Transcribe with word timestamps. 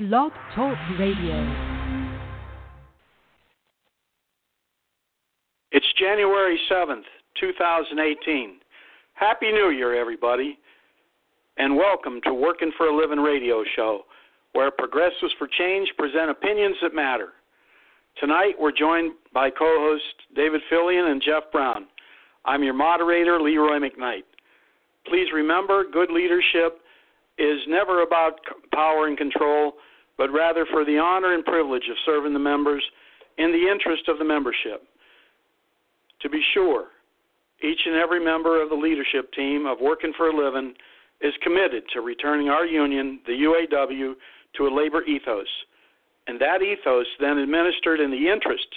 Blog 0.00 0.32
Talk 0.54 0.78
Radio. 0.98 1.44
It's 5.72 5.84
January 5.98 6.58
7th, 6.70 7.02
2018. 7.38 8.60
Happy 9.12 9.52
New 9.52 9.68
Year, 9.68 9.94
everybody, 9.94 10.58
and 11.58 11.76
welcome 11.76 12.18
to 12.24 12.32
Working 12.32 12.72
for 12.78 12.86
a 12.86 12.96
Living 12.96 13.18
radio 13.18 13.62
show, 13.76 14.04
where 14.54 14.70
progressives 14.70 15.34
for 15.38 15.46
change 15.58 15.92
present 15.98 16.30
opinions 16.30 16.76
that 16.80 16.94
matter. 16.94 17.34
Tonight, 18.18 18.54
we're 18.58 18.72
joined 18.72 19.12
by 19.34 19.50
co 19.50 19.66
hosts 19.80 20.06
David 20.34 20.62
Fillion 20.72 21.12
and 21.12 21.20
Jeff 21.20 21.42
Brown. 21.52 21.86
I'm 22.46 22.62
your 22.62 22.72
moderator, 22.72 23.38
Leroy 23.38 23.78
McKnight. 23.78 24.24
Please 25.06 25.26
remember, 25.34 25.84
good 25.92 26.10
leadership 26.10 26.80
is 27.36 27.58
never 27.68 28.02
about 28.02 28.40
power 28.72 29.06
and 29.06 29.18
control, 29.18 29.74
but 30.20 30.30
rather 30.30 30.66
for 30.70 30.84
the 30.84 30.98
honor 30.98 31.32
and 31.32 31.42
privilege 31.46 31.88
of 31.90 31.96
serving 32.04 32.34
the 32.34 32.38
members 32.38 32.84
in 33.38 33.50
the 33.52 33.72
interest 33.72 34.06
of 34.06 34.18
the 34.18 34.24
membership. 34.24 34.82
To 36.20 36.28
be 36.28 36.42
sure, 36.52 36.88
each 37.64 37.80
and 37.86 37.94
every 37.94 38.22
member 38.22 38.62
of 38.62 38.68
the 38.68 38.74
leadership 38.74 39.32
team 39.32 39.64
of 39.64 39.78
Working 39.80 40.12
for 40.14 40.28
a 40.28 40.36
Living 40.36 40.74
is 41.22 41.32
committed 41.42 41.84
to 41.94 42.02
returning 42.02 42.50
our 42.50 42.66
union, 42.66 43.20
the 43.26 43.32
UAW, 43.32 44.12
to 44.58 44.66
a 44.66 44.68
labor 44.68 45.02
ethos, 45.04 45.48
and 46.26 46.38
that 46.38 46.60
ethos 46.60 47.06
then 47.18 47.38
administered 47.38 47.98
in 47.98 48.10
the 48.10 48.28
interest 48.30 48.68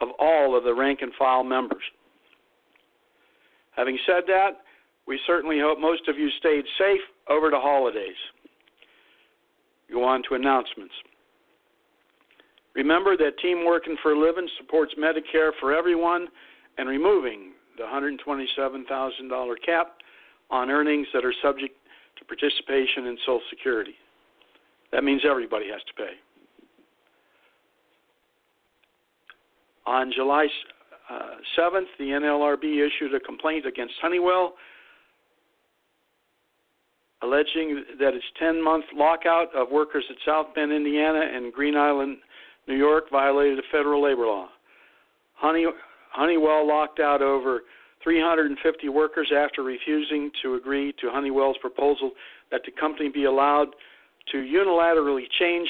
of 0.00 0.08
all 0.18 0.58
of 0.58 0.64
the 0.64 0.74
rank 0.74 1.02
and 1.02 1.12
file 1.16 1.44
members. 1.44 1.84
Having 3.76 3.98
said 4.04 4.24
that, 4.26 4.62
we 5.06 5.20
certainly 5.24 5.60
hope 5.60 5.78
most 5.78 6.08
of 6.08 6.18
you 6.18 6.30
stayed 6.40 6.64
safe 6.76 7.02
over 7.30 7.48
the 7.50 7.60
holidays. 7.60 8.18
Go 9.92 10.04
on 10.04 10.22
to 10.28 10.34
announcements. 10.34 10.94
Remember 12.74 13.16
that 13.16 13.38
Team 13.38 13.64
Working 13.64 13.96
for 14.02 14.12
a 14.12 14.18
Living 14.18 14.48
supports 14.58 14.94
Medicare 14.98 15.50
for 15.60 15.72
everyone 15.72 16.26
and 16.76 16.88
removing 16.88 17.52
the 17.76 17.84
$127,000 17.84 19.54
cap 19.64 19.96
on 20.50 20.70
earnings 20.70 21.06
that 21.12 21.24
are 21.24 21.34
subject 21.42 21.74
to 22.18 22.24
participation 22.24 23.06
in 23.06 23.16
Social 23.24 23.40
Security. 23.50 23.94
That 24.92 25.04
means 25.04 25.22
everybody 25.28 25.66
has 25.70 25.80
to 25.82 25.94
pay. 25.94 26.12
On 29.86 30.10
July 30.14 30.46
uh, 31.10 31.36
7th, 31.58 31.86
the 31.98 32.04
NLRB 32.04 32.86
issued 32.86 33.14
a 33.14 33.20
complaint 33.20 33.66
against 33.66 33.94
Honeywell 34.00 34.54
alleging 37.22 37.84
that 37.98 38.14
its 38.14 38.24
10 38.38 38.62
month 38.62 38.84
lockout 38.94 39.54
of 39.54 39.70
workers 39.70 40.04
at 40.10 40.16
South 40.26 40.54
Bend, 40.54 40.72
Indiana 40.72 41.20
and 41.34 41.52
Green 41.52 41.76
Island, 41.76 42.18
New 42.66 42.76
York 42.76 43.04
violated 43.10 43.58
a 43.58 43.62
federal 43.70 44.02
labor 44.02 44.26
law. 44.26 44.48
Honey, 45.34 45.66
Honeywell 46.12 46.66
locked 46.66 47.00
out 47.00 47.22
over 47.22 47.62
350 48.02 48.88
workers 48.88 49.32
after 49.36 49.62
refusing 49.62 50.30
to 50.42 50.54
agree 50.54 50.92
to 51.00 51.10
Honeywell's 51.10 51.56
proposal 51.60 52.12
that 52.50 52.60
the 52.64 52.72
company 52.72 53.08
be 53.08 53.24
allowed 53.24 53.68
to 54.32 54.38
unilaterally 54.38 55.24
change, 55.38 55.68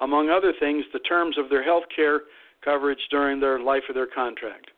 among 0.00 0.28
other 0.28 0.52
things, 0.60 0.84
the 0.92 0.98
terms 1.00 1.38
of 1.38 1.48
their 1.48 1.62
health 1.62 1.84
care 1.94 2.22
coverage 2.64 2.98
during 3.10 3.40
their 3.40 3.60
life 3.60 3.82
of 3.88 3.94
their 3.94 4.06
contract. 4.06 4.70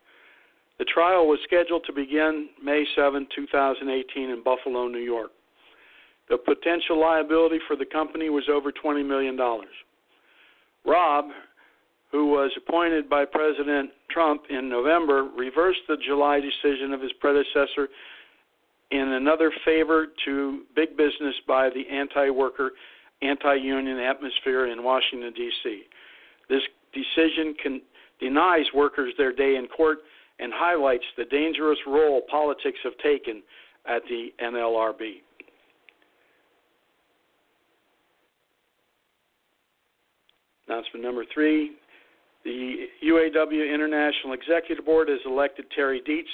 The 0.79 0.85
trial 0.85 1.27
was 1.27 1.41
scheduled 1.45 1.85
to 1.87 1.93
begin 1.93 2.49
May 2.63 2.85
7, 2.95 3.27
2018, 3.35 4.31
in 4.31 4.43
Buffalo, 4.45 4.87
New 4.87 4.99
York. 4.99 5.31
The 6.29 6.37
potential 6.37 7.01
liability 7.01 7.59
for 7.67 7.77
the 7.77 7.87
company 7.87 8.29
was 8.29 8.45
over 8.53 8.71
$20 8.71 9.07
million. 9.07 9.39
Robb, 10.85 11.27
who 12.13 12.27
was 12.27 12.51
appointed 12.57 13.09
by 13.09 13.25
President 13.25 13.91
Trump 14.11 14.43
in 14.51 14.69
November, 14.69 15.29
reversed 15.37 15.81
the 15.89 15.97
July 16.07 16.41
decision 16.41 16.93
of 16.93 17.01
his 17.01 17.13
predecessor 17.21 17.89
in 18.91 19.09
another 19.13 19.53
favor 19.65 20.07
to 20.25 20.63
big 20.75 20.97
business 20.97 21.35
by 21.47 21.69
the 21.69 21.87
anti 21.91 22.31
worker, 22.31 22.73
anti 23.23 23.55
union 23.55 23.99
atmosphere 23.99 24.67
in 24.67 24.83
Washington, 24.83 25.33
D.C. 25.35 25.83
This 26.49 26.63
decision 26.95 27.55
denies 28.21 28.65
workers 28.75 29.13
their 29.19 29.33
day 29.33 29.57
in 29.57 29.67
court 29.69 29.99
and 30.39 30.53
highlights 30.55 31.05
the 31.17 31.25
dangerous 31.27 31.79
role 31.87 32.23
politics 32.31 32.79
have 32.85 32.97
taken 32.99 33.43
at 33.87 34.03
the 34.09 34.29
NLRB. 34.43 35.21
Announcement 40.69 41.05
number 41.05 41.25
three 41.33 41.73
the 42.45 42.87
UAW 43.05 43.75
International 43.75 44.33
Executive 44.33 44.85
Board 44.85 45.09
has 45.09 45.19
elected 45.27 45.67
Terry 45.75 46.01
Dittes, 46.01 46.31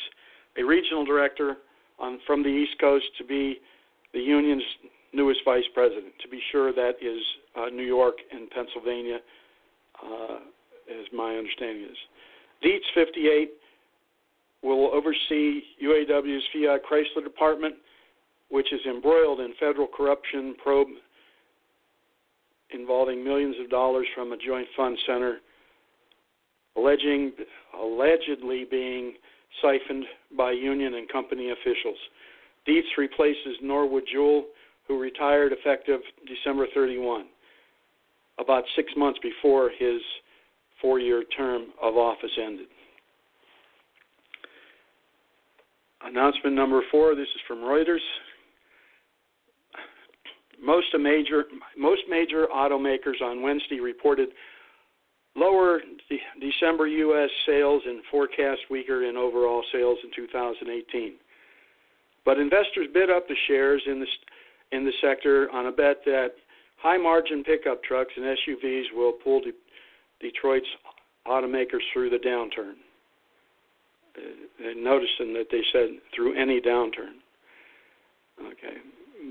a 0.59 0.62
regional 0.62 1.05
director 1.05 1.56
on, 1.99 2.19
from 2.27 2.43
the 2.43 2.49
East 2.49 2.78
Coast, 2.81 3.06
to 3.19 3.25
be 3.25 3.56
the 4.12 4.21
union's 4.21 4.62
newest 5.12 5.41
vice 5.44 5.65
president. 5.75 6.12
To 6.23 6.28
be 6.28 6.41
sure, 6.53 6.73
that 6.73 6.94
is 7.00 7.21
uh, 7.56 7.67
New 7.67 7.84
York 7.84 8.17
and 8.33 8.50
Pennsylvania, 8.50 9.19
uh, 10.05 10.37
as 10.91 11.06
my 11.12 11.37
understanding 11.37 11.84
is. 11.84 11.97
Dietz, 12.62 12.84
58, 12.94 13.50
will 14.62 14.91
oversee 14.93 15.62
UAW's 15.83 16.44
Fiat 16.53 16.81
Chrysler 16.91 17.25
department, 17.25 17.75
which 18.50 18.73
is 18.73 18.81
embroiled 18.87 19.41
in 19.41 19.53
federal 19.59 19.87
corruption 19.87 20.55
probe 20.62 20.89
involving 22.72 23.22
millions 23.22 23.56
of 23.62 23.70
dollars 23.70 24.06
from 24.14 24.32
a 24.32 24.36
joint 24.36 24.66
fund 24.76 24.98
center, 25.06 25.38
alleging 26.76 27.32
allegedly 27.78 28.64
being 28.70 29.14
siphoned 29.62 30.04
by 30.36 30.50
union 30.50 30.94
and 30.94 31.08
company 31.08 31.50
officials. 31.50 31.98
Dittes 32.66 32.97
replaces 32.98 33.56
Norwood 33.62 34.04
Jewell, 34.10 34.47
who 34.88 34.98
retired 34.98 35.52
effective 35.52 36.00
December 36.26 36.66
31, 36.75 37.26
about 38.38 38.64
six 38.75 38.92
months 38.96 39.19
before 39.22 39.70
his 39.78 40.00
four 40.81 40.98
year 40.98 41.25
term 41.36 41.66
of 41.82 41.96
office 41.96 42.31
ended. 42.42 42.66
Announcement 46.04 46.54
number 46.54 46.82
four 46.91 47.14
this 47.14 47.28
is 47.28 47.41
from 47.46 47.58
Reuters 47.58 47.98
most 50.64 50.86
major 50.98 51.44
most 51.76 52.02
major 52.08 52.47
automakers 52.54 53.20
on 53.22 53.42
Wednesday 53.42 53.80
reported 53.80 54.30
lower 55.36 55.80
de- 56.08 56.20
December 56.41 56.86
U.S. 56.86 57.30
sales 57.47 57.82
and 57.86 58.02
forecast 58.10 58.60
weaker 58.70 59.04
in 59.04 59.16
overall 59.16 59.62
sales 59.72 59.98
in 60.04 60.10
2018. 60.14 61.14
But 62.25 62.38
investors 62.38 62.88
bid 62.92 63.10
up 63.10 63.28
the 63.28 63.36
shares 63.47 63.82
in 63.86 64.00
the 64.00 64.06
in 64.76 64.84
the 64.84 64.92
sector 65.02 65.50
on 65.50 65.66
a 65.66 65.72
bet 65.72 65.98
that 66.06 66.32
high 66.78 66.96
margin 66.98 67.44
pickup 67.44 67.82
trucks 67.84 68.12
and 68.16 68.25
SUVs 68.25 68.84
will 68.94 69.12
pull 69.12 69.41
De- 69.41 69.52
Detroit's 70.20 70.66
automakers 71.26 71.84
through 71.92 72.10
the 72.10 72.19
downturn. 72.19 72.75
Uh, 74.16 74.72
noticing 74.76 75.34
that 75.34 75.46
they 75.50 75.62
said 75.72 75.88
through 76.14 76.41
any 76.41 76.60
downturn. 76.60 77.19
Okay 78.41 78.78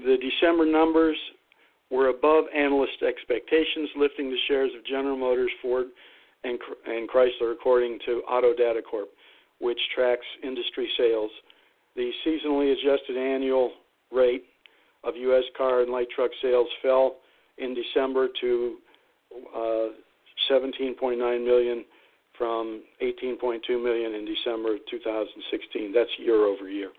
the 0.06 0.18
December 0.18 0.66
numbers 0.66 1.18
were 1.90 2.10
above 2.10 2.46
analyst 2.56 3.02
expectations, 3.08 3.90
lifting 3.96 4.30
the 4.30 4.38
shares 4.48 4.72
of 4.78 4.86
General 4.86 5.18
Motors, 5.18 5.52
Ford, 5.62 5.88
and, 6.44 6.60
Chrysler, 7.10 7.54
according 7.54 8.00
to 8.06 8.22
Auto 8.30 8.54
Data 8.54 8.82
Corp, 8.82 9.10
which 9.60 9.80
tracks 9.96 10.26
industry 10.44 10.90
sales. 10.98 11.32
The 11.96 12.12
seasonally 12.26 12.74
adjusted 12.74 13.18
annual 13.18 13.72
rate 14.12 14.46
of 15.04 15.16
U.S. 15.16 15.44
car 15.58 15.82
and 15.82 15.92
light 15.92 16.08
truck 16.16 16.32
sales 16.42 16.68
fell 16.82 17.18
in 17.58 17.76
December 17.76 18.28
to 18.42 18.78
uh, 19.56 19.88
17.9 20.52 21.18
million 21.46 21.86
from 22.38 22.82
18.2 23.02 23.60
million 23.82 24.16
in 24.16 24.26
December 24.26 24.78
2016. 24.90 25.94
That's 25.94 26.10
year 26.18 26.46
over 26.46 26.70
year 26.70 26.90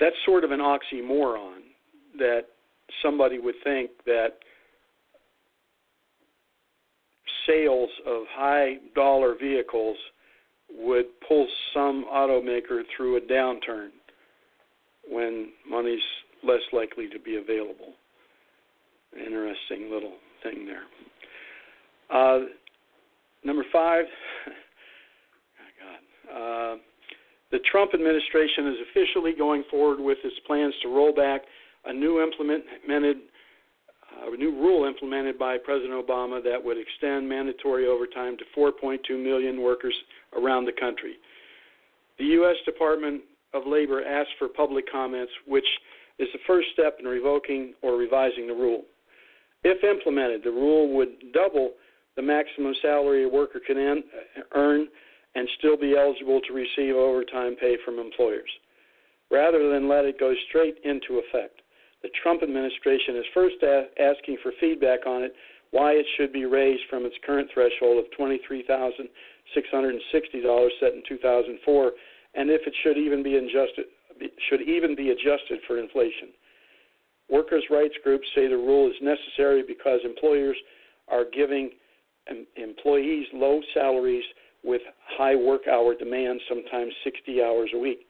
that's 0.00 0.16
sort 0.24 0.44
of 0.44 0.50
an 0.50 0.60
oxymoron 0.60 1.60
that 2.18 2.42
somebody 3.02 3.38
would 3.38 3.54
think 3.64 3.90
that 4.06 4.38
sales 7.46 7.90
of 8.06 8.22
high 8.30 8.76
dollar 8.94 9.34
vehicles 9.38 9.96
would 10.76 11.06
pull 11.26 11.46
some 11.72 12.04
automaker 12.12 12.82
through 12.96 13.16
a 13.16 13.20
downturn 13.20 13.88
when 15.08 15.50
money's 15.68 16.00
less 16.42 16.62
likely 16.72 17.08
to 17.08 17.18
be 17.18 17.36
available. 17.36 17.92
Interesting 19.16 19.90
little 19.90 20.14
thing 20.42 20.66
there. 20.66 20.84
Uh, 22.10 22.46
number 23.44 23.64
five, 23.72 24.04
oh 25.60 26.32
God. 26.32 26.74
Uh, 26.74 26.76
the 27.54 27.60
Trump 27.70 27.94
administration 27.94 28.66
is 28.66 28.74
officially 28.90 29.32
going 29.32 29.62
forward 29.70 30.00
with 30.00 30.18
its 30.24 30.34
plans 30.44 30.74
to 30.82 30.88
roll 30.88 31.14
back 31.14 31.42
a 31.84 31.92
new 31.92 32.20
implemented 32.20 33.18
a 34.26 34.36
new 34.36 34.50
rule 34.50 34.86
implemented 34.86 35.38
by 35.38 35.56
President 35.58 35.92
Obama 35.92 36.42
that 36.42 36.58
would 36.62 36.76
extend 36.78 37.28
mandatory 37.28 37.86
overtime 37.86 38.36
to 38.38 38.44
4.2 38.58 38.98
million 39.22 39.60
workers 39.60 39.94
around 40.36 40.64
the 40.64 40.72
country. 40.72 41.14
The 42.18 42.24
U.S. 42.38 42.56
Department 42.64 43.22
of 43.52 43.62
Labor 43.66 44.04
asked 44.04 44.30
for 44.38 44.48
public 44.48 44.84
comments, 44.90 45.32
which 45.46 45.66
is 46.18 46.28
the 46.32 46.38
first 46.46 46.68
step 46.72 46.96
in 47.00 47.06
revoking 47.06 47.74
or 47.82 47.96
revising 47.96 48.46
the 48.46 48.54
rule. 48.54 48.82
If 49.62 49.82
implemented, 49.84 50.42
the 50.42 50.50
rule 50.50 50.94
would 50.96 51.32
double 51.32 51.72
the 52.16 52.22
maximum 52.22 52.74
salary 52.82 53.24
a 53.24 53.28
worker 53.28 53.60
can 53.64 53.76
uh, 53.78 54.40
earn 54.54 54.88
and 55.34 55.48
still 55.58 55.76
be 55.76 55.96
eligible 55.96 56.40
to 56.40 56.52
receive 56.52 56.94
overtime 56.94 57.56
pay 57.56 57.76
from 57.84 57.98
employers, 57.98 58.50
rather 59.30 59.68
than 59.70 59.88
let 59.88 60.04
it 60.04 60.18
go 60.18 60.34
straight 60.48 60.78
into 60.84 61.18
effect. 61.18 61.60
The 62.02 62.10
Trump 62.22 62.42
administration 62.42 63.16
is 63.16 63.24
first 63.32 63.62
a- 63.62 63.88
asking 63.98 64.36
for 64.42 64.52
feedback 64.60 65.06
on 65.06 65.22
it, 65.22 65.34
why 65.70 65.92
it 65.92 66.06
should 66.16 66.32
be 66.32 66.44
raised 66.44 66.84
from 66.88 67.04
its 67.04 67.16
current 67.24 67.50
threshold 67.52 67.98
of 67.98 68.10
$23,660 68.18 70.70
set 70.78 70.94
in 70.94 71.02
2004, 71.08 71.92
and 72.34 72.50
if 72.50 72.66
it 72.66 72.74
should 72.82 72.98
even 72.98 73.22
be 73.22 73.36
adjusted 73.36 73.86
should 74.48 74.62
even 74.62 74.94
be 74.94 75.10
adjusted 75.10 75.60
for 75.66 75.78
inflation. 75.78 76.28
Workers' 77.28 77.64
rights 77.70 77.94
groups 78.04 78.26
say 78.34 78.46
the 78.46 78.56
rule 78.56 78.88
is 78.88 78.94
necessary 79.02 79.62
because 79.66 80.00
employers 80.04 80.56
are 81.08 81.24
giving 81.24 81.70
employees 82.56 83.26
low 83.32 83.60
salaries 83.72 84.24
with 84.64 84.82
high 85.18 85.36
work 85.36 85.62
hour 85.70 85.94
demands, 85.94 86.42
sometimes 86.48 86.92
60 87.04 87.42
hours 87.42 87.70
a 87.74 87.78
week, 87.78 88.06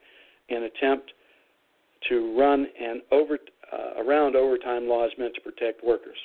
in 0.48 0.64
attempt 0.64 1.12
to 2.08 2.38
run 2.38 2.66
an 2.80 3.02
over 3.10 3.38
uh, 3.72 4.02
around 4.02 4.36
overtime 4.36 4.86
laws 4.88 5.10
meant 5.18 5.34
to 5.34 5.40
protect 5.40 5.82
workers. 5.84 6.16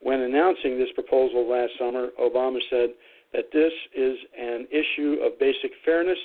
When 0.00 0.20
announcing 0.20 0.78
this 0.78 0.88
proposal 0.94 1.48
last 1.48 1.72
summer, 1.78 2.08
Obama 2.20 2.58
said 2.70 2.90
that 3.32 3.46
this 3.52 3.72
is 3.94 4.16
an 4.38 4.66
issue 4.70 5.18
of 5.22 5.38
basic 5.38 5.70
fairness. 5.84 6.18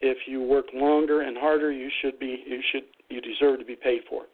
If 0.00 0.18
you 0.26 0.42
work 0.42 0.66
longer 0.74 1.22
and 1.22 1.36
harder, 1.36 1.72
you 1.72 1.90
should 2.00 2.18
be 2.18 2.42
you 2.46 2.60
should 2.72 2.84
you 3.08 3.20
deserve 3.20 3.58
to 3.58 3.64
be 3.64 3.76
paid 3.76 4.02
for 4.08 4.24
it. 4.24 4.30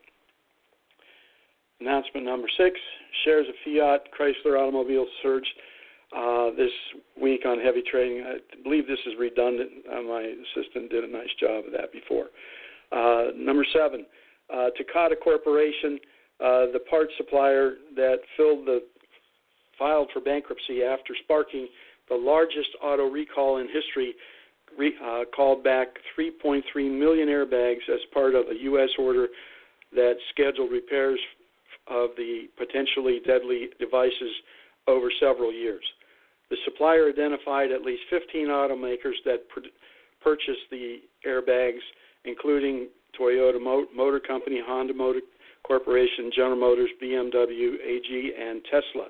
Announcement 1.80 2.24
number 2.24 2.48
six: 2.56 2.78
shares 3.24 3.46
of 3.48 3.54
Fiat 3.64 4.08
Chrysler 4.18 4.58
automobiles 4.58 5.08
surged 5.22 5.52
uh, 6.14 6.50
this 6.56 6.70
week 7.20 7.42
on 7.46 7.58
heavy 7.60 7.82
trading. 7.90 8.24
I 8.26 8.38
believe 8.62 8.86
this 8.86 8.98
is 9.06 9.14
redundant. 9.18 9.70
Uh, 9.90 10.02
my 10.02 10.22
assistant 10.22 10.90
did 10.90 11.04
a 11.04 11.08
nice 11.08 11.32
job 11.40 11.66
of 11.66 11.72
that 11.72 11.92
before. 11.92 12.26
Uh, 12.92 13.32
number 13.36 13.64
seven: 13.72 14.06
uh, 14.52 14.70
Takata 14.76 15.16
Corporation, 15.16 15.98
uh, 16.40 16.70
the 16.72 16.80
parts 16.88 17.12
supplier 17.16 17.74
that 17.96 18.18
filled 18.36 18.66
the 18.66 18.82
filed 19.78 20.08
for 20.12 20.20
bankruptcy 20.20 20.82
after 20.82 21.14
sparking 21.24 21.68
the 22.08 22.14
largest 22.14 22.68
auto 22.82 23.04
recall 23.10 23.58
in 23.58 23.66
history, 23.66 24.14
re, 24.78 24.94
uh, 25.04 25.24
called 25.34 25.62
back 25.62 25.88
3.3 26.18 26.62
million 26.90 27.28
airbags 27.28 27.88
as 27.92 28.00
part 28.14 28.34
of 28.34 28.46
a 28.48 28.62
U.S. 28.62 28.88
order 28.98 29.26
that 29.92 30.14
scheduled 30.30 30.70
repairs 30.70 31.18
of 31.88 32.10
the 32.16 32.46
potentially 32.56 33.20
deadly 33.26 33.68
devices 33.78 34.32
over 34.86 35.08
several 35.20 35.52
years. 35.52 35.82
The 36.50 36.56
supplier 36.64 37.08
identified 37.08 37.72
at 37.72 37.82
least 37.82 38.02
15 38.10 38.48
automakers 38.48 39.18
that 39.24 39.48
pr- 39.48 39.60
purchased 40.22 40.70
the 40.70 40.98
airbags, 41.26 41.82
including 42.24 42.88
Toyota 43.18 43.60
Motor 43.60 44.20
Company, 44.20 44.60
Honda 44.64 44.94
Motor 44.94 45.20
Corporation, 45.64 46.30
General 46.34 46.56
Motors, 46.56 46.90
BMW, 47.02 47.74
AG, 47.84 48.32
and 48.38 48.62
Tesla. 48.64 49.08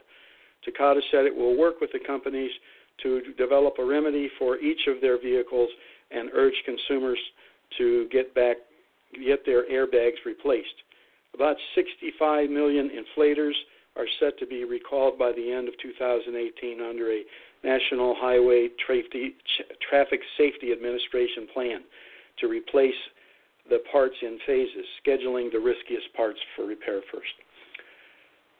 Takata 0.65 1.00
said 1.11 1.25
it 1.27 1.35
will 1.35 1.56
work 1.56 1.81
with 1.81 1.91
the 1.93 2.00
companies 2.06 2.50
to 3.03 3.21
develop 3.37 3.75
a 3.79 3.85
remedy 3.85 4.31
for 4.39 4.59
each 4.59 4.81
of 4.89 5.00
their 5.00 5.21
vehicles 5.21 5.69
and 6.11 6.31
urge 6.32 6.55
consumers 6.65 7.19
to 7.79 8.09
get 8.11 8.35
back 8.35 8.56
get 9.25 9.44
their 9.47 9.69
airbags 9.71 10.25
replaced. 10.25 10.75
About 11.35 11.56
65 11.75 12.50
million 12.50 12.91
inflators 12.91 13.53
are 13.96 14.06
set 14.20 14.38
to 14.38 14.46
be 14.46 14.64
recalled 14.64 15.19
by 15.19 15.32
the 15.32 15.52
end 15.52 15.69
of 15.69 15.75
2018 15.82 16.81
under 16.81 17.12
a 17.12 17.22
National 17.64 18.14
Highway 18.19 18.69
Traffic 18.87 20.20
Safety 20.37 20.72
Administration 20.72 21.48
plan 21.52 21.81
to 22.38 22.48
replace 22.48 22.94
the 23.69 23.78
parts 23.90 24.14
in 24.22 24.38
phases, 24.46 24.84
scheduling 25.04 25.50
the 25.50 25.58
riskiest 25.58 26.12
parts 26.14 26.38
for 26.54 26.66
repair 26.66 27.00
first. 27.12 27.32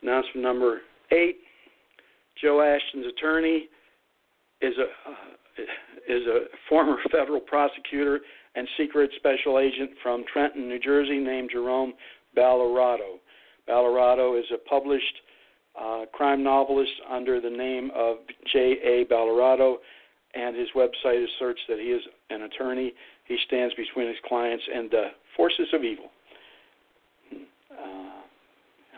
Announcement 0.03 0.43
number 0.43 0.81
eight 1.13 1.39
Joe 2.43 2.61
Ashton's 2.61 3.07
attorney 3.07 3.69
is 4.61 4.75
a, 4.79 5.11
uh, 5.11 5.63
is 6.09 6.27
a 6.27 6.41
former 6.69 6.97
federal 7.11 7.41
prosecutor 7.41 8.21
and 8.55 8.67
secret 8.77 9.11
special 9.17 9.59
agent 9.59 9.91
from 10.03 10.25
Trenton, 10.33 10.69
New 10.69 10.79
Jersey, 10.79 11.19
named 11.19 11.51
Jerome 11.53 11.93
Ballarotto. 12.37 13.19
Ballarotto 13.69 14.39
is 14.39 14.47
a 14.53 14.59
published 14.69 15.05
uh, 15.81 16.05
crime 16.13 16.43
novelist 16.43 16.93
under 17.11 17.41
the 17.41 17.51
name 17.51 17.91
of 17.95 18.17
J.A. 18.53 19.05
Ballarotto, 19.13 19.77
and 20.35 20.57
his 20.57 20.69
website 20.75 21.25
searched 21.39 21.63
that 21.69 21.79
he 21.79 21.87
is 21.87 22.03
an 22.31 22.43
attorney 22.43 22.93
he 23.27 23.37
stands 23.47 23.75
between 23.75 24.07
his 24.07 24.17
clients 24.27 24.65
and 24.73 24.91
the 24.91 25.07
forces 25.37 25.67
of 25.73 25.83
evil. 25.83 26.07
Uh, 27.33 28.23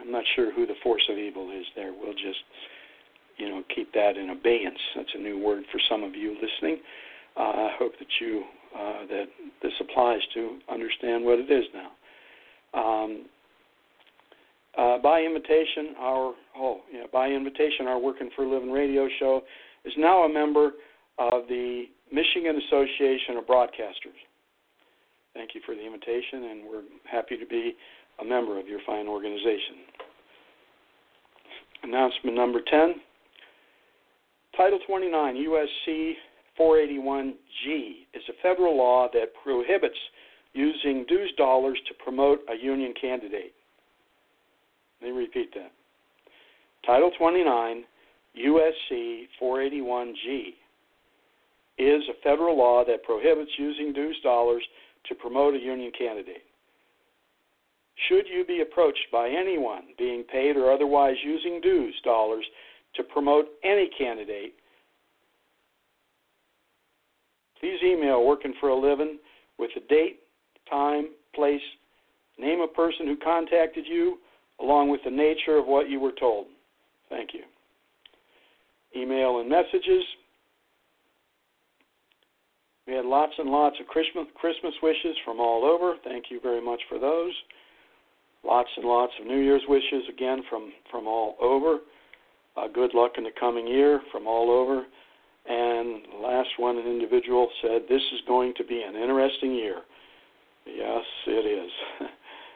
I'm 0.00 0.12
not 0.12 0.24
sure 0.36 0.52
who 0.52 0.66
the 0.66 0.74
force 0.82 1.02
of 1.10 1.16
evil 1.16 1.50
is 1.50 1.64
there. 1.74 1.92
We'll 1.92 2.12
just, 2.12 2.44
you 3.38 3.48
know, 3.48 3.62
keep 3.74 3.92
that 3.94 4.16
in 4.16 4.30
abeyance. 4.30 4.78
That's 4.94 5.14
a 5.14 5.18
new 5.18 5.42
word 5.42 5.64
for 5.72 5.80
some 5.88 6.04
of 6.04 6.14
you 6.14 6.34
listening. 6.34 6.80
Uh, 7.36 7.40
I 7.40 7.76
hope 7.78 7.92
that 7.98 8.08
you 8.20 8.44
uh, 8.76 9.06
that 9.08 9.24
this 9.62 9.72
applies 9.80 10.20
to 10.34 10.58
understand 10.70 11.24
what 11.24 11.38
it 11.38 11.50
is 11.50 11.64
now. 11.72 11.90
Um, 12.78 13.24
uh, 14.76 14.98
by 14.98 15.20
invitation, 15.22 15.94
our 15.98 16.34
oh 16.56 16.80
yeah, 16.92 17.04
by 17.12 17.28
invitation, 17.28 17.86
our 17.86 17.98
Working 17.98 18.30
for 18.36 18.44
a 18.44 18.50
Living 18.50 18.70
radio 18.70 19.08
show 19.18 19.42
is 19.84 19.92
now 19.96 20.24
a 20.24 20.32
member 20.32 20.72
of 21.18 21.48
the 21.48 21.84
Michigan 22.12 22.60
Association 22.66 23.36
of 23.36 23.46
Broadcasters. 23.46 24.18
Thank 25.34 25.54
you 25.54 25.60
for 25.64 25.74
the 25.74 25.84
invitation, 25.84 26.50
and 26.50 26.64
we're 26.68 26.82
happy 27.10 27.36
to 27.36 27.46
be 27.46 27.74
a 28.20 28.24
member 28.24 28.58
of 28.58 28.66
your 28.66 28.80
fine 28.86 29.06
organization. 29.06 29.86
Announcement 31.84 32.36
number 32.36 32.60
10 32.68 32.94
Title 34.56 34.80
29 34.88 35.36
USC 35.36 36.14
481G 36.58 38.06
is 38.12 38.22
a 38.28 38.32
federal 38.42 38.76
law 38.76 39.08
that 39.12 39.28
prohibits 39.44 39.98
using 40.52 41.04
dues 41.08 41.32
dollars 41.36 41.78
to 41.86 41.94
promote 42.02 42.40
a 42.50 42.60
union 42.60 42.92
candidate. 43.00 43.54
Let 45.00 45.12
me 45.12 45.16
repeat 45.18 45.54
that. 45.54 45.72
Title 46.86 47.10
29 47.18 47.84
USC 48.38 49.28
481G 49.40 50.54
is 51.78 52.02
a 52.08 52.20
federal 52.22 52.56
law 52.56 52.84
that 52.84 53.04
prohibits 53.04 53.50
using 53.58 53.92
dues 53.92 54.18
dollars 54.22 54.62
to 55.08 55.14
promote 55.14 55.54
a 55.54 55.58
union 55.58 55.92
candidate. 55.96 56.42
Should 58.08 58.26
you 58.32 58.44
be 58.44 58.60
approached 58.60 59.06
by 59.12 59.28
anyone 59.28 59.82
being 59.96 60.22
paid 60.24 60.56
or 60.56 60.72
otherwise 60.72 61.16
using 61.24 61.60
dues 61.60 61.94
dollars 62.04 62.44
to 62.94 63.02
promote 63.02 63.46
any 63.64 63.90
candidate, 63.98 64.54
please 67.60 67.78
email 67.84 68.24
working 68.24 68.54
for 68.60 68.68
a 68.68 68.76
living 68.76 69.18
with 69.58 69.70
the 69.74 69.80
date, 69.88 70.20
time, 70.70 71.08
place, 71.34 71.60
name 72.38 72.60
of 72.60 72.72
person 72.74 73.06
who 73.06 73.16
contacted 73.16 73.84
you, 73.86 74.18
along 74.60 74.90
with 74.90 75.00
the 75.04 75.10
nature 75.10 75.56
of 75.56 75.66
what 75.66 75.88
you 75.88 76.00
were 76.00 76.12
told. 76.18 76.46
Thank 77.08 77.30
you. 77.32 77.42
Email 78.96 79.40
and 79.40 79.48
messages 79.48 80.04
we 82.88 82.94
had 82.94 83.04
lots 83.04 83.34
and 83.36 83.50
lots 83.50 83.76
of 83.80 83.86
Christmas, 83.86 84.74
wishes 84.82 85.14
from 85.22 85.40
all 85.40 85.62
over. 85.62 85.96
Thank 86.04 86.30
you 86.30 86.40
very 86.40 86.64
much 86.64 86.80
for 86.88 86.98
those. 86.98 87.32
Lots 88.42 88.70
and 88.78 88.86
lots 88.86 89.12
of 89.20 89.26
New 89.26 89.40
Year's 89.40 89.62
wishes 89.68 90.04
again 90.08 90.42
from 90.48 90.72
from 90.90 91.06
all 91.06 91.36
over. 91.38 91.80
Uh, 92.56 92.66
good 92.68 92.94
luck 92.94 93.12
in 93.18 93.24
the 93.24 93.30
coming 93.38 93.66
year 93.66 94.00
from 94.10 94.26
all 94.26 94.50
over. 94.50 94.86
And 95.50 96.02
last 96.22 96.48
one, 96.56 96.78
an 96.78 96.86
individual 96.86 97.50
said, 97.60 97.82
"This 97.90 98.02
is 98.14 98.22
going 98.26 98.54
to 98.54 98.64
be 98.64 98.80
an 98.80 98.96
interesting 98.96 99.54
year." 99.54 99.82
Yes, 100.64 101.04
it 101.26 101.44
is. 101.44 101.70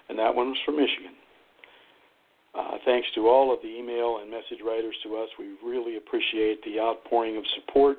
and 0.08 0.18
that 0.18 0.34
one 0.34 0.48
was 0.48 0.58
from 0.64 0.76
Michigan. 0.76 1.12
Uh, 2.54 2.76
thanks 2.84 3.08
to 3.14 3.28
all 3.28 3.52
of 3.52 3.60
the 3.62 3.68
email 3.68 4.18
and 4.20 4.30
message 4.30 4.60
writers 4.64 4.94
to 5.02 5.16
us. 5.16 5.28
We 5.38 5.54
really 5.64 5.96
appreciate 5.96 6.62
the 6.64 6.80
outpouring 6.80 7.36
of 7.36 7.44
support 7.54 7.98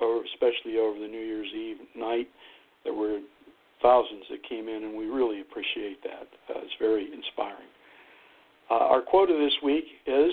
or 0.00 0.22
especially 0.34 0.78
over 0.78 0.98
the 0.98 1.08
New 1.08 1.20
Year's 1.20 1.48
Eve 1.54 1.78
night. 1.96 2.28
There 2.84 2.94
were 2.94 3.18
thousands 3.82 4.24
that 4.30 4.42
came 4.48 4.68
in, 4.68 4.84
and 4.84 4.96
we 4.96 5.06
really 5.06 5.40
appreciate 5.40 6.02
that. 6.02 6.28
Uh, 6.48 6.60
it's 6.62 6.74
very 6.78 7.04
inspiring. 7.12 7.68
Uh, 8.70 8.74
our 8.74 9.02
quote 9.02 9.30
of 9.30 9.38
this 9.38 9.54
week 9.62 9.84
is 10.06 10.32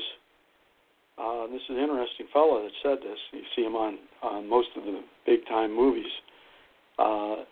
uh, 1.18 1.48
this 1.48 1.62
is 1.62 1.70
an 1.70 1.78
interesting 1.78 2.28
fellow 2.34 2.62
that 2.62 2.72
said 2.84 2.98
this. 3.00 3.18
You 3.32 3.42
see 3.56 3.62
him 3.62 3.76
on, 3.76 3.98
on 4.22 4.50
most 4.50 4.68
of 4.76 4.84
the 4.84 5.02
big 5.26 5.46
time 5.48 5.74
movies. 5.74 6.12
Uh, 7.00 7.44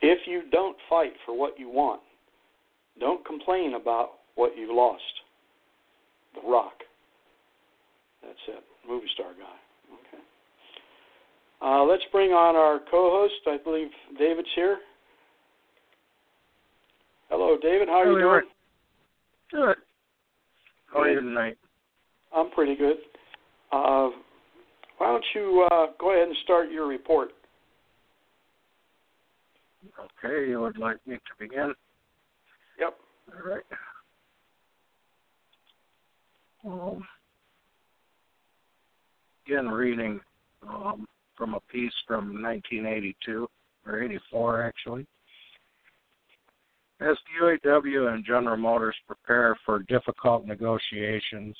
if 0.00 0.26
you 0.26 0.42
don't 0.50 0.76
fight 0.90 1.12
for 1.24 1.38
what 1.38 1.58
you 1.58 1.68
want, 1.68 2.00
don't 2.98 3.24
complain 3.24 3.74
about 3.74 4.10
what 4.34 4.56
you've 4.56 4.74
lost. 4.74 5.02
The 6.34 6.48
Rock. 6.48 6.72
That's 8.22 8.38
it. 8.48 8.64
Movie 8.88 9.06
star 9.14 9.32
guy. 9.32 9.94
Okay. 9.94 10.22
Uh, 11.60 11.84
let's 11.84 12.02
bring 12.10 12.30
on 12.30 12.56
our 12.56 12.80
co-host. 12.90 13.34
I 13.46 13.58
believe 13.62 13.88
David's 14.18 14.48
here. 14.54 14.78
Hello, 17.28 17.56
David. 17.60 17.88
How 17.88 18.02
are 18.02 18.12
you 18.12 18.18
doing? 18.18 18.42
Good. 19.50 19.76
How 20.92 21.00
are 21.00 21.10
you 21.10 21.20
tonight? 21.20 21.56
I'm 22.34 22.50
pretty 22.50 22.76
good. 22.76 22.96
Uh, 23.70 24.10
why 24.98 25.06
don't 25.08 25.24
you 25.34 25.66
uh, 25.70 25.86
go 25.98 26.12
ahead 26.12 26.28
and 26.28 26.36
start 26.44 26.70
your 26.70 26.86
report? 26.86 27.30
Okay, 30.24 30.48
you 30.48 30.60
would 30.60 30.78
like 30.78 30.98
me 31.06 31.16
to 31.16 31.20
begin? 31.38 31.74
Yep. 32.78 32.94
All 33.34 33.50
right. 33.50 33.62
Um, 36.64 37.04
again, 39.46 39.68
reading 39.68 40.20
um, 40.68 41.06
from 41.36 41.54
a 41.54 41.60
piece 41.72 41.92
from 42.06 42.42
1982 42.42 43.48
or 43.86 44.02
84, 44.02 44.62
actually. 44.62 45.06
As 47.00 47.16
the 47.40 47.58
UAW 47.68 48.14
and 48.14 48.24
General 48.24 48.56
Motors 48.56 48.94
prepare 49.08 49.56
for 49.66 49.80
difficult 49.80 50.46
negotiations 50.46 51.56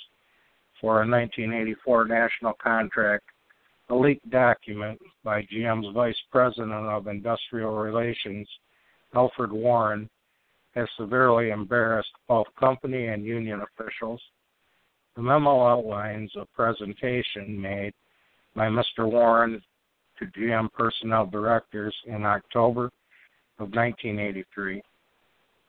for 0.81 1.03
a 1.03 1.09
1984 1.09 2.07
national 2.07 2.53
contract, 2.63 3.25
a 3.89 3.95
leaked 3.95 4.31
document 4.31 5.01
by 5.25 5.43
GM's 5.43 5.93
Vice 5.95 6.17
President 6.31 6.73
of 6.73 7.09
Industrial 7.09 7.75
Relations, 7.77 8.49
Alfred 9.15 9.51
Warren, 9.51 10.09
has 10.77 10.89
severely 10.97 11.51
embarrassed 11.51 12.13
both 12.29 12.47
company 12.59 13.09
and 13.09 13.25
union 13.25 13.63
officials. 13.63 14.21
The 15.17 15.23
memo 15.23 15.67
outlines 15.67 16.31
a 16.37 16.47
presentation 16.47 17.61
made 17.61 17.93
by 18.55 18.69
Mr. 18.69 19.11
Warren 19.11 19.63
to 20.19 20.27
GM 20.27 20.73
personnel 20.73 21.27
directors 21.27 21.95
in 22.07 22.25
October 22.25 22.87
of 23.59 23.75
1983 23.75 24.83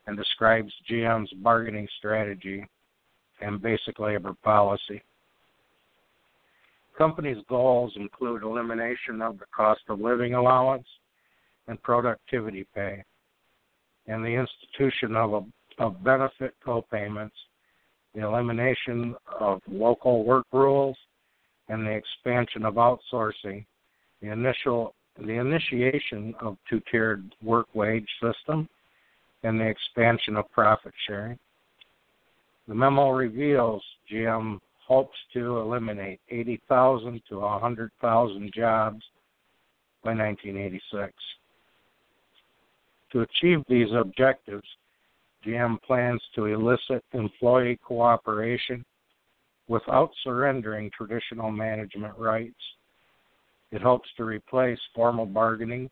and 0.06 0.16
describes 0.16 0.72
GM's 0.90 1.32
bargaining 1.42 1.88
strategy 1.98 2.66
and 3.40 3.60
basic 3.60 3.98
labor 3.98 4.34
policy. 4.42 5.02
Company's 6.96 7.42
goals 7.48 7.92
include 7.96 8.42
elimination 8.42 9.20
of 9.20 9.38
the 9.38 9.46
cost 9.54 9.80
of 9.88 10.00
living 10.00 10.34
allowance 10.34 10.86
and 11.66 11.82
productivity 11.82 12.66
pay, 12.74 13.02
and 14.06 14.24
the 14.24 14.28
institution 14.28 15.16
of, 15.16 15.32
a, 15.32 15.82
of 15.82 16.04
benefit 16.04 16.54
co-payments, 16.64 17.34
the 18.14 18.22
elimination 18.22 19.14
of 19.40 19.60
local 19.68 20.24
work 20.24 20.46
rules, 20.52 20.96
and 21.68 21.86
the 21.86 21.90
expansion 21.90 22.64
of 22.64 22.74
outsourcing, 22.74 23.64
the 24.20 24.28
initial 24.30 24.94
the 25.16 25.34
initiation 25.34 26.34
of 26.40 26.56
two-tiered 26.68 27.34
work 27.40 27.68
wage 27.72 28.08
system, 28.20 28.68
and 29.44 29.60
the 29.60 29.66
expansion 29.66 30.36
of 30.36 30.50
profit 30.50 30.92
sharing. 31.06 31.38
The 32.66 32.74
memo 32.74 33.10
reveals 33.10 33.82
GM 34.10 34.58
hopes 34.86 35.16
to 35.34 35.58
eliminate 35.58 36.20
80,000 36.30 37.22
to 37.28 37.38
100,000 37.38 38.52
jobs 38.52 39.02
by 40.02 40.14
1986. 40.14 41.12
To 43.12 43.20
achieve 43.20 43.62
these 43.68 43.92
objectives, 43.96 44.66
GM 45.46 45.80
plans 45.82 46.22
to 46.34 46.46
elicit 46.46 47.04
employee 47.12 47.78
cooperation 47.82 48.84
without 49.68 50.10
surrendering 50.22 50.90
traditional 50.96 51.50
management 51.50 52.16
rights. 52.18 52.54
It 53.72 53.82
hopes 53.82 54.08
to 54.16 54.24
replace 54.24 54.78
formal 54.94 55.26
bargaining 55.26 55.90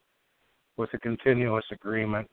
with 0.76 0.90
a 0.94 0.98
continuous 0.98 1.64
agreement 1.70 2.28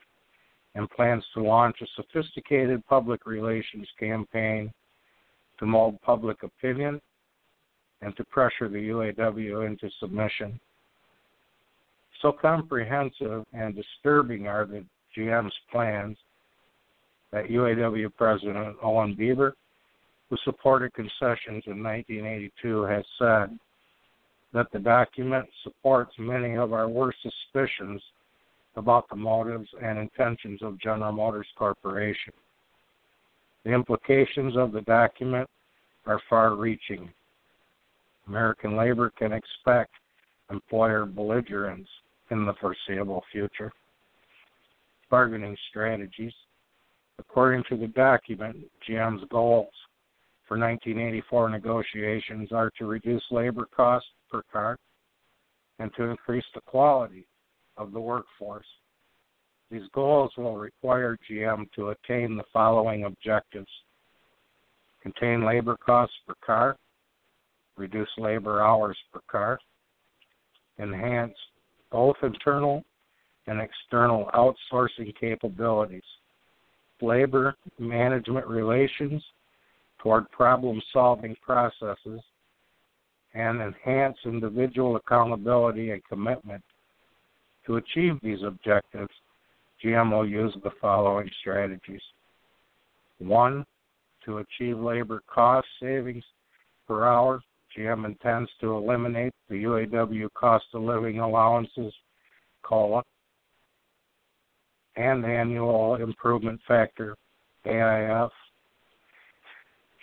and 0.75 0.89
plans 0.91 1.23
to 1.33 1.43
launch 1.43 1.77
a 1.81 1.87
sophisticated 1.95 2.85
public 2.87 3.25
relations 3.25 3.87
campaign 3.99 4.71
to 5.57 5.65
mold 5.65 5.99
public 6.01 6.43
opinion 6.43 7.01
and 8.01 8.15
to 8.15 8.23
pressure 8.25 8.69
the 8.69 8.89
UAW 8.89 9.65
into 9.65 9.89
submission. 9.99 10.59
So 12.21 12.31
comprehensive 12.31 13.45
and 13.53 13.75
disturbing 13.75 14.47
are 14.47 14.65
the 14.65 14.85
GM's 15.17 15.53
plans 15.71 16.17
that 17.31 17.49
UAW 17.49 18.09
President 18.15 18.75
Owen 18.81 19.15
Bieber, 19.15 19.53
who 20.29 20.37
supported 20.43 20.93
concessions 20.93 21.63
in 21.67 21.83
1982, 21.83 22.83
has 22.83 23.03
said 23.17 23.57
that 24.53 24.71
the 24.71 24.79
document 24.79 25.45
supports 25.63 26.11
many 26.17 26.55
of 26.55 26.73
our 26.73 26.89
worst 26.89 27.17
suspicions 27.21 28.01
about 28.75 29.07
the 29.09 29.15
motives 29.15 29.69
and 29.81 29.99
intentions 29.99 30.61
of 30.61 30.79
General 30.79 31.11
Motors 31.11 31.47
Corporation. 31.57 32.33
The 33.65 33.71
implications 33.71 34.55
of 34.57 34.71
the 34.71 34.81
document 34.81 35.49
are 36.05 36.21
far 36.29 36.55
reaching. 36.55 37.09
American 38.27 38.75
labor 38.75 39.11
can 39.17 39.33
expect 39.33 39.91
employer 40.49 41.05
belligerence 41.05 41.87
in 42.31 42.45
the 42.45 42.53
foreseeable 42.61 43.23
future. 43.31 43.71
Bargaining 45.09 45.57
strategies. 45.69 46.33
According 47.19 47.63
to 47.69 47.77
the 47.77 47.87
document, 47.87 48.57
GM's 48.87 49.23
goals 49.29 49.73
for 50.47 50.57
1984 50.57 51.49
negotiations 51.49 52.51
are 52.51 52.71
to 52.77 52.85
reduce 52.85 53.23
labor 53.29 53.67
costs 53.75 54.09
per 54.31 54.41
car 54.51 54.77
and 55.79 55.91
to 55.95 56.03
increase 56.03 56.45
the 56.55 56.61
quality 56.61 57.27
of 57.77 57.91
the 57.91 57.99
workforce. 57.99 58.65
These 59.69 59.87
goals 59.93 60.31
will 60.37 60.57
require 60.57 61.17
GM 61.29 61.71
to 61.75 61.89
attain 61.89 62.35
the 62.35 62.43
following 62.51 63.03
objectives 63.03 63.69
contain 65.01 65.45
labor 65.45 65.77
costs 65.77 66.15
per 66.27 66.33
car, 66.45 66.75
reduce 67.77 68.09
labor 68.17 68.61
hours 68.61 68.97
per 69.13 69.21
car, 69.29 69.59
enhance 70.77 71.35
both 71.91 72.15
internal 72.21 72.83
and 73.47 73.61
external 73.61 74.29
outsourcing 74.33 75.13
capabilities, 75.19 76.03
labor 77.01 77.55
management 77.77 78.47
relations 78.47 79.23
toward 79.99 80.29
problem 80.31 80.81
solving 80.93 81.35
processes, 81.45 82.21
and 83.33 83.61
enhance 83.61 84.17
individual 84.25 84.95
accountability 84.95 85.91
and 85.91 86.03
commitment 86.05 86.63
to 87.65 87.75
achieve 87.75 88.17
these 88.23 88.39
objectives, 88.43 89.11
GM 89.83 90.11
will 90.11 90.27
use 90.27 90.55
the 90.63 90.71
following 90.81 91.29
strategies. 91.39 92.01
One, 93.19 93.65
to 94.25 94.39
achieve 94.39 94.79
labor 94.79 95.21
cost 95.27 95.67
savings 95.81 96.23
per 96.87 97.05
hour, 97.05 97.41
GM 97.77 98.05
intends 98.05 98.49
to 98.61 98.75
eliminate 98.75 99.33
the 99.49 99.63
UAW 99.63 100.27
cost 100.33 100.65
of 100.73 100.81
living 100.81 101.19
allowances, 101.19 101.93
COLA, 102.63 103.03
and 104.99 105.25
annual 105.25 105.95
improvement 105.95 106.59
factor, 106.67 107.15
AIF. 107.65 108.29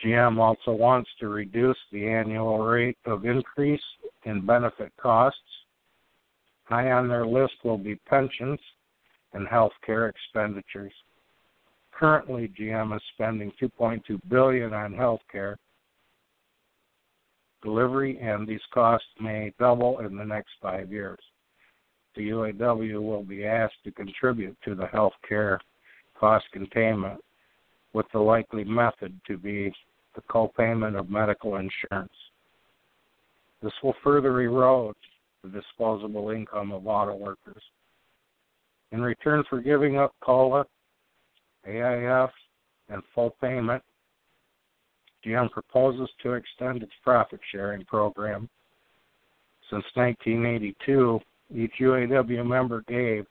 GM 0.04 0.38
also 0.38 0.72
wants 0.72 1.08
to 1.20 1.28
reduce 1.28 1.78
the 1.92 2.06
annual 2.06 2.58
rate 2.58 2.98
of 3.06 3.24
increase 3.24 3.80
in 4.24 4.44
benefit 4.44 4.92
costs 5.00 5.40
High 6.66 6.90
on 6.90 7.08
their 7.08 7.26
list 7.26 7.54
will 7.64 7.78
be 7.78 7.94
pensions 7.94 8.58
and 9.32 9.46
health 9.46 9.72
care 9.84 10.08
expenditures. 10.08 10.92
Currently, 11.92 12.52
GM 12.58 12.94
is 12.94 13.02
spending 13.14 13.52
2.2 13.62 14.20
billion 14.28 14.74
on 14.74 14.92
health 14.92 15.20
care 15.30 15.56
delivery, 17.62 18.18
and 18.20 18.46
these 18.46 18.60
costs 18.74 19.08
may 19.20 19.52
double 19.58 20.00
in 20.00 20.16
the 20.16 20.24
next 20.24 20.50
five 20.60 20.92
years. 20.92 21.18
The 22.16 22.30
UAW 22.30 23.02
will 23.02 23.22
be 23.22 23.44
asked 23.44 23.84
to 23.84 23.92
contribute 23.92 24.56
to 24.64 24.74
the 24.74 24.86
health 24.86 25.12
care 25.28 25.60
cost 26.18 26.46
containment, 26.50 27.20
with 27.92 28.06
the 28.12 28.18
likely 28.18 28.64
method 28.64 29.18
to 29.26 29.36
be 29.36 29.72
the 30.14 30.22
co-payment 30.28 30.96
of 30.96 31.10
medical 31.10 31.56
insurance. 31.56 32.12
This 33.62 33.72
will 33.82 33.94
further 34.02 34.40
erode 34.40 34.96
the 35.42 35.50
disposable 35.50 36.30
income 36.30 36.72
of 36.72 36.86
auto 36.86 37.14
workers. 37.16 37.62
In 38.92 39.02
return 39.02 39.44
for 39.50 39.60
giving 39.60 39.98
up 39.98 40.14
COLA, 40.22 40.64
AIF, 41.68 42.30
and 42.88 43.02
full 43.14 43.34
payment, 43.42 43.82
GM 45.24 45.50
proposes 45.50 46.08
to 46.22 46.32
extend 46.32 46.82
its 46.82 46.92
profit 47.02 47.40
sharing 47.52 47.84
program. 47.84 48.48
Since 49.70 49.84
1982, 49.94 51.20
each 51.54 51.72
UAW 51.80 52.46
member 52.46 52.82
gave 52.88 53.26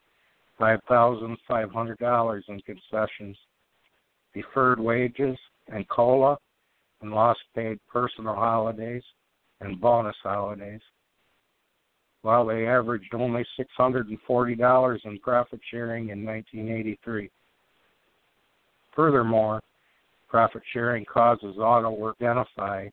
$5,500 0.60 2.42
in 2.48 2.62
concessions, 2.62 3.38
deferred 4.34 4.80
wages, 4.80 5.38
and 5.68 5.88
COLA, 5.90 6.38
and 7.02 7.12
lost 7.12 7.40
paid 7.54 7.80
personal 7.92 8.36
holidays 8.36 9.04
and 9.62 9.80
bonus 9.82 10.16
holidays, 10.24 10.82
while 12.22 12.46
they 12.46 12.68
averaged 12.68 13.14
only 13.14 13.46
$640 13.60 15.06
in 15.06 15.20
profit 15.20 15.60
sharing 15.70 16.10
in 16.10 16.26
1983. 16.26 17.30
Furthermore, 18.96 19.62
profit 20.30 20.64
sharing 20.72 21.06
causes 21.06 21.58
auto 21.58 22.14
identify 22.14 22.88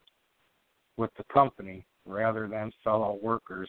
with 0.97 1.11
the 1.17 1.25
company 1.33 1.85
rather 2.07 2.49
than 2.49 2.73
fellow 2.85 3.19
workers 3.23 3.69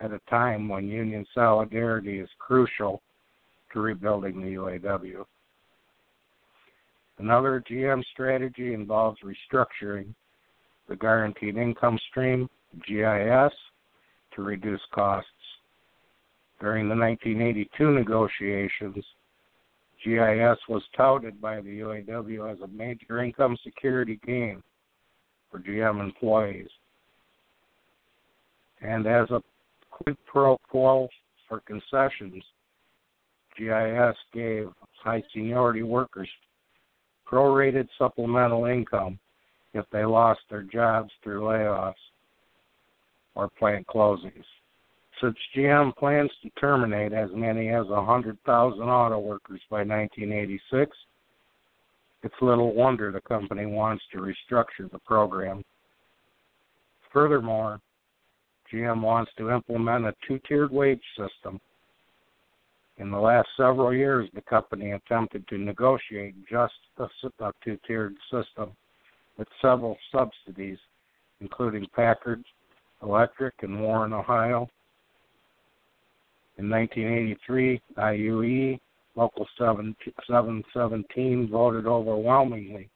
at 0.00 0.12
a 0.12 0.20
time 0.30 0.68
when 0.68 0.86
union 0.86 1.26
solidarity 1.34 2.18
is 2.18 2.28
crucial 2.38 3.02
to 3.72 3.80
rebuilding 3.80 4.40
the 4.40 4.54
UAW. 4.54 5.24
Another 7.18 7.62
GM 7.68 8.02
strategy 8.12 8.74
involves 8.74 9.18
restructuring 9.20 10.14
the 10.88 10.96
guaranteed 10.96 11.56
income 11.56 11.98
stream, 12.10 12.48
GIS, 12.86 13.52
to 14.34 14.42
reduce 14.42 14.80
costs. 14.94 15.30
During 16.60 16.88
the 16.88 16.94
1982 16.94 17.90
negotiations, 17.90 19.04
GIS 20.04 20.58
was 20.68 20.82
touted 20.96 21.40
by 21.40 21.60
the 21.60 21.80
UAW 21.80 22.52
as 22.52 22.60
a 22.60 22.68
major 22.68 23.22
income 23.22 23.56
security 23.64 24.20
gain 24.24 24.62
for 25.50 25.58
GM 25.58 26.00
employees. 26.00 26.68
And 28.80 29.06
as 29.06 29.28
a 29.30 29.42
quid 30.02 30.16
pro 30.26 30.56
quo 30.68 31.08
for 31.48 31.60
concessions, 31.60 32.42
GIS 33.56 34.16
gave 34.32 34.68
high 35.02 35.22
seniority 35.32 35.82
workers 35.82 36.28
prorated 37.30 37.88
supplemental 37.98 38.66
income 38.66 39.18
if 39.74 39.84
they 39.92 40.04
lost 40.04 40.40
their 40.50 40.62
jobs 40.62 41.10
through 41.22 41.42
layoffs 41.42 41.94
or 43.34 43.48
plant 43.58 43.86
closings. 43.86 44.44
Since 45.20 45.36
GM 45.56 45.94
plans 45.96 46.30
to 46.42 46.50
terminate 46.60 47.12
as 47.12 47.28
many 47.34 47.70
as 47.70 47.86
100,000 47.86 48.80
auto 48.80 49.18
workers 49.18 49.60
by 49.68 49.78
1986, 49.78 50.96
it's 52.22 52.34
little 52.40 52.74
wonder 52.74 53.10
the 53.10 53.20
company 53.22 53.66
wants 53.66 54.02
to 54.12 54.18
restructure 54.18 54.90
the 54.90 54.98
program. 55.00 55.62
Furthermore, 57.12 57.80
GM 58.72 59.00
wants 59.00 59.30
to 59.38 59.50
implement 59.50 60.06
a 60.06 60.14
two 60.26 60.38
tiered 60.46 60.70
wage 60.70 61.02
system. 61.16 61.60
In 62.98 63.10
the 63.10 63.18
last 63.18 63.48
several 63.56 63.94
years, 63.94 64.28
the 64.34 64.40
company 64.42 64.92
attempted 64.92 65.46
to 65.48 65.58
negotiate 65.58 66.34
just 66.50 66.74
a, 66.98 67.08
two 67.64 67.78
tiered 67.86 68.14
system 68.30 68.72
with 69.36 69.48
several 69.62 69.96
subsidies, 70.12 70.78
including 71.40 71.86
Packard, 71.94 72.42
Electric, 73.02 73.54
and 73.62 73.80
Warren, 73.80 74.12
Ohio. 74.12 74.68
In 76.58 76.68
1983, 76.68 77.80
IUE 77.96 78.80
Local 79.14 79.46
717 79.58 81.48
voted 81.50 81.86
overwhelmingly 81.86 82.88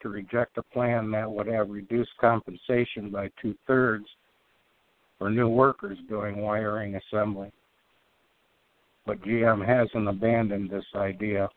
to 0.00 0.08
reject 0.08 0.58
a 0.58 0.62
plan 0.62 1.10
that 1.10 1.30
would 1.30 1.46
have 1.46 1.70
reduced 1.70 2.10
compensation 2.20 3.10
by 3.10 3.30
two 3.40 3.54
thirds 3.66 4.06
for 5.22 5.30
new 5.30 5.46
workers 5.46 5.96
doing 6.08 6.38
wiring 6.38 6.96
assembly. 6.96 7.52
But 9.06 9.22
GM 9.22 9.64
hasn't 9.64 10.08
abandoned 10.08 10.68
this 10.68 10.84
idea. 10.96 11.48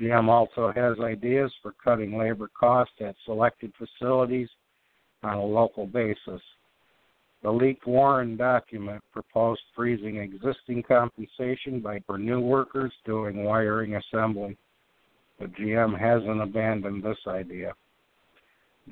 GM 0.00 0.28
also 0.28 0.70
has 0.76 1.00
ideas 1.00 1.52
for 1.60 1.74
cutting 1.82 2.16
labor 2.16 2.48
costs 2.56 2.94
at 3.00 3.16
selected 3.24 3.72
facilities 3.76 4.48
on 5.24 5.38
a 5.38 5.44
local 5.44 5.84
basis. 5.84 6.40
The 7.42 7.50
leaked 7.50 7.88
Warren 7.88 8.36
document 8.36 9.02
proposed 9.12 9.62
freezing 9.74 10.18
existing 10.18 10.84
compensation 10.86 11.80
by 11.80 11.98
for 12.06 12.18
new 12.18 12.38
workers 12.38 12.92
doing 13.04 13.42
wiring 13.42 13.96
assembly, 13.96 14.56
but 15.40 15.52
GM 15.54 15.98
hasn't 15.98 16.40
abandoned 16.40 17.02
this 17.02 17.18
idea. 17.26 17.72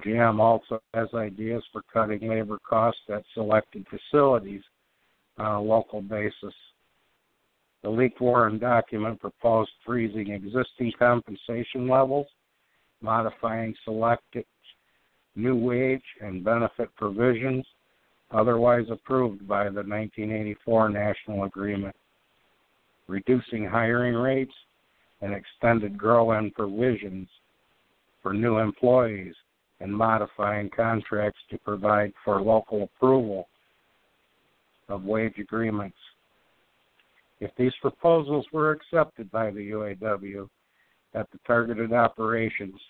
GM 0.03 0.41
also 0.41 0.81
has 0.93 1.09
ideas 1.15 1.63
for 1.73 1.83
cutting 1.93 2.29
labor 2.29 2.59
costs 2.69 3.03
at 3.09 3.23
selected 3.33 3.87
facilities 3.89 4.63
on 5.39 5.55
a 5.55 5.61
local 5.61 6.03
basis. 6.03 6.55
The 7.83 7.91
leaked 7.91 8.21
Warren 8.21 8.59
document 8.59 9.21
proposed 9.21 9.71
freezing 9.85 10.31
existing 10.31 10.93
compensation 10.99 11.87
levels, 11.87 12.27
modifying 13.03 13.75
selected 13.85 14.45
new 15.37 15.57
wage 15.57 16.03
and 16.21 16.43
benefit 16.43 16.89
provisions, 16.97 17.65
otherwise 18.31 18.87
approved 18.91 19.47
by 19.47 19.65
the 19.65 19.83
1984 19.83 20.89
National 20.89 21.45
Agreement, 21.45 21.95
reducing 23.07 23.67
hiring 23.67 24.15
rates 24.15 24.55
and 25.21 25.35
extended 25.35 25.97
grow-in 25.97 26.51
provisions 26.53 27.29
for 28.23 28.33
new 28.33 28.59
employees 28.59 29.35
and 29.81 29.93
modifying 29.93 30.71
contracts 30.75 31.41
to 31.51 31.59
provide 31.59 32.13
for 32.25 32.41
local 32.41 32.85
approval 32.85 33.49
of 34.89 35.05
wage 35.05 35.39
agreements. 35.39 35.97
If 37.41 37.51
these 37.59 37.73
proposals 37.81 38.47
were 38.53 38.71
accepted 38.71 39.31
by 39.31 39.51
the 39.51 39.71
UAW 39.71 40.49
at 41.15 41.31
the 41.31 41.39
targeted 41.47 41.93
operations, 41.93 42.81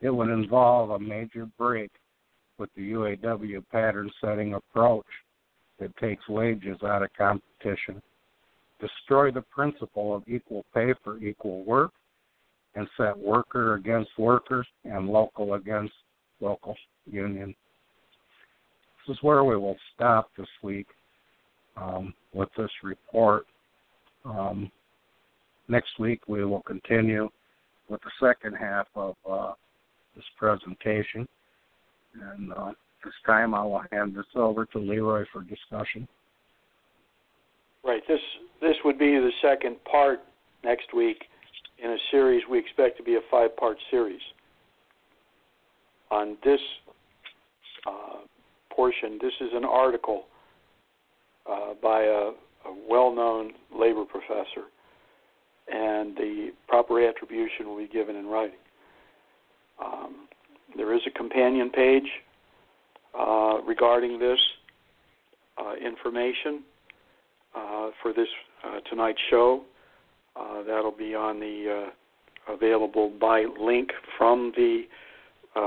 it 0.00 0.10
would 0.10 0.30
involve 0.30 0.90
a 0.90 0.98
major 0.98 1.46
break 1.58 1.90
with 2.58 2.70
the 2.74 2.92
UAW 2.92 3.64
pattern 3.70 4.10
setting 4.20 4.54
approach 4.54 5.06
that 5.78 5.96
takes 5.96 6.28
wages 6.28 6.78
out 6.82 7.02
of 7.02 7.10
competition, 7.16 8.00
destroy 8.80 9.30
the 9.30 9.42
principle 9.42 10.14
of 10.14 10.22
equal 10.26 10.64
pay 10.74 10.94
for 11.02 11.18
equal 11.18 11.64
work, 11.64 11.92
and 12.74 12.86
set 12.96 13.16
worker 13.18 13.74
against 13.74 14.10
worker 14.18 14.64
and 14.84 15.08
local 15.08 15.54
against 15.54 15.92
local 16.40 16.76
union. 17.06 17.54
This 19.06 19.16
is 19.16 19.22
where 19.22 19.44
we 19.44 19.56
will 19.56 19.76
stop 19.94 20.30
this 20.36 20.48
week 20.62 20.86
um, 21.76 22.14
with 22.32 22.48
this 22.56 22.70
report. 22.82 23.46
Um, 24.24 24.70
next 25.68 25.98
week 25.98 26.20
we 26.28 26.44
will 26.44 26.62
continue 26.62 27.28
with 27.88 28.00
the 28.02 28.26
second 28.26 28.54
half 28.54 28.86
of 28.94 29.16
uh, 29.28 29.52
this 30.14 30.24
presentation. 30.38 31.26
And 32.20 32.52
uh, 32.52 32.72
this 33.04 33.14
time 33.26 33.54
I 33.54 33.64
will 33.64 33.82
hand 33.90 34.14
this 34.14 34.26
over 34.34 34.64
to 34.66 34.78
Leroy 34.78 35.24
for 35.32 35.42
discussion. 35.42 36.06
Right. 37.82 38.02
This 38.06 38.20
this 38.60 38.76
would 38.84 38.98
be 38.98 39.12
the 39.12 39.30
second 39.40 39.76
part 39.84 40.20
next 40.62 40.92
week 40.94 41.24
in 41.82 41.90
a 41.90 41.96
series 42.10 42.42
we 42.50 42.58
expect 42.58 42.96
to 42.98 43.02
be 43.02 43.16
a 43.16 43.20
five 43.30 43.56
part 43.56 43.78
series. 43.90 44.20
On 46.10 46.36
this 46.44 46.60
uh, 47.86 48.18
portion, 48.74 49.18
this 49.20 49.32
is 49.40 49.50
an 49.52 49.64
article 49.64 50.24
uh, 51.50 51.74
by 51.82 52.02
a, 52.02 52.32
a 52.66 52.74
well 52.88 53.14
known 53.14 53.52
labor 53.76 54.04
professor, 54.04 54.66
and 55.72 56.16
the 56.16 56.50
proper 56.68 57.06
attribution 57.06 57.68
will 57.68 57.78
be 57.78 57.88
given 57.88 58.16
in 58.16 58.26
writing. 58.26 58.58
Um, 59.82 60.28
there 60.76 60.94
is 60.94 61.00
a 61.06 61.10
companion 61.10 61.70
page 61.70 62.08
uh, 63.18 63.58
regarding 63.66 64.18
this 64.18 64.38
uh, 65.58 65.74
information 65.74 66.62
uh, 67.54 67.90
for 68.02 68.12
this 68.12 68.28
uh, 68.64 68.80
tonight's 68.88 69.20
show. 69.30 69.62
Uh, 70.40 70.62
that'll 70.62 70.90
be 70.90 71.14
on 71.14 71.38
the 71.38 71.88
uh, 72.48 72.52
available 72.54 73.12
by 73.20 73.44
link 73.60 73.90
from 74.16 74.52
the 74.56 74.84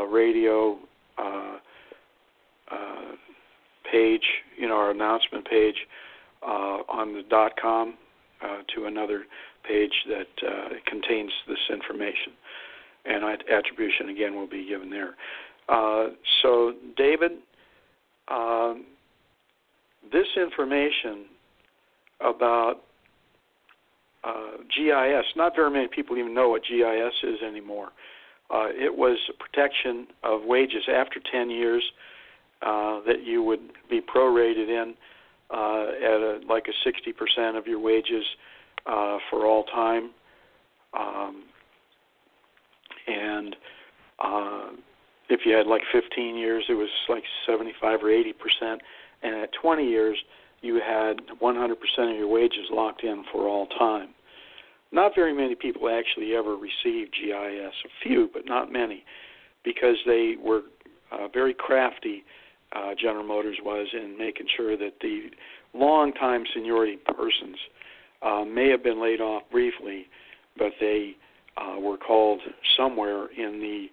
radio 0.10 0.80
page, 3.92 4.24
you 4.58 4.68
know, 4.68 4.76
our 4.76 4.92
announcement 4.92 5.46
page 5.48 5.76
on 6.42 7.14
the 7.14 7.22
dot 7.30 7.52
com 7.62 7.94
to 8.76 8.86
another 8.86 9.24
page 9.68 9.94
that 10.08 10.28
contains 10.88 11.32
this 11.48 11.60
information 11.72 12.34
and 13.06 13.24
attribution 13.52 14.10
again 14.10 14.36
will 14.36 14.48
be 14.48 14.68
given 14.68 14.90
there. 14.90 15.16
Uh, 15.70 16.08
so, 16.42 16.74
David, 16.98 17.32
uh, 18.28 18.74
this 20.12 20.28
information 20.38 21.26
about 22.22 22.82
uh, 24.24 24.58
GIS, 24.76 25.26
not 25.36 25.56
very 25.56 25.72
many 25.72 25.88
people 25.88 26.18
even 26.18 26.34
know 26.34 26.50
what 26.50 26.64
GIS 26.64 27.14
is 27.24 27.42
anymore. 27.46 27.90
Uh, 28.50 28.68
it 28.70 28.96
was 28.96 29.18
protection 29.40 30.08
of 30.24 30.44
wages 30.44 30.84
after 30.88 31.20
10 31.32 31.50
years 31.50 31.84
uh, 32.62 33.02
that 33.06 33.24
you 33.24 33.44
would 33.44 33.60
be 33.90 34.00
prorated 34.02 34.70
in 34.70 34.94
uh, 35.50 35.86
at 36.04 36.22
a, 36.22 36.40
like 36.48 36.66
a 36.68 36.90
60% 37.40 37.58
of 37.58 37.68
your 37.68 37.80
wages 37.80 38.24
uh, 38.86 39.18
for 39.30 39.46
all 39.46 39.64
time. 39.66 40.12
Um, 40.98 41.44
and 43.08 43.56
uh, 44.20 44.70
if 45.30 45.42
you 45.46 45.54
had 45.56 45.68
like 45.68 45.82
15 45.92 46.36
years, 46.36 46.64
it 46.70 46.74
was 46.74 46.90
like 47.10 47.24
75 47.46 48.04
or 48.04 48.12
80 48.12 48.34
percent, 48.34 48.82
and 49.24 49.36
at 49.36 49.50
20 49.62 49.88
years, 49.88 50.18
you 50.64 50.80
had 50.80 51.18
100 51.40 51.76
percent 51.76 52.12
of 52.12 52.18
your 52.18 52.28
wages 52.28 52.66
locked 52.72 53.04
in 53.04 53.24
for 53.32 53.48
all 53.48 53.68
time. 53.68 54.10
Not 54.92 55.14
very 55.16 55.34
many 55.34 55.56
people 55.56 55.90
actually 55.90 56.36
ever 56.36 56.56
received 56.56 57.16
GIS. 57.20 57.74
A 57.86 57.90
few, 58.04 58.30
but 58.32 58.46
not 58.46 58.72
many, 58.72 59.04
because 59.64 59.98
they 60.06 60.36
were 60.42 60.62
uh, 61.12 61.28
very 61.34 61.54
crafty. 61.54 62.24
Uh, 62.76 62.94
General 63.00 63.24
Motors 63.24 63.58
was 63.64 63.88
in 63.94 64.18
making 64.18 64.48
sure 64.56 64.78
that 64.78 64.94
the 65.02 65.30
long-time 65.74 66.44
seniority 66.54 66.98
persons 66.98 67.58
uh, 68.22 68.46
may 68.46 68.70
have 68.70 68.84
been 68.84 69.02
laid 69.02 69.20
off 69.20 69.44
briefly, 69.52 70.08
but 70.58 70.72
they 70.80 71.16
uh, 71.58 71.80
were 71.80 71.98
called 71.98 72.40
somewhere 72.78 73.28
in 73.32 73.60
the 73.60 73.88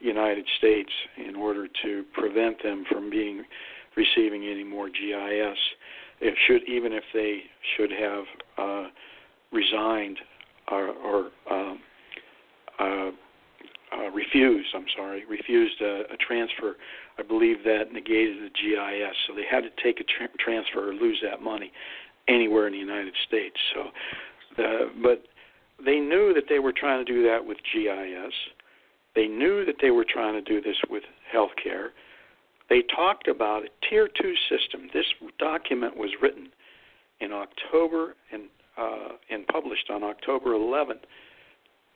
United 0.00 0.46
States 0.58 0.90
in 1.16 1.34
order 1.36 1.66
to 1.82 2.04
prevent 2.12 2.62
them 2.62 2.84
from 2.90 3.10
being 3.10 3.42
receiving 3.96 4.46
any 4.46 4.64
more 4.64 4.88
GIS. 4.88 5.58
It 6.20 6.34
should 6.46 6.62
even 6.68 6.92
if 6.92 7.04
they 7.12 7.40
should 7.76 7.90
have 7.90 8.24
uh, 8.58 8.88
resigned 9.52 10.18
or, 10.70 10.88
or 10.88 11.30
um, 11.50 11.80
uh, 12.78 13.10
uh, 13.96 14.10
refused. 14.10 14.68
I'm 14.74 14.86
sorry, 14.96 15.24
refused 15.26 15.80
a, 15.80 16.02
a 16.12 16.16
transfer. 16.16 16.76
I 17.18 17.22
believe 17.22 17.58
that 17.64 17.92
negated 17.92 18.38
the 18.38 18.50
GIS, 18.50 19.16
so 19.26 19.34
they 19.34 19.44
had 19.48 19.62
to 19.62 19.70
take 19.82 20.00
a 20.00 20.04
tra- 20.04 20.36
transfer 20.38 20.90
or 20.90 20.92
lose 20.92 21.18
that 21.22 21.40
money 21.40 21.70
anywhere 22.28 22.66
in 22.66 22.72
the 22.72 22.78
United 22.78 23.14
States. 23.26 23.56
So, 23.74 23.84
the, 24.56 24.90
but 25.02 25.22
they 25.84 25.98
knew 26.00 26.34
that 26.34 26.44
they 26.48 26.58
were 26.58 26.72
trying 26.72 27.04
to 27.04 27.10
do 27.10 27.22
that 27.24 27.44
with 27.44 27.58
GIS. 27.72 28.32
They 29.14 29.26
knew 29.26 29.64
that 29.64 29.76
they 29.80 29.90
were 29.90 30.04
trying 30.08 30.34
to 30.34 30.42
do 30.42 30.60
this 30.60 30.76
with 30.90 31.04
healthcare. 31.34 31.88
They 32.68 32.82
talked 32.94 33.28
about 33.28 33.62
a 33.64 33.68
tier 33.88 34.08
two 34.20 34.34
system. 34.48 34.88
This 34.92 35.06
document 35.38 35.96
was 35.96 36.10
written 36.20 36.48
in 37.20 37.32
October 37.32 38.14
and 38.32 38.44
uh, 38.76 39.16
and 39.30 39.46
published 39.46 39.88
on 39.90 40.02
October 40.02 40.52
11, 40.52 40.98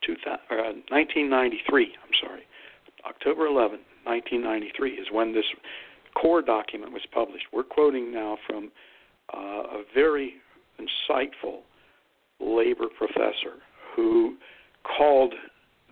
2000, 0.02 0.33
uh, 0.33 0.56
1993. 0.88 1.92
I'm 2.02 2.11
sorry, 2.22 2.42
October 3.06 3.46
11, 3.46 3.80
1993 4.04 4.92
is 4.92 5.06
when 5.12 5.35
this 5.35 5.44
core 6.14 6.40
document 6.40 6.92
was 6.92 7.02
published. 7.12 7.44
We're 7.52 7.64
quoting 7.64 8.12
now 8.12 8.38
from 8.46 8.70
uh, 9.35 9.38
a 9.38 9.83
very 9.94 10.35
insightful 10.80 11.61
labor 12.40 12.87
professor 12.96 13.61
who 13.94 14.37
called 14.85 15.35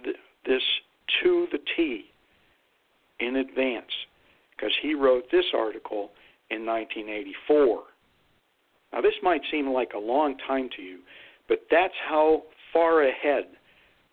th- 0.02 0.16
this 0.46 0.62
to 1.22 1.46
the 1.52 1.58
T 1.76 2.04
in 3.20 3.36
advance 3.36 3.92
because 4.58 4.74
he 4.82 4.94
wrote 4.94 5.24
this 5.30 5.44
article 5.54 6.10
in 6.50 6.66
1984. 6.66 7.82
Now, 8.92 9.00
this 9.00 9.14
might 9.22 9.42
seem 9.50 9.70
like 9.70 9.92
a 9.94 9.98
long 9.98 10.36
time 10.46 10.68
to 10.76 10.82
you, 10.82 10.98
but 11.48 11.60
that's 11.70 11.94
how 12.08 12.42
far 12.72 13.02
ahead 13.02 13.44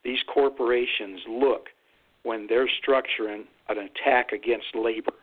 these 0.04 0.20
corporations 0.32 1.22
look 1.28 1.68
when 2.24 2.46
they're 2.48 2.70
structuring 2.86 3.44
an 3.70 3.78
attack 3.78 4.32
against 4.32 4.68
labor. 4.76 5.14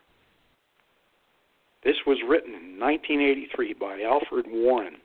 This 1.83 1.95
was 2.07 2.17
written 2.27 2.53
in 2.53 2.79
1983 2.79 3.73
by 3.73 4.01
Alfred 4.01 4.45
Warren 4.49 4.95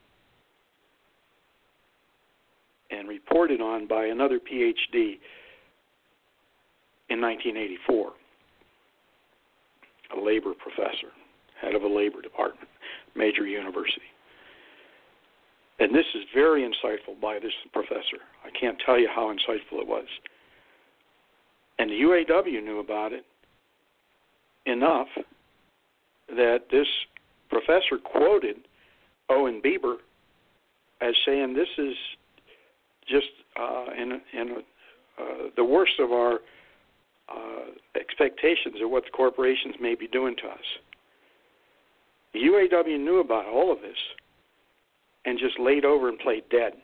and 2.91 3.09
reported 3.09 3.61
on 3.61 3.87
by 3.87 4.07
another 4.07 4.39
PhD 4.39 5.19
in 7.11 7.21
1984, 7.21 8.13
labor 10.19 10.53
professor, 10.55 11.13
head 11.61 11.75
of 11.75 11.83
a 11.83 11.89
labor 11.89 12.21
department, 12.23 12.69
major 13.15 13.47
university. 13.47 14.03
And 15.81 15.95
this 15.95 16.07
is 16.15 16.23
very 16.35 16.63
insightful 16.63 17.21
by 17.21 17.39
this 17.39 17.53
professor. 17.73 18.19
I 18.45 18.51
can't 18.59 18.77
tell 18.85 18.99
you 18.99 19.09
how 19.15 19.33
insightful 19.33 19.81
it 19.81 19.87
was. 19.87 20.07
And 21.79 21.91
the 21.91 21.95
UAW 21.95 22.65
knew 22.65 22.81
about 22.81 23.13
it 23.13 23.25
enough 24.67 25.07
that 26.29 26.63
this 26.71 26.87
professor 27.49 27.99
quoted 28.03 28.57
Owen 29.31 29.63
Bieber 29.65 29.97
as 31.01 31.15
saying 31.25 31.55
this 31.55 31.69
is 31.79 31.95
just 33.09 33.29
uh, 33.59 33.87
in, 33.97 34.21
in 34.33 34.57
uh, 35.19 35.23
the 35.57 35.65
worst 35.65 35.93
of 36.01 36.13
our 36.13 36.41
uh, 37.31 37.99
expectations 37.99 38.77
of 38.83 38.91
what 38.91 39.05
the 39.05 39.11
corporations 39.11 39.75
may 39.81 39.95
be 39.95 40.09
doing 40.09 40.37
to 40.37 40.49
us. 40.49 40.65
The 42.33 42.41
UAW 42.41 42.99
knew 43.01 43.21
about 43.21 43.47
all 43.47 43.73
of 43.73 43.81
this 43.81 43.97
and 45.25 45.39
just 45.39 45.59
laid 45.59 45.85
over 45.85 46.09
and 46.09 46.19
played 46.19 46.45
dead. 46.51 46.75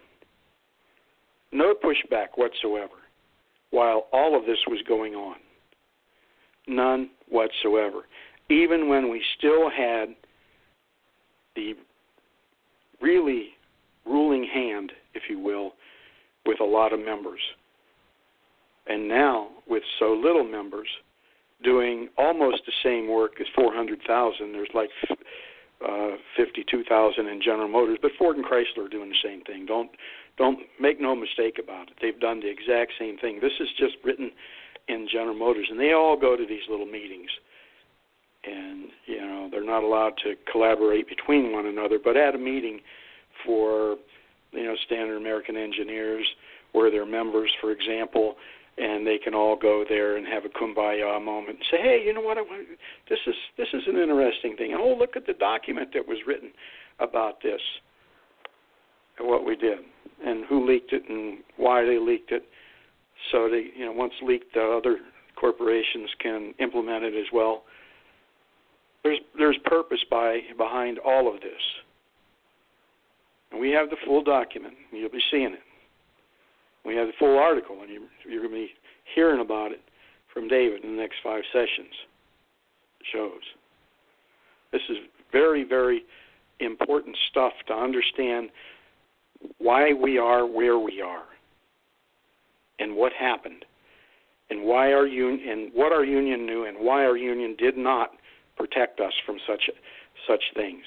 No 1.53 1.75
pushback 1.75 2.29
whatsoever 2.37 2.95
while 3.71 4.07
all 4.13 4.39
of 4.39 4.47
this 4.47 4.59
was 4.67 4.81
going 4.87 5.15
on. 5.15 5.37
None 6.67 7.11
whatsoever. 7.29 8.07
Even 8.51 8.89
when 8.89 9.11
we 9.11 9.23
still 9.39 9.71
had 9.71 10.15
the 11.57 11.75
really 13.01 13.51
ruling 14.07 14.45
hand, 14.45 14.93
if 15.15 15.25
you 15.29 15.39
will, 15.39 15.73
with 16.47 16.61
a 16.61 16.65
lot 16.65 16.93
of 16.93 17.01
members. 17.01 17.41
And 18.87 19.09
now, 19.09 19.49
with 19.67 19.83
so 19.99 20.13
little 20.13 20.45
members, 20.45 20.89
doing 21.63 22.09
almost 22.19 22.63
the 22.67 22.73
same 22.83 23.09
work 23.09 23.41
as 23.41 23.47
400,000, 23.55 24.53
there's 24.53 24.69
like 24.75 24.91
uh, 25.87 26.17
52,000 26.37 27.27
in 27.27 27.41
General 27.43 27.69
Motors, 27.69 27.99
but 28.01 28.13
Ford 28.19 28.37
and 28.37 28.45
Chrysler 28.45 28.87
are 28.87 28.89
doing 28.89 29.11
the 29.11 29.23
same 29.23 29.43
thing. 29.43 29.67
Don't 29.67 29.91
don't 30.37 30.59
make 30.81 31.01
no 31.01 31.15
mistake 31.15 31.61
about 31.63 31.89
it. 31.89 31.95
They've 32.03 32.19
done 32.19 32.41
the 32.41 32.51
exact 32.51 32.93
same 32.99 33.17
thing. 33.19 33.39
This 33.41 33.53
is 33.61 33.69
just 33.79 33.95
written 34.03 34.33
in 34.89 35.07
General 35.11 35.35
Motors, 35.35 35.69
and 35.71 35.79
they 35.79 35.93
all 35.93 36.19
go 36.19 36.37
to 36.37 36.45
these 36.45 36.63
little 36.69 36.87
meetings. 36.87 37.31
And 38.45 38.89
you 39.07 39.21
know 39.21 39.49
they're 39.51 39.65
not 39.65 39.83
allowed 39.83 40.15
to 40.25 40.35
collaborate 40.51 41.09
between 41.09 41.53
one 41.53 41.67
another, 41.67 41.99
but 42.03 42.17
at 42.17 42.35
a 42.35 42.39
meeting 42.39 42.81
for 43.45 43.97
you 44.53 44.65
know 44.65 44.75
standard 44.87 45.17
American 45.17 45.57
engineers, 45.57 46.27
where 46.73 46.91
they're 46.91 47.07
members, 47.07 47.51
for 47.61 47.71
example, 47.73 48.37
and 48.77 49.07
they 49.07 49.19
can 49.19 49.35
all 49.35 49.57
go 49.57 49.85
there 49.89 50.17
and 50.17 50.27
have 50.27 50.45
a 50.45 50.49
kumbaya 50.49 51.23
moment 51.23 51.59
and 51.59 51.67
say, 51.71 51.77
"Hey, 51.81 52.03
you 52.05 52.13
know 52.13 52.21
what? 52.21 52.39
I 52.39 52.43
want, 52.43 52.67
this 53.09 53.19
is 53.27 53.35
this 53.57 53.69
is 53.73 53.83
an 53.87 53.97
interesting 53.97 54.57
thing. 54.57 54.75
Oh, 54.75 54.95
look 54.99 55.17
at 55.17 55.27
the 55.27 55.35
document 55.35 55.91
that 55.95 56.07
was 56.07 56.19
written 56.27 56.51
about 56.99 57.41
this, 57.43 57.61
and 59.19 59.29
what 59.29 59.45
we 59.45 59.55
did, 59.57 59.79
and 60.25 60.45
who 60.47 60.67
leaked 60.67 60.93
it, 60.93 61.09
and 61.09 61.39
why 61.57 61.85
they 61.85 61.99
leaked 61.99 62.33
it. 62.33 62.45
So 63.31 63.49
they, 63.49 63.67
you 63.77 63.85
know, 63.85 63.93
once 63.93 64.13
leaked, 64.23 64.55
the 64.55 64.63
other 64.63 64.99
corporations 65.37 66.11
can 66.21 66.55
implement 66.59 67.05
it 67.05 67.15
as 67.15 67.27
well. 67.33 67.65
There's 69.05 69.21
there's 69.39 69.59
purpose 69.65 70.05
by 70.11 70.41
behind 70.59 70.99
all 70.99 71.33
of 71.33 71.41
this, 71.41 71.63
and 73.53 73.61
we 73.61 73.71
have 73.71 73.89
the 73.91 73.97
full 74.05 74.23
document. 74.25 74.75
You'll 74.91 75.11
be 75.11 75.23
seeing 75.31 75.53
it. 75.53 75.61
We 76.85 76.97
have 76.97 77.07
the 77.07 77.13
full 77.19 77.39
article, 77.39 77.79
and 77.81 77.91
you, 77.91 78.03
you're 78.29 78.43
going 78.43 78.53
to 78.53 78.59
be 78.67 78.71
hearing 79.15 79.41
about 79.41 79.73
it 79.73 79.81
from 80.33 80.49
David 80.49 80.85
in 80.85 80.97
the 80.97 81.03
next 81.03 81.17
five 81.23 81.43
sessions. 81.53 81.93
Shows. 83.13 83.43
This 84.73 84.83
is 84.89 84.97
very, 85.31 85.63
very 85.65 86.05
important 86.61 87.17
stuff 87.31 87.53
to 87.69 87.75
understand 87.75 88.51
why 89.59 89.93
we 89.93 90.19
are 90.19 90.47
where 90.47 90.79
we 90.79 91.03
are, 91.03 91.25
and 92.79 92.97
what 92.97 93.13
happened, 93.13 93.65
and 94.51 94.63
why 94.63 94.93
our 94.93 95.07
union, 95.07 95.49
and 95.49 95.71
what 95.75 95.93
our 95.93 96.05
union 96.05 96.47
knew, 96.47 96.65
and 96.65 96.79
why 96.79 97.05
our 97.05 97.17
union 97.17 97.55
did 97.59 97.77
not 97.77 98.13
protect 98.57 99.01
us 99.01 99.13
from 99.27 99.37
such 99.47 99.69
such 100.27 100.43
things. 100.55 100.83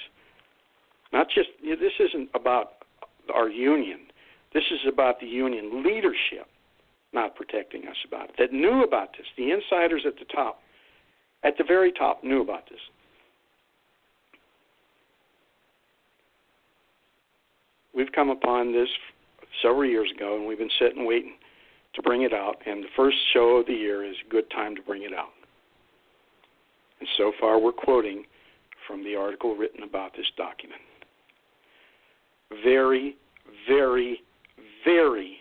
Not 1.13 1.27
just 1.29 1.49
this 1.61 1.93
isn't 1.99 2.29
about 2.33 2.71
our 3.33 3.49
union 3.49 4.06
this 4.53 4.63
is 4.71 4.79
about 4.91 5.19
the 5.19 5.27
union 5.27 5.83
leadership 5.83 6.47
not 7.13 7.35
protecting 7.35 7.87
us 7.87 7.95
about 8.05 8.29
it, 8.29 8.35
that 8.37 8.53
knew 8.53 8.83
about 8.83 9.09
this. 9.17 9.25
The 9.37 9.51
insiders 9.51 10.03
at 10.05 10.17
the 10.19 10.25
top, 10.25 10.59
at 11.43 11.57
the 11.57 11.63
very 11.63 11.91
top, 11.91 12.23
knew 12.23 12.41
about 12.41 12.69
this. 12.69 12.79
We've 17.93 18.11
come 18.11 18.29
upon 18.29 18.73
this 18.73 18.89
several 19.61 19.85
years 19.85 20.11
ago, 20.15 20.35
and 20.35 20.45
we've 20.45 20.59
been 20.59 20.69
sitting 20.79 21.05
waiting 21.05 21.35
to 21.95 22.01
bring 22.01 22.21
it 22.21 22.33
out, 22.33 22.57
and 22.65 22.83
the 22.83 22.89
first 22.95 23.17
show 23.33 23.57
of 23.57 23.65
the 23.65 23.73
year 23.73 24.03
is 24.03 24.15
a 24.25 24.29
good 24.29 24.49
time 24.51 24.75
to 24.75 24.81
bring 24.83 25.03
it 25.03 25.13
out. 25.13 25.33
And 26.99 27.09
so 27.17 27.31
far, 27.39 27.59
we're 27.59 27.71
quoting 27.71 28.25
from 28.87 29.03
the 29.03 29.15
article 29.15 29.55
written 29.55 29.83
about 29.83 30.15
this 30.15 30.27
document. 30.37 30.81
Very, 32.63 33.17
very, 33.67 34.21
very 34.87 35.37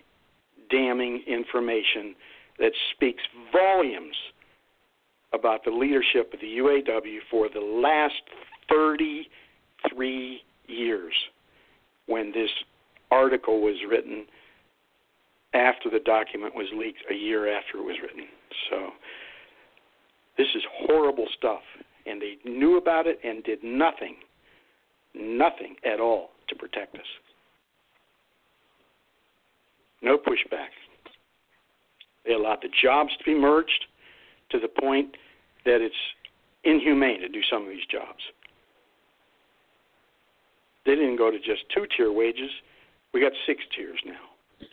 damning 0.70 1.22
information 1.28 2.16
that 2.58 2.72
speaks 2.94 3.22
volumes 3.52 4.16
about 5.32 5.64
the 5.64 5.70
leadership 5.70 6.32
of 6.34 6.40
the 6.40 6.58
UAW 6.58 7.18
for 7.30 7.48
the 7.48 7.60
last 7.60 8.14
33 8.68 10.40
years 10.66 11.12
when 12.06 12.32
this 12.32 12.50
article 13.12 13.60
was 13.60 13.76
written 13.88 14.26
after 15.54 15.88
the 15.90 16.00
document 16.00 16.54
was 16.54 16.66
leaked 16.76 17.02
a 17.10 17.14
year 17.14 17.56
after 17.56 17.78
it 17.78 17.84
was 17.84 17.96
written. 18.02 18.26
So 18.70 18.90
this 20.36 20.48
is 20.56 20.62
horrible 20.86 21.26
stuff. 21.38 21.62
And 22.06 22.20
they 22.20 22.36
knew 22.44 22.78
about 22.78 23.06
it 23.06 23.18
and 23.24 23.42
did 23.44 23.62
nothing, 23.62 24.16
nothing 25.14 25.76
at 25.84 26.00
all 26.00 26.30
to 26.48 26.54
protect 26.54 26.94
us. 26.96 27.06
No 30.02 30.18
pushback. 30.18 30.70
They 32.24 32.32
allowed 32.32 32.58
the 32.62 32.68
jobs 32.82 33.10
to 33.18 33.24
be 33.24 33.34
merged 33.34 33.86
to 34.50 34.58
the 34.58 34.68
point 34.68 35.16
that 35.64 35.80
it's 35.80 35.94
inhumane 36.64 37.20
to 37.20 37.28
do 37.28 37.40
some 37.50 37.62
of 37.62 37.68
these 37.68 37.86
jobs. 37.90 38.20
They 40.84 40.94
didn't 40.94 41.16
go 41.16 41.30
to 41.30 41.38
just 41.38 41.62
two 41.74 41.86
tier 41.96 42.12
wages. 42.12 42.50
We 43.12 43.20
got 43.20 43.32
six 43.46 43.62
tiers 43.74 43.98
now. 44.04 44.68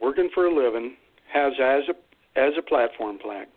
Working 0.00 0.28
for 0.34 0.46
a 0.46 0.54
living 0.54 0.96
has 1.32 1.54
as 1.60 1.82
a 1.88 2.38
as 2.38 2.52
a 2.58 2.62
platform 2.62 3.18
plaque 3.18 3.48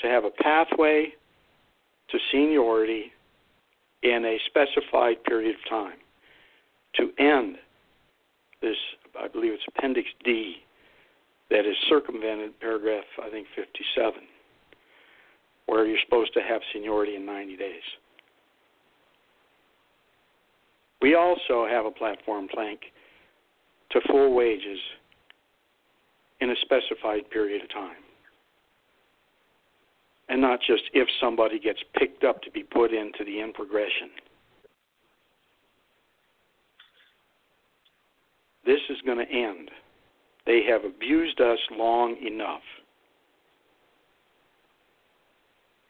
to 0.00 0.06
have 0.06 0.24
a 0.24 0.30
pathway 0.30 1.12
to 2.10 2.18
seniority 2.30 3.12
in 4.02 4.24
a 4.24 4.38
specified 4.46 5.22
period 5.24 5.54
of 5.54 5.68
time 5.68 5.98
to 6.94 7.10
end 7.18 7.56
this 8.62 8.76
I 9.20 9.28
believe 9.28 9.52
it's 9.52 9.62
appendix 9.68 10.08
D 10.24 10.56
that 11.50 11.66
is 11.66 11.76
circumvented 11.88 12.58
paragraph 12.60 13.04
I 13.22 13.30
think 13.30 13.46
57 13.56 14.22
where 15.68 15.84
you're 15.84 15.98
supposed 16.02 16.32
to 16.32 16.40
have 16.40 16.62
seniority 16.72 17.14
in 17.14 17.26
90 17.26 17.56
days. 17.56 17.82
We 21.02 21.14
also 21.14 21.66
have 21.68 21.84
a 21.84 21.90
platform 21.90 22.48
plank 22.52 22.80
to 23.90 24.00
full 24.08 24.34
wages 24.34 24.78
in 26.40 26.50
a 26.50 26.54
specified 26.62 27.30
period 27.30 27.62
of 27.62 27.70
time. 27.70 27.96
And 30.28 30.40
not 30.40 30.60
just 30.60 30.82
if 30.92 31.08
somebody 31.20 31.58
gets 31.58 31.78
picked 31.98 32.24
up 32.24 32.42
to 32.42 32.50
be 32.50 32.62
put 32.62 32.92
into 32.92 33.24
the 33.24 33.40
in 33.40 33.52
progression. 33.52 34.10
This 38.66 38.80
is 38.90 38.98
going 39.06 39.18
to 39.18 39.32
end. 39.32 39.70
They 40.44 40.62
have 40.70 40.84
abused 40.84 41.40
us 41.40 41.58
long 41.70 42.16
enough. 42.26 42.60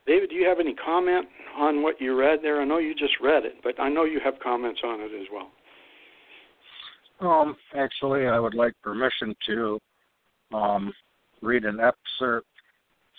David, 0.07 0.31
do 0.31 0.37
you 0.37 0.49
have 0.49 0.61
any 0.61 0.75
comment 0.75 1.27
on 1.57 1.83
what 1.83 2.01
you 2.01 2.19
read 2.19 2.39
there? 2.41 2.63
I 2.63 2.65
know 2.65 2.79
you 2.79 2.95
just 2.95 3.15
read 3.21 3.45
it, 3.45 3.57
but 3.63 3.79
I 3.79 3.89
know 3.89 4.05
you 4.05 4.21
have 4.25 4.35
comments 4.43 4.81
on 4.85 5.01
it 5.01 5.11
as 5.21 5.27
well. 5.33 5.51
Um, 7.21 7.57
actually, 7.77 8.27
I 8.27 8.39
would 8.39 8.55
like 8.55 8.73
permission 8.83 9.35
to 9.47 9.79
um, 10.55 10.93
read 11.43 11.65
an 11.65 11.79
excerpt 11.81 12.47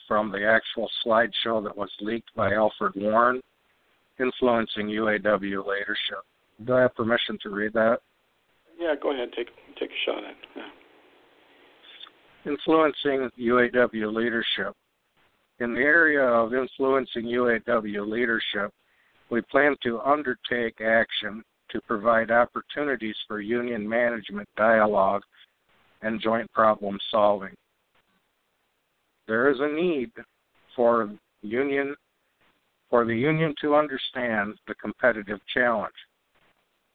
from 0.10 0.32
the 0.32 0.44
actual 0.44 0.90
slideshow 1.06 1.64
that 1.64 1.78
was 1.78 1.92
leaked 2.02 2.36
by 2.36 2.52
Alfred 2.52 2.94
Warren, 2.96 3.40
influencing 4.20 4.88
UAW 4.88 5.66
leadership. 5.66 6.26
Do 6.66 6.74
I 6.74 6.82
have 6.82 6.96
permission 6.96 7.38
to 7.44 7.50
read 7.52 7.72
that? 7.74 8.00
Yeah, 8.78 8.96
go 9.02 9.14
ahead. 9.14 9.30
Take 9.38 9.50
take 9.80 9.92
a 9.92 10.00
shot 10.06 10.24
at 10.24 10.32
it. 10.32 10.38
Yeah. 10.56 10.64
Influencing 12.52 13.30
UAW 13.40 14.14
leadership. 14.14 14.76
In 15.60 15.74
the 15.74 15.82
area 15.82 16.24
of 16.24 16.54
influencing 16.54 17.26
UAW 17.26 18.10
leadership, 18.10 18.74
we 19.30 19.42
plan 19.42 19.76
to 19.84 20.00
undertake 20.00 20.82
action 20.82 21.44
to 21.70 21.82
provide 21.82 22.32
opportunities 22.32 23.16
for 23.28 23.42
union 23.42 23.88
management 23.88 24.50
dialogue 24.58 25.22
and 26.02 26.20
joint 26.22 26.52
problem 26.52 26.98
solving. 27.12 27.56
There 29.30 29.52
is 29.52 29.60
a 29.60 29.68
need 29.68 30.12
for 30.76 31.08
union 31.44 31.96
for 32.90 33.06
the 33.06 33.16
union 33.16 33.54
to 33.62 33.76
understand 33.76 34.56
the 34.68 34.74
competitive 34.74 35.40
challenge, 35.54 35.94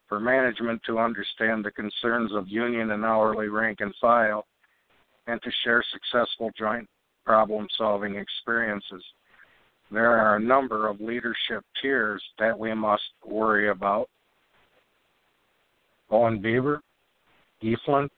for 0.08 0.18
management 0.18 0.82
to 0.84 0.98
understand 0.98 1.64
the 1.64 1.70
concerns 1.70 2.32
of 2.34 2.48
union 2.48 2.90
and 2.90 3.04
hourly 3.04 3.46
rank 3.46 3.78
and 3.80 3.94
file, 4.00 4.46
and 5.28 5.40
to 5.42 5.50
share 5.62 5.84
successful 5.92 6.50
joint 6.58 6.88
problem 7.24 7.68
solving 7.78 8.16
experiences. 8.16 9.04
There 9.92 10.18
are 10.18 10.34
a 10.34 10.40
number 10.40 10.88
of 10.88 11.00
leadership 11.00 11.64
tiers 11.80 12.20
that 12.40 12.58
we 12.58 12.74
must 12.74 13.04
worry 13.24 13.68
about. 13.68 14.08
Owen 16.10 16.42
Bieber, 16.42 16.80
Ephlin, 17.62 18.08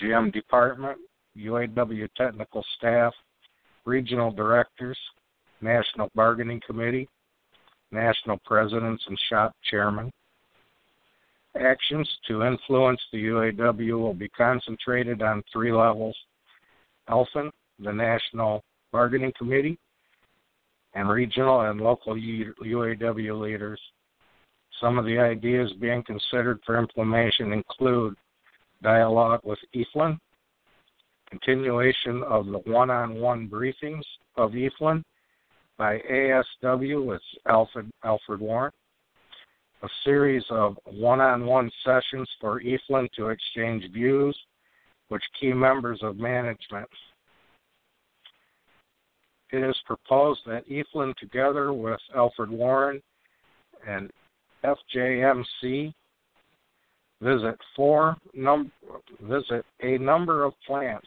GM 0.00 0.32
Department, 0.32 0.98
UAW 1.36 2.08
Technical 2.16 2.64
Staff, 2.78 3.12
Regional 3.84 4.30
Directors, 4.30 4.98
National 5.60 6.08
Bargaining 6.14 6.60
Committee, 6.66 7.08
National 7.90 8.38
Presidents 8.44 9.02
and 9.06 9.18
Shop 9.28 9.54
Chairmen. 9.70 10.10
Actions 11.60 12.08
to 12.26 12.44
influence 12.44 13.00
the 13.12 13.24
UAW 13.24 14.00
will 14.00 14.14
be 14.14 14.28
concentrated 14.30 15.22
on 15.22 15.42
three 15.52 15.72
levels 15.72 16.16
Ephlin, 17.08 17.50
the 17.78 17.92
National 17.92 18.62
Bargaining 18.92 19.32
Committee, 19.36 19.78
and 20.94 21.08
regional 21.08 21.62
and 21.62 21.80
local 21.80 22.14
UAW 22.14 23.40
leaders. 23.40 23.80
Some 24.80 24.98
of 24.98 25.04
the 25.04 25.18
ideas 25.18 25.72
being 25.80 26.02
considered 26.04 26.60
for 26.64 26.78
implementation 26.78 27.52
include 27.52 28.14
dialogue 28.82 29.40
with 29.44 29.58
Ephlin, 29.74 30.18
continuation 31.32 32.22
of 32.24 32.46
the 32.46 32.58
one 32.58 32.90
on 32.90 33.14
one 33.14 33.48
briefings 33.48 34.02
of 34.36 34.52
Ephlin 34.52 35.02
by 35.78 35.98
ASW 36.10 37.06
with 37.06 37.22
Alfred, 37.48 37.90
Alfred 38.04 38.40
Warren, 38.40 38.72
a 39.82 39.88
series 40.04 40.44
of 40.50 40.78
one 40.84 41.20
on 41.20 41.46
one 41.46 41.70
sessions 41.84 42.28
for 42.38 42.60
Ephlin 42.60 43.08
to 43.16 43.28
exchange 43.28 43.90
views 43.92 44.38
with 45.08 45.22
key 45.40 45.54
members 45.54 46.00
of 46.02 46.18
management. 46.18 46.88
It 49.52 49.62
is 49.62 49.76
proposed 49.86 50.40
that 50.46 50.68
Ephlin, 50.68 51.14
together 51.16 51.72
with 51.72 52.00
Alfred 52.14 52.50
Warren 52.50 53.02
and 53.88 54.10
FJMC, 54.64 55.94
visit 57.22 57.56
four 57.74 58.16
num- 58.34 58.72
visit 59.22 59.64
a 59.80 59.96
number 59.98 60.44
of 60.44 60.52
plants 60.66 61.06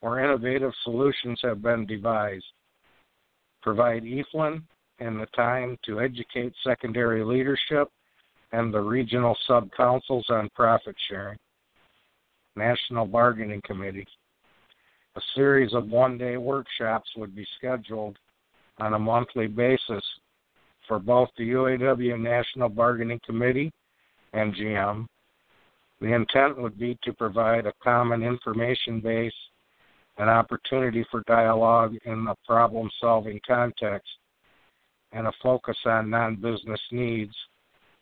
where 0.00 0.24
innovative 0.24 0.72
solutions 0.84 1.40
have 1.42 1.62
been 1.62 1.86
devised. 1.86 2.44
Provide 3.62 4.04
Ephlin 4.04 4.62
and 5.00 5.20
the 5.20 5.26
time 5.34 5.76
to 5.84 6.00
educate 6.00 6.52
secondary 6.64 7.24
leadership 7.24 7.88
and 8.52 8.72
the 8.72 8.80
regional 8.80 9.36
sub 9.46 9.68
councils 9.76 10.26
on 10.30 10.48
profit 10.54 10.96
sharing. 11.08 11.38
National 12.56 13.06
Bargaining 13.06 13.62
Committee. 13.64 14.06
A 15.16 15.20
series 15.34 15.74
of 15.74 15.88
one 15.88 16.18
day 16.18 16.36
workshops 16.36 17.08
would 17.16 17.34
be 17.34 17.46
scheduled 17.56 18.18
on 18.78 18.94
a 18.94 18.98
monthly 18.98 19.46
basis 19.46 20.04
for 20.86 20.98
both 20.98 21.28
the 21.36 21.50
UAW 21.50 22.18
National 22.18 22.68
Bargaining 22.68 23.20
Committee 23.24 23.72
and 24.32 24.54
GM. 24.54 25.06
The 26.00 26.14
intent 26.14 26.58
would 26.58 26.78
be 26.78 26.98
to 27.04 27.12
provide 27.12 27.66
a 27.66 27.72
common 27.82 28.22
information 28.22 29.00
base, 29.00 29.32
an 30.18 30.28
opportunity 30.28 31.04
for 31.10 31.22
dialogue 31.26 31.94
in 32.04 32.26
a 32.28 32.34
problem 32.46 32.90
solving 33.00 33.40
context, 33.46 34.08
and 35.12 35.26
a 35.26 35.32
focus 35.42 35.76
on 35.86 36.10
non 36.10 36.36
business 36.36 36.80
needs 36.90 37.34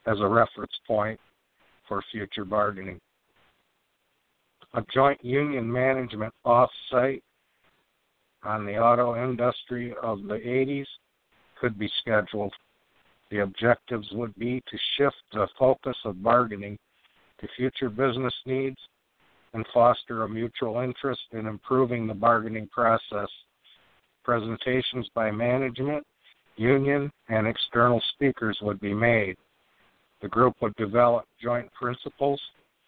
as 0.06 0.18
a 0.20 0.26
reference 0.26 0.72
point 0.86 1.20
for 1.88 2.02
future 2.10 2.44
bargaining 2.44 3.00
a 4.76 4.84
joint 4.92 5.22
union 5.24 5.70
management 5.70 6.32
off-site 6.44 7.24
on 8.42 8.66
the 8.66 8.76
auto 8.76 9.16
industry 9.16 9.94
of 10.02 10.22
the 10.24 10.34
80s 10.34 10.86
could 11.58 11.78
be 11.78 11.90
scheduled. 12.00 12.52
The 13.30 13.38
objectives 13.40 14.06
would 14.12 14.34
be 14.36 14.62
to 14.70 14.78
shift 14.96 15.16
the 15.32 15.48
focus 15.58 15.96
of 16.04 16.22
bargaining 16.22 16.78
to 17.40 17.48
future 17.56 17.88
business 17.88 18.34
needs 18.44 18.76
and 19.56 19.66
foster 19.72 20.22
a 20.22 20.28
mutual 20.28 20.80
interest 20.80 21.22
in 21.32 21.46
improving 21.46 22.06
the 22.06 22.14
bargaining 22.14 22.68
process. 22.68 23.28
Presentations 24.22 25.08
by 25.14 25.30
management, 25.30 26.06
union, 26.56 27.10
and 27.28 27.46
external 27.46 28.02
speakers 28.14 28.58
would 28.60 28.78
be 28.80 28.92
made. 28.92 29.36
The 30.20 30.28
group 30.28 30.54
would 30.60 30.74
develop 30.76 31.24
joint 31.42 31.72
principles 31.72 32.40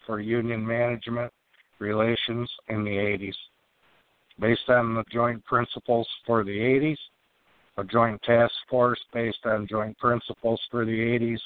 for 0.05 0.19
union 0.19 0.65
management 0.65 1.33
relations 1.79 2.49
in 2.67 2.83
the 2.83 2.91
80s. 2.91 3.35
Based 4.39 4.69
on 4.69 4.93
the 4.93 5.03
joint 5.11 5.43
principles 5.45 6.07
for 6.25 6.43
the 6.43 6.51
80s, 6.51 6.97
a 7.77 7.83
joint 7.83 8.21
task 8.21 8.53
force 8.69 8.99
based 9.11 9.45
on 9.45 9.67
joint 9.67 9.97
principles 9.97 10.61
for 10.69 10.85
the 10.85 10.91
80s 10.91 11.39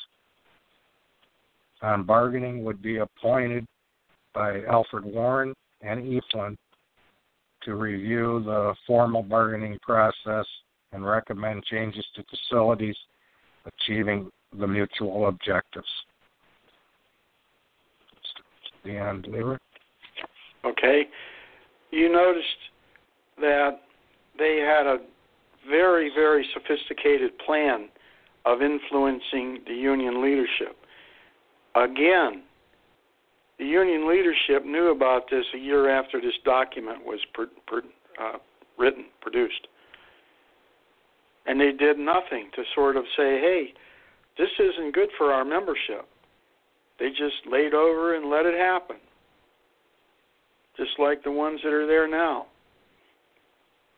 on 1.81 2.03
bargaining 2.03 2.63
would 2.63 2.81
be 2.81 2.97
appointed 2.97 3.65
by 4.34 4.62
Alfred 4.63 5.06
Warren 5.06 5.54
and 5.82 6.04
Ephlin 6.04 6.58
to 7.63 7.76
review 7.76 8.41
the 8.46 8.74
formal 8.86 9.24
bargaining 9.24 9.78
process 9.82 10.46
and 10.91 11.06
recommend 11.06 11.63
changes 11.63 12.06
to 12.15 12.24
facilities 12.30 12.96
achieving 13.65 14.30
the 14.60 14.67
mutual 14.67 15.28
objectives. 15.28 15.88
The 18.84 18.98
end, 18.98 19.28
Lever. 19.28 19.58
Okay. 20.65 21.04
You 21.91 22.12
noticed 22.12 22.48
that 23.39 23.82
they 24.38 24.58
had 24.58 24.86
a 24.86 24.98
very, 25.69 26.12
very 26.13 26.46
sophisticated 26.54 27.32
plan 27.46 27.88
of 28.46 28.62
influencing 28.62 29.60
the 29.65 29.74
union 29.74 30.22
leadership. 30.22 30.76
Again, 31.76 32.43
the 33.63 33.69
union 33.69 34.10
leadership 34.10 34.65
knew 34.65 34.91
about 34.91 35.30
this 35.32 35.45
a 35.56 35.58
year 35.58 35.89
after 35.89 36.19
this 36.19 36.34
document 36.43 37.06
was 37.06 37.19
per, 37.34 37.47
per, 37.65 37.82
uh, 38.21 38.38
written, 38.78 39.06
produced. 39.21 39.67
And 41.45 41.60
they 41.62 41.71
did 41.71 41.97
nothing 41.97 42.49
to 42.56 42.63
sort 42.76 42.97
of 42.97 43.06
say, 43.15 43.39
hey, 43.39 43.67
this 44.38 44.49
isn't 44.60 44.93
good 44.93 45.08
for 45.17 45.32
our 45.32 45.45
membership. 45.45 46.10
They 46.99 47.10
just 47.10 47.47
laid 47.49 47.73
over 47.73 48.15
and 48.15 48.30
let 48.30 48.45
it 48.45 48.60
happen, 48.60 48.97
just 50.76 50.91
like 50.99 51.23
the 51.23 51.32
ones 51.32 51.62
that 51.63 51.71
are 51.71 51.88
there 51.88 52.08
now. 52.08 52.47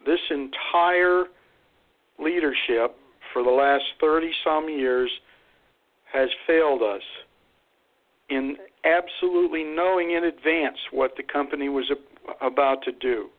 This 0.05 0.19
entire 0.29 1.23
leadership 2.19 2.95
for 3.33 3.43
the 3.43 3.49
last 3.49 3.85
30 3.99 4.29
some 4.43 4.69
years 4.69 5.09
has 6.13 6.29
failed 6.45 6.83
us 6.83 7.01
in 8.29 8.57
absolutely 8.85 9.63
knowing 9.63 10.11
in 10.11 10.25
advance 10.25 10.77
what 10.91 11.15
the 11.17 11.23
company 11.23 11.69
was 11.69 11.91
about 12.41 12.83
to 12.83 12.91
do. 12.91 13.29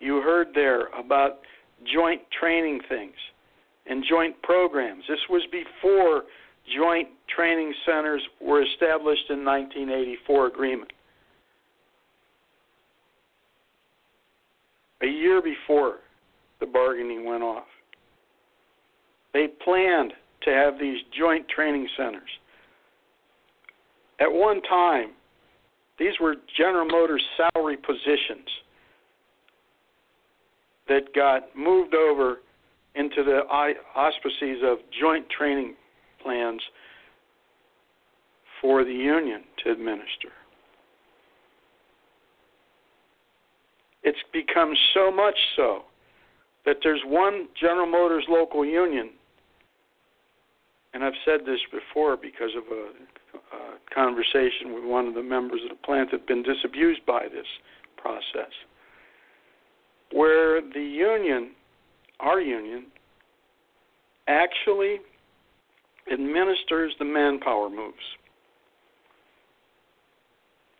You 0.00 0.20
heard 0.20 0.48
there 0.54 0.86
about 0.98 1.40
joint 1.92 2.22
training 2.38 2.80
things 2.88 3.14
and 3.86 4.04
joint 4.08 4.40
programs. 4.42 5.04
This 5.08 5.18
was 5.28 5.42
before 5.50 6.22
joint 6.76 7.08
training 7.34 7.74
centers 7.84 8.22
were 8.40 8.62
established 8.62 9.30
in 9.30 9.44
1984 9.44 10.46
agreement. 10.46 10.92
A 15.02 15.06
year 15.06 15.40
before 15.40 15.96
the 16.60 16.66
bargaining 16.66 17.24
went 17.24 17.42
off. 17.42 17.66
They 19.32 19.46
planned 19.64 20.12
to 20.42 20.50
have 20.50 20.78
these 20.78 20.98
joint 21.16 21.48
training 21.48 21.88
centers. 21.96 22.28
At 24.20 24.32
one 24.32 24.60
time, 24.62 25.10
these 25.98 26.14
were 26.20 26.36
General 26.56 26.86
Motors 26.86 27.24
salary 27.36 27.76
positions 27.76 28.48
that 30.88 31.14
got 31.14 31.54
moved 31.56 31.94
over 31.94 32.38
into 32.94 33.22
the 33.22 33.40
auspices 33.94 34.62
of 34.64 34.78
joint 35.00 35.26
training 35.30 35.74
plans 36.22 36.60
for 38.60 38.84
the 38.84 38.92
union 38.92 39.42
to 39.64 39.70
administer. 39.70 40.32
It's 44.02 44.18
become 44.32 44.72
so 44.94 45.10
much 45.10 45.36
so 45.54 45.82
that 46.64 46.76
there's 46.82 47.02
one 47.04 47.48
General 47.60 47.86
Motors 47.86 48.24
local 48.28 48.64
union, 48.64 49.10
and 50.94 51.04
I've 51.04 51.12
said 51.24 51.40
this 51.46 51.60
before 51.70 52.16
because 52.16 52.50
of 52.56 52.64
a, 52.72 52.90
conversation 53.94 54.74
with 54.74 54.84
one 54.84 55.06
of 55.06 55.14
the 55.14 55.22
members 55.22 55.60
of 55.62 55.70
the 55.70 55.86
plant 55.86 56.10
that 56.10 56.20
had 56.20 56.26
been 56.26 56.42
disabused 56.42 57.04
by 57.06 57.24
this 57.24 57.46
process, 57.96 58.52
where 60.12 60.60
the 60.60 60.80
union, 60.80 61.50
our 62.20 62.40
union, 62.40 62.86
actually 64.26 64.98
administers 66.12 66.94
the 66.98 67.04
manpower 67.04 67.68
moves 67.68 67.96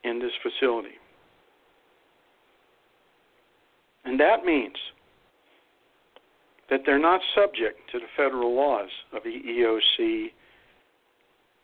in 0.03 0.19
this 0.19 0.31
facility. 0.41 0.95
And 4.05 4.19
that 4.19 4.45
means 4.45 4.75
that 6.69 6.81
they're 6.85 6.99
not 6.99 7.21
subject 7.35 7.79
to 7.91 7.99
the 7.99 8.05
federal 8.15 8.55
laws 8.55 8.89
of 9.13 9.23
the 9.23 9.29
EEOC, 9.29 10.27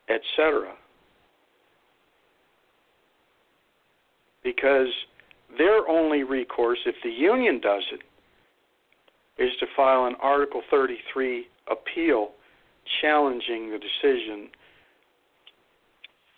etc. 0.10 0.74
Because 4.46 4.88
their 5.58 5.90
only 5.90 6.24
recourse, 6.24 6.80
if 6.86 6.96
the 7.04 7.10
union 7.10 7.60
does 7.60 7.84
it, 7.92 8.02
is 9.42 9.52
to 9.60 9.66
file 9.76 10.06
an 10.06 10.16
Article 10.22 10.62
33 10.70 11.48
appeal 11.70 12.30
challenging 13.02 13.72
the 13.72 13.80
decision 13.80 14.48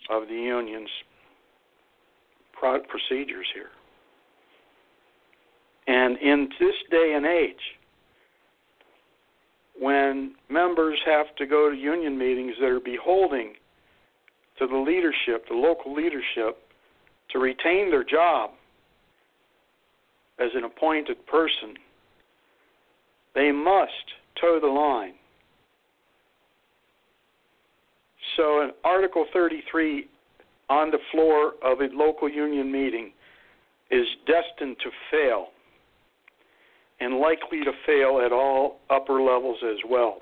of 0.10 0.28
the 0.30 0.34
union's 0.34 0.90
procedures 2.60 3.46
here. 3.54 3.70
And 5.88 6.18
in 6.18 6.50
this 6.60 6.76
day 6.90 7.14
and 7.16 7.26
age, 7.26 7.56
when 9.80 10.34
members 10.50 10.98
have 11.06 11.36
to 11.38 11.46
go 11.46 11.70
to 11.70 11.78
union 11.78 12.18
meetings 12.18 12.54
that 12.60 12.68
are 12.68 12.80
beholding 12.80 13.54
to 14.58 14.66
the 14.66 14.78
leadership, 14.78 15.48
the 15.50 15.56
local 15.56 15.94
leadership, 15.94 16.67
to 17.32 17.40
retain 17.40 17.90
their 17.92 18.04
job 18.04 18.52
as 20.40 20.50
an 20.56 20.64
appointed 20.64 21.26
person, 21.26 21.76
they 23.36 23.52
must 23.52 23.92
toe 24.40 24.60
the 24.62 24.68
line 24.68 25.14
So, 28.38 28.62
in 28.62 28.72
Article 28.84 29.26
33 29.34 30.08
on 30.70 30.92
the 30.92 31.00
floor 31.12 31.54
of 31.64 31.80
a 31.82 31.88
local 31.94 32.30
union 32.30 32.72
meeting 32.72 33.12
is 33.90 34.06
destined 34.28 34.78
to 34.84 34.90
fail 35.10 35.48
and 37.00 37.20
likely 37.20 37.64
to 37.64 37.72
fail 37.86 38.22
at 38.24 38.32
all 38.32 38.80
upper 38.90 39.22
levels 39.22 39.58
as 39.64 39.78
well. 39.90 40.22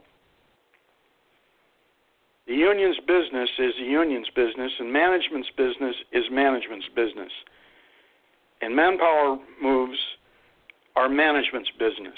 The 2.48 2.54
union's 2.54 2.98
business 3.08 3.50
is 3.58 3.74
the 3.80 3.86
union's 3.86 4.30
business, 4.36 4.72
and 4.80 4.92
management's 4.92 5.50
business 5.58 5.96
is 6.12 6.24
management's 6.32 6.88
business. 6.96 7.32
And 8.62 8.76
manpower 8.76 9.38
moves 9.62 9.98
are 10.96 11.10
management's 11.10 11.72
business. 11.80 12.18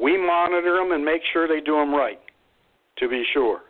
We 0.00 0.16
monitor 0.16 0.76
them 0.76 0.92
and 0.92 1.04
make 1.04 1.22
sure 1.32 1.46
they 1.46 1.60
do 1.60 1.74
them 1.74 1.92
right 1.94 2.20
to 2.98 3.08
be 3.08 3.24
sure. 3.32 3.60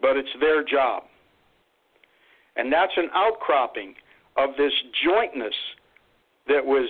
But 0.00 0.16
it's 0.16 0.28
their 0.40 0.64
job. 0.64 1.04
And 2.56 2.72
that's 2.72 2.92
an 2.96 3.08
outcropping 3.14 3.94
of 4.36 4.50
this 4.56 4.72
jointness 5.04 5.54
that 6.48 6.64
was 6.64 6.88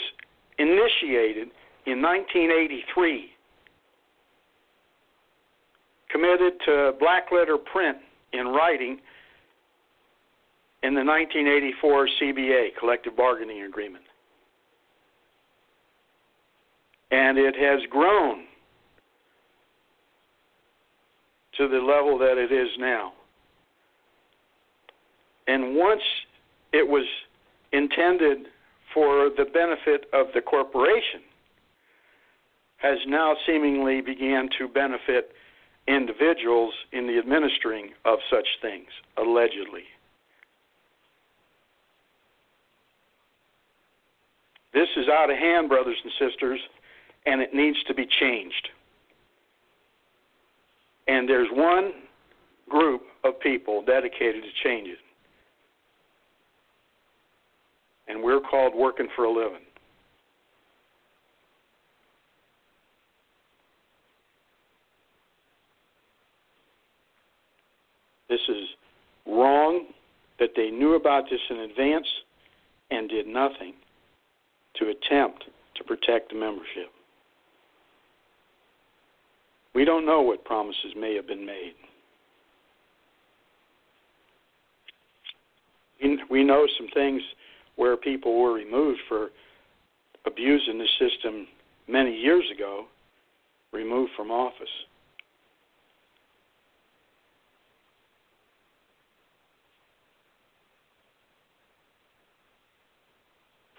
initiated 0.59 1.49
in 1.87 2.01
1983, 2.03 3.31
committed 6.15 6.53
to 6.65 6.93
black 7.01 7.33
letter 7.33 7.59
print 7.59 7.99
in 8.33 8.47
writing 8.47 9.01
in 10.85 10.95
the 10.95 11.03
1984 11.03 12.09
CBA, 12.23 12.69
Collective 12.79 13.17
Bargaining 13.17 13.62
Agreement. 13.62 14.05
And 17.11 17.37
it 17.37 17.57
has 17.57 17.81
grown 17.91 18.45
to 21.57 21.69
the 21.69 21.79
level 21.79 22.17
that 22.19 22.39
it 22.39 22.53
is 22.53 22.69
now. 22.79 23.12
And 25.49 25.75
once 25.75 26.03
it 26.73 26.87
was 26.87 27.05
intended 27.73 28.47
for 28.93 29.31
the 29.37 29.47
benefit 29.53 30.07
of 30.12 30.27
the 30.33 30.41
corporation 30.41 31.23
has 32.77 32.99
now 33.07 33.35
seemingly 33.47 34.01
began 34.01 34.49
to 34.59 34.69
benefit 34.69 35.33
individuals 35.87 36.72
in 36.93 37.07
the 37.07 37.18
administering 37.18 37.91
of 38.05 38.18
such 38.30 38.47
things, 38.62 38.89
allegedly. 39.18 39.85
This 44.72 44.89
is 44.97 45.07
out 45.09 45.30
of 45.30 45.37
hand, 45.37 45.68
brothers 45.68 45.97
and 46.03 46.12
sisters, 46.18 46.61
and 47.26 47.41
it 47.41 47.55
needs 47.55 47.82
to 47.85 47.95
be 47.95 48.07
changed. 48.20 48.68
And 51.07 51.28
there's 51.28 51.49
one 51.53 51.93
group 52.68 53.03
of 53.24 53.39
people 53.41 53.82
dedicated 53.85 54.43
to 54.43 54.68
change 54.68 54.89
it. 54.89 54.99
And 58.09 58.22
we're 58.22 58.41
called 58.41 58.74
working 58.74 59.09
for 59.14 59.24
a 59.24 59.30
living. 59.30 59.61
This 68.35 68.57
is 68.57 68.68
wrong 69.28 69.87
that 70.41 70.51
they 70.57 70.68
knew 70.68 70.95
about 70.95 71.30
this 71.30 71.39
in 71.51 71.59
advance 71.59 72.09
and 72.91 73.09
did 73.09 73.28
nothing 73.28 73.74
to 74.74 74.87
attempt 74.87 75.45
to 75.76 75.85
protect 75.85 76.30
the 76.30 76.35
membership. 76.35 76.91
We 79.72 79.85
don't 79.85 80.05
know 80.05 80.20
what 80.20 80.45
promises 80.45 80.95
may 80.97 81.14
have 81.14 81.28
been 81.28 81.47
made. 81.47 81.74
We 86.28 86.43
know 86.43 86.66
some 86.76 86.89
things 86.93 87.22
where 87.76 87.97
people 87.97 88.41
were 88.41 88.53
removed 88.53 88.99
for 89.09 89.28
abusing 90.26 90.78
the 90.78 90.89
system 90.99 91.47
many 91.87 92.16
years 92.16 92.45
ago, 92.53 92.87
removed 93.72 94.11
from 94.16 94.32
office. 94.32 94.66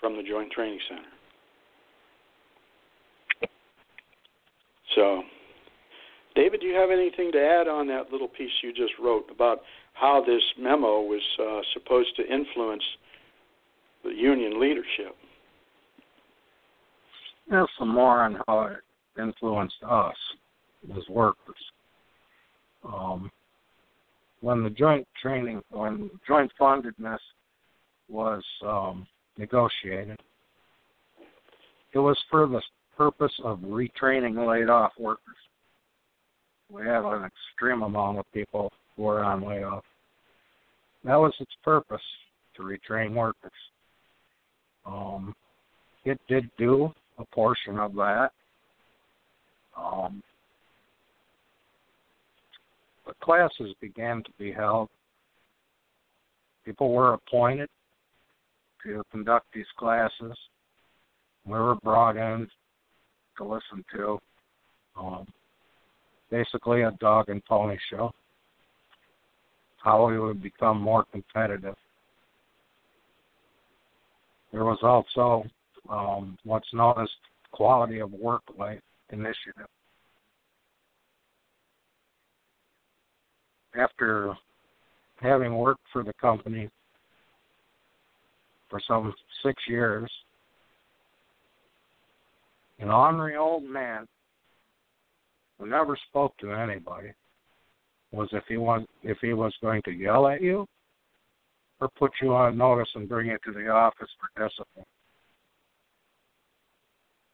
From 0.05 0.17
the 0.17 0.21
Joint 0.21 0.51
Training 0.51 0.77
Center. 0.87 1.01
So, 4.93 5.23
David, 6.35 6.61
do 6.61 6.67
you 6.67 6.75
have 6.75 6.91
anything 6.91 7.31
to 7.31 7.39
add 7.39 7.67
on 7.67 7.87
that 7.87 8.11
little 8.11 8.27
piece 8.27 8.51
you 8.61 8.71
just 8.71 8.93
wrote 9.01 9.25
about 9.31 9.61
how 9.93 10.23
this 10.23 10.43
memo 10.59 11.01
was 11.01 11.23
uh, 11.41 11.61
supposed 11.73 12.15
to 12.17 12.21
influence 12.21 12.83
the 14.03 14.11
union 14.11 14.61
leadership? 14.61 15.15
Yeah, 17.49 17.65
some 17.79 17.89
more 17.89 18.21
on 18.21 18.37
how 18.45 18.61
it 18.65 18.77
influenced 19.19 19.81
us 19.89 20.15
as 20.95 21.01
workers. 21.09 21.55
Um, 22.83 23.31
when 24.41 24.63
the 24.63 24.69
joint 24.69 25.07
training, 25.19 25.63
when 25.71 26.11
joint 26.27 26.51
fundedness 26.61 27.17
was 28.07 28.43
um, 28.63 29.07
negotiated, 29.37 30.19
it 31.93 31.99
was 31.99 32.17
for 32.29 32.47
the 32.47 32.61
purpose 32.97 33.33
of 33.43 33.59
retraining 33.59 34.47
laid 34.47 34.69
off 34.69 34.91
workers 34.99 35.35
we 36.69 36.81
had 36.81 37.03
an 37.03 37.23
extreme 37.25 37.83
amount 37.83 38.19
of 38.19 38.25
people 38.33 38.71
who 38.95 39.03
were 39.03 39.23
on 39.23 39.45
layoff. 39.47 39.83
That 41.03 41.15
was 41.15 41.33
its 41.39 41.51
purpose 41.63 42.01
to 42.55 42.63
retrain 42.63 43.13
workers. 43.13 43.51
Um, 44.85 45.35
it 46.03 46.19
did 46.27 46.49
do 46.57 46.91
a 47.17 47.25
portion 47.25 47.77
of 47.77 47.93
that. 47.95 48.31
Um, 49.77 50.23
the 53.05 53.13
classes 53.21 53.75
began 53.81 54.23
to 54.23 54.31
be 54.39 54.51
held. 54.51 54.89
People 56.65 56.91
were 56.93 57.13
appointed 57.13 57.69
to 58.85 59.03
conduct 59.11 59.47
these 59.53 59.65
classes. 59.77 60.37
We 61.45 61.53
were 61.53 61.75
brought 61.83 62.17
in 62.17 62.47
to 63.37 63.43
listen 63.43 63.83
to. 63.95 64.19
Um, 64.97 65.27
basically 66.31 66.83
a 66.83 66.91
dog 66.99 67.29
and 67.29 67.43
pony 67.45 67.77
show. 67.89 68.11
How 69.77 70.07
we 70.07 70.19
would 70.19 70.41
become 70.41 70.81
more 70.81 71.05
competitive. 71.11 71.75
There 74.51 74.63
was 74.63 74.79
also 74.81 75.43
um, 75.89 76.37
what's 76.43 76.73
known 76.73 76.95
as 76.99 77.09
quality 77.51 77.99
of 77.99 78.11
work 78.11 78.41
life 78.57 78.79
initiative. 79.11 79.67
After 83.77 84.33
having 85.21 85.55
worked 85.55 85.83
for 85.91 86.03
the 86.03 86.13
company 86.13 86.69
for 88.69 88.79
some 88.87 89.13
six 89.43 89.61
years, 89.67 90.09
an 92.79 92.89
ornery 92.89 93.35
old 93.35 93.63
man 93.63 94.07
who 95.57 95.67
never 95.67 95.97
spoke 96.09 96.37
to 96.37 96.51
anybody 96.51 97.09
was 98.11 98.29
if 98.31 98.43
he 98.47 98.57
was 98.57 98.83
if 99.03 99.17
he 99.21 99.33
was 99.33 99.53
going 99.61 99.81
to 99.83 99.91
yell 99.91 100.27
at 100.27 100.41
you 100.41 100.67
or 101.79 101.89
put 101.97 102.11
you 102.21 102.33
on 102.33 102.57
notice 102.57 102.89
and 102.95 103.09
bring 103.09 103.27
you 103.27 103.37
to 103.45 103.51
the 103.51 103.67
office 103.67 104.09
for 104.19 104.47
discipline. 104.47 104.85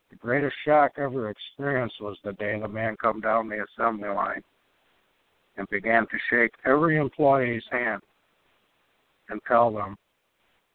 The 0.10 0.16
greatest 0.18 0.56
shock 0.66 0.94
ever 0.98 1.30
experienced 1.30 1.96
was 2.02 2.18
the 2.24 2.34
day 2.34 2.60
the 2.60 2.68
man 2.68 2.98
come 3.02 3.22
down 3.22 3.48
the 3.48 3.64
assembly 3.64 4.10
line 4.10 4.44
and 5.58 5.68
began 5.70 6.04
to 6.08 6.18
shake 6.30 6.52
every 6.66 6.98
employee's 6.98 7.64
hand 7.72 8.02
and 9.30 9.40
tell 9.48 9.72
them 9.72 9.96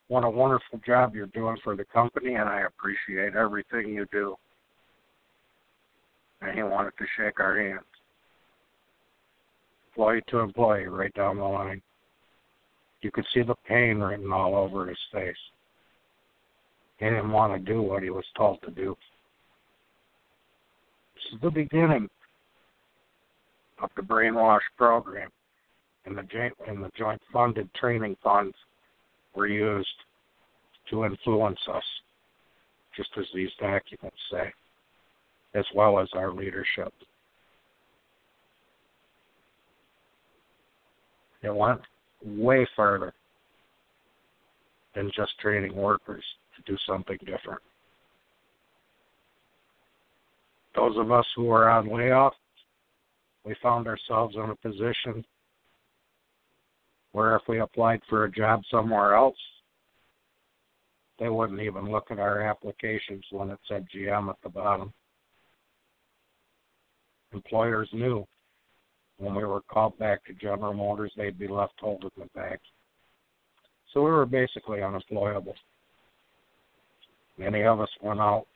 what 0.08 0.24
a 0.24 0.30
wonderful 0.30 0.80
job 0.86 1.14
you're 1.14 1.26
doing 1.26 1.56
for 1.64 1.76
the 1.76 1.84
company 1.84 2.34
and 2.34 2.48
I 2.48 2.62
appreciate 2.62 3.34
everything 3.34 3.88
you 3.88 4.06
do 4.12 4.36
and 6.40 6.56
he 6.56 6.62
wanted 6.62 6.92
to 6.98 7.04
shake 7.16 7.40
our 7.40 7.58
hands. 7.58 7.84
Employee 9.88 10.22
to 10.28 10.38
employee, 10.40 10.86
right 10.86 11.12
down 11.14 11.38
the 11.38 11.44
line. 11.44 11.80
You 13.00 13.10
could 13.10 13.26
see 13.32 13.42
the 13.42 13.54
pain 13.66 13.98
written 13.98 14.32
all 14.32 14.54
over 14.54 14.86
his 14.86 14.98
face. 15.12 15.36
He 16.98 17.06
didn't 17.06 17.30
want 17.30 17.52
to 17.52 17.72
do 17.72 17.82
what 17.82 18.02
he 18.02 18.10
was 18.10 18.24
told 18.36 18.60
to 18.62 18.70
do. 18.70 18.96
This 21.14 21.34
is 21.34 21.40
the 21.42 21.50
beginning 21.50 22.08
of 23.82 23.90
the 23.96 24.02
brainwash 24.02 24.60
program, 24.76 25.30
and 26.04 26.16
the 26.16 26.22
joint 26.22 26.54
and 26.66 26.82
the 26.82 26.90
joint 26.96 27.20
funded 27.32 27.72
training 27.74 28.16
funds 28.22 28.54
were 29.36 29.46
used 29.46 29.88
to 30.90 31.04
influence 31.04 31.60
us, 31.72 31.84
just 32.96 33.10
as 33.18 33.26
these 33.34 33.50
documents 33.60 34.16
say 34.30 34.52
as 35.54 35.64
well 35.74 35.98
as 35.98 36.08
our 36.14 36.32
leadership. 36.32 36.92
It 41.42 41.54
went 41.54 41.80
way 42.24 42.66
further 42.76 43.14
than 44.94 45.10
just 45.16 45.38
training 45.40 45.74
workers 45.74 46.24
to 46.56 46.72
do 46.72 46.76
something 46.86 47.18
different. 47.20 47.60
Those 50.74 50.96
of 50.98 51.10
us 51.10 51.24
who 51.34 51.44
were 51.44 51.70
on 51.70 51.88
layoff, 51.88 52.34
we 53.44 53.54
found 53.62 53.86
ourselves 53.86 54.34
in 54.34 54.50
a 54.50 54.56
position 54.56 55.24
where 57.16 57.34
if 57.34 57.42
we 57.48 57.60
applied 57.60 58.02
for 58.10 58.24
a 58.24 58.30
job 58.30 58.60
somewhere 58.70 59.14
else, 59.14 59.38
they 61.18 61.30
wouldn't 61.30 61.62
even 61.62 61.90
look 61.90 62.10
at 62.10 62.18
our 62.18 62.42
applications 62.42 63.24
when 63.30 63.48
it 63.48 63.58
said 63.66 63.86
GM 63.94 64.28
at 64.28 64.36
the 64.42 64.50
bottom 64.50 64.92
employers 67.32 67.88
knew 67.92 68.26
when 69.18 69.34
we 69.34 69.44
were 69.44 69.62
called 69.62 69.98
back 69.98 70.24
to 70.26 70.34
General 70.34 70.74
Motors, 70.74 71.12
they'd 71.16 71.38
be 71.38 71.48
left 71.48 71.72
holding 71.80 72.10
the 72.18 72.26
bag. 72.34 72.58
So 73.92 74.02
we 74.02 74.10
were 74.10 74.26
basically 74.26 74.82
unemployable. 74.82 75.54
Many 77.38 77.62
of 77.62 77.80
us 77.80 77.88
went 78.02 78.20
out 78.20 78.46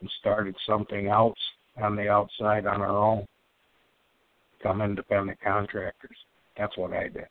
and 0.00 0.08
started 0.20 0.54
something 0.64 1.08
else 1.08 1.38
on 1.82 1.96
the 1.96 2.08
outside 2.08 2.66
on 2.66 2.82
our 2.82 2.96
own, 2.96 3.26
become 4.56 4.80
independent 4.80 5.40
contractors. 5.40 6.16
That's 6.56 6.76
what 6.76 6.92
I 6.92 7.08
did. 7.08 7.26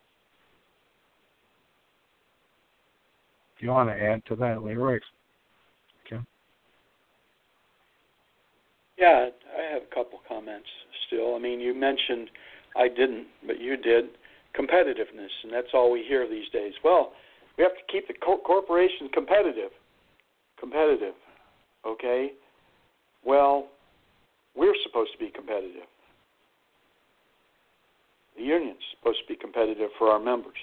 Do 3.58 3.64
you 3.66 3.72
want 3.72 3.88
to 3.88 3.94
add 3.94 4.24
to 4.26 4.36
that, 4.36 4.62
Leroy? 4.62 4.98
Okay. 6.06 6.22
Yeah, 8.98 9.28
I 9.58 9.72
have 9.72 9.82
a 9.82 9.94
couple 9.94 10.20
comments 10.28 10.68
still. 11.06 11.34
I 11.34 11.38
mean, 11.38 11.60
you 11.60 11.74
mentioned 11.74 12.30
I 12.76 12.88
didn't, 12.88 13.26
but 13.46 13.60
you 13.60 13.76
did 13.76 14.06
competitiveness, 14.58 15.32
and 15.44 15.52
that's 15.52 15.68
all 15.74 15.90
we 15.90 16.04
hear 16.06 16.28
these 16.28 16.48
days. 16.52 16.74
Well, 16.84 17.12
we 17.56 17.64
have 17.64 17.72
to 17.74 17.92
keep 17.92 18.06
the 18.08 18.14
co- 18.14 18.38
corporation 18.44 19.08
competitive. 19.12 19.70
Competitive, 20.60 21.14
okay? 21.86 22.32
Well, 23.24 23.68
We're 24.54 24.74
supposed 24.86 25.12
to 25.12 25.18
be 25.18 25.30
competitive. 25.30 25.84
The 28.38 28.42
union's 28.42 28.80
supposed 28.98 29.18
to 29.20 29.28
be 29.28 29.36
competitive 29.38 29.90
for 29.98 30.08
our 30.08 30.18
members 30.18 30.56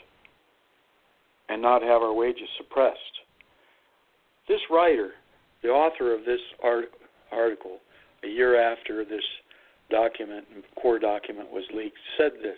and 1.49 1.61
not 1.61 1.81
have 1.81 2.01
our 2.01 2.13
wages 2.13 2.47
suppressed. 2.57 2.97
This 4.47 4.61
writer, 4.69 5.11
the 5.61 5.69
author 5.69 6.13
of 6.13 6.25
this 6.25 6.41
art- 6.61 6.91
article, 7.31 7.79
a 8.23 8.27
year 8.27 8.59
after 8.59 9.05
this 9.05 9.23
document, 9.89 10.45
core 10.75 10.99
document, 10.99 11.51
was 11.51 11.63
leaked, 11.73 11.97
said 12.17 12.31
this 12.41 12.57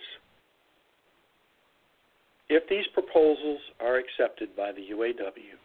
If 2.48 2.68
these 2.68 2.86
proposals 2.94 3.60
are 3.80 3.96
accepted 3.96 4.56
by 4.56 4.72
the 4.72 4.82
UAW 4.92 5.56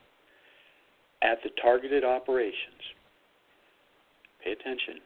at 1.24 1.38
the 1.43 1.49
targeted 1.61 2.03
operations, 2.03 2.82
pay 4.43 4.51
attention, 4.51 4.99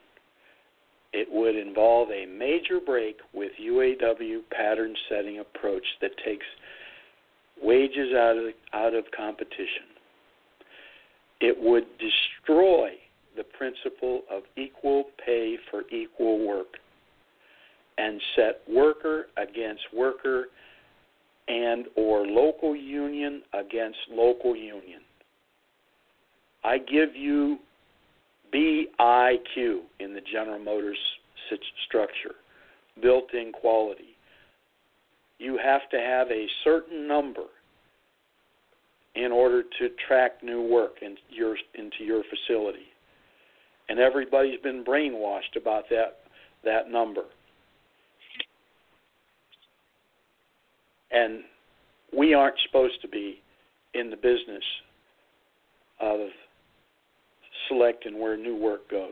it 1.13 1.27
would 1.31 1.55
involve 1.55 2.09
a 2.11 2.25
major 2.25 2.79
break 2.85 3.17
with 3.33 3.51
UAW 3.59 4.39
pattern 4.51 4.93
setting 5.09 5.39
approach 5.39 5.85
that 6.01 6.11
takes 6.25 6.45
wages 7.61 8.13
out 8.13 8.37
of 8.37 8.53
out 8.73 8.93
of 8.93 9.05
competition. 9.15 9.87
It 11.41 11.55
would 11.59 11.85
destroy 11.97 12.91
the 13.35 13.43
principle 13.43 14.21
of 14.31 14.43
equal 14.55 15.05
pay 15.25 15.57
for 15.69 15.83
equal 15.91 16.47
work 16.47 16.77
and 17.97 18.21
set 18.35 18.61
worker 18.69 19.27
against 19.37 19.81
worker 19.93 20.45
and 21.47 21.85
or 21.95 22.25
local 22.25 22.75
union 22.75 23.41
against 23.53 23.97
local 24.09 24.55
union. 24.55 25.01
I 26.63 26.79
give 26.79 27.15
you 27.15 27.59
BIQ 28.53 29.81
in 29.99 30.13
the 30.13 30.21
General 30.31 30.59
Motors 30.59 30.97
structure, 31.87 32.35
built 33.01 33.33
in 33.33 33.51
quality. 33.51 34.14
You 35.37 35.59
have 35.63 35.89
to 35.91 35.97
have 35.97 36.29
a 36.31 36.45
certain 36.63 37.07
number 37.07 37.45
in 39.15 39.31
order 39.31 39.63
to 39.63 39.89
track 40.07 40.43
new 40.43 40.61
work 40.61 40.95
in 41.01 41.15
your, 41.29 41.55
into 41.75 42.03
your 42.03 42.23
facility. 42.23 42.87
And 43.87 43.99
everybody's 43.99 44.59
been 44.61 44.83
brainwashed 44.83 45.55
about 45.55 45.85
that 45.89 46.17
that 46.65 46.89
number. 46.89 47.21
And 51.11 51.43
we 52.15 52.33
aren't 52.33 52.55
supposed 52.65 53.01
to 53.01 53.07
be 53.07 53.39
in 53.93 54.09
the 54.09 54.17
business 54.17 54.63
of 56.01 56.19
selecting 57.69 58.19
where 58.19 58.35
new 58.35 58.55
work 58.55 58.89
goes. 58.89 59.11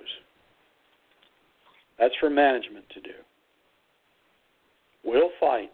That's 1.98 2.14
for 2.20 2.30
management 2.30 2.86
to 2.94 3.02
do. 3.02 3.14
We'll 5.06 5.30
fight. 5.40 5.72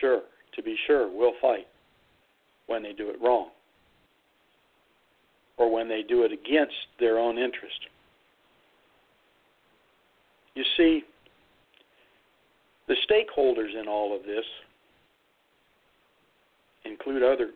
Sure, 0.00 0.22
to 0.54 0.62
be 0.62 0.76
sure, 0.86 1.08
we'll 1.10 1.34
fight 1.40 1.66
when 2.66 2.82
they 2.82 2.92
do 2.92 3.10
it 3.10 3.16
wrong 3.20 3.48
or 5.58 5.70
when 5.70 5.88
they 5.88 6.02
do 6.02 6.24
it 6.24 6.32
against 6.32 6.74
their 6.98 7.18
own 7.18 7.38
interest. 7.38 7.86
You 10.54 10.64
see, 10.76 11.02
the 12.88 12.96
stakeholders 13.08 13.78
in 13.78 13.88
all 13.88 14.14
of 14.14 14.24
this 14.24 14.44
include 16.84 17.22
other 17.22 17.50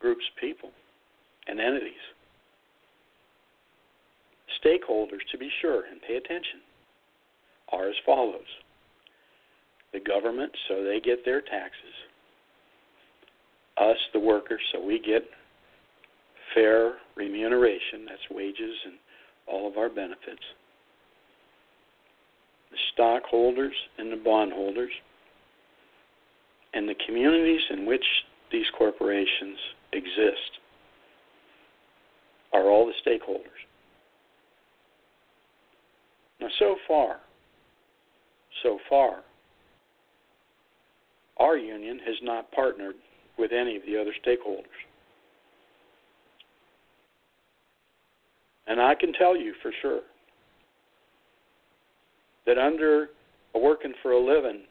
groups 0.00 0.24
people 0.40 0.70
and 1.46 1.60
entities. 1.60 1.94
Stakeholders, 4.64 5.20
to 5.32 5.38
be 5.38 5.50
sure, 5.60 5.84
and 5.90 6.00
pay 6.02 6.16
attention, 6.16 6.60
are 7.72 7.88
as 7.88 7.94
follows 8.04 8.46
the 9.92 10.00
government, 10.00 10.52
so 10.68 10.84
they 10.84 11.00
get 11.00 11.24
their 11.24 11.40
taxes, 11.40 11.94
us, 13.78 13.96
the 14.12 14.20
workers, 14.20 14.60
so 14.72 14.84
we 14.84 14.98
get 14.98 15.22
fair 16.54 16.94
remuneration 17.16 18.04
that's 18.06 18.30
wages 18.30 18.74
and 18.84 18.94
all 19.46 19.68
of 19.68 19.78
our 19.78 19.88
benefits, 19.88 20.42
the 22.70 22.76
stockholders 22.92 23.74
and 23.98 24.12
the 24.12 24.22
bondholders, 24.22 24.90
and 26.74 26.88
the 26.88 26.94
communities 27.06 27.62
in 27.70 27.86
which 27.86 28.04
these 28.52 28.66
corporations 28.76 29.58
exist 29.92 30.58
are 32.52 32.68
all 32.68 32.86
the 32.86 33.10
stakeholders. 33.10 33.42
Now, 36.40 36.48
so 36.58 36.76
far, 36.86 37.16
so 38.62 38.78
far, 38.88 39.22
our 41.38 41.56
union 41.56 42.00
has 42.04 42.16
not 42.22 42.50
partnered 42.52 42.96
with 43.38 43.52
any 43.52 43.76
of 43.76 43.82
the 43.86 43.96
other 43.96 44.12
stakeholders. 44.26 44.64
And 48.66 48.80
I 48.80 48.94
can 48.94 49.12
tell 49.12 49.36
you 49.36 49.54
for 49.62 49.72
sure 49.80 50.02
that 52.46 52.58
under 52.58 53.08
a 53.54 53.58
working 53.58 53.94
for 54.02 54.12
a 54.12 54.18
living 54.18 54.62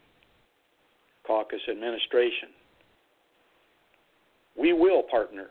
caucus 1.26 1.62
administration, 1.70 2.50
we 4.58 4.74
will 4.74 5.04
partner 5.04 5.48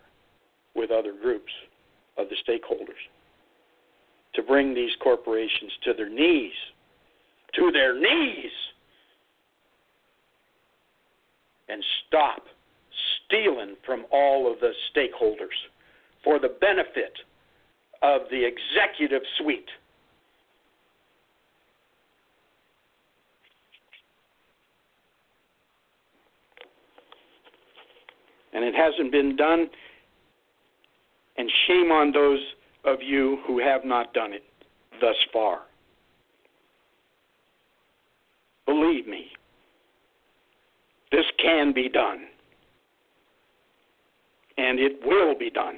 with 0.75 0.91
other 0.91 1.13
groups 1.13 1.53
of 2.19 2.27
the 2.29 2.37
stakeholders 2.47 3.03
to 4.35 4.43
bring 4.43 4.75
these 4.75 4.91
corporations 5.03 5.73
to 5.85 5.95
their 5.95 6.09
knees, 6.09 6.53
to 7.55 7.71
their 7.73 7.99
knees, 7.99 8.53
and 11.69 11.83
stop 12.07 12.43
stealing 13.27 13.77
from 13.85 14.05
all 14.11 14.51
of 14.51 14.61
the 14.61 14.73
stakeholders 14.95 15.57
for 16.23 16.39
the 16.39 16.57
benefit 16.61 17.13
of 18.03 18.23
the 18.31 18.45
executive 18.45 19.23
suite. 19.39 19.69
And 28.53 28.65
it 28.65 28.75
hasn't 28.75 29.13
been 29.13 29.37
done, 29.37 29.69
and 31.37 31.51
shame 31.67 31.93
on 31.93 32.13
those 32.13 32.41
of 32.85 33.03
you 33.03 33.39
who 33.47 33.59
have 33.59 33.85
not 33.85 34.15
done 34.15 34.33
it 34.33 34.45
thus 35.01 35.17
far. 35.33 35.61
Believe 38.65 39.07
me, 39.07 39.27
this 41.13 41.25
can 41.41 41.73
be 41.73 41.89
done, 41.89 42.27
and 44.59 44.79
it 44.79 44.99
will 45.05 45.39
be 45.39 45.51
done. 45.51 45.77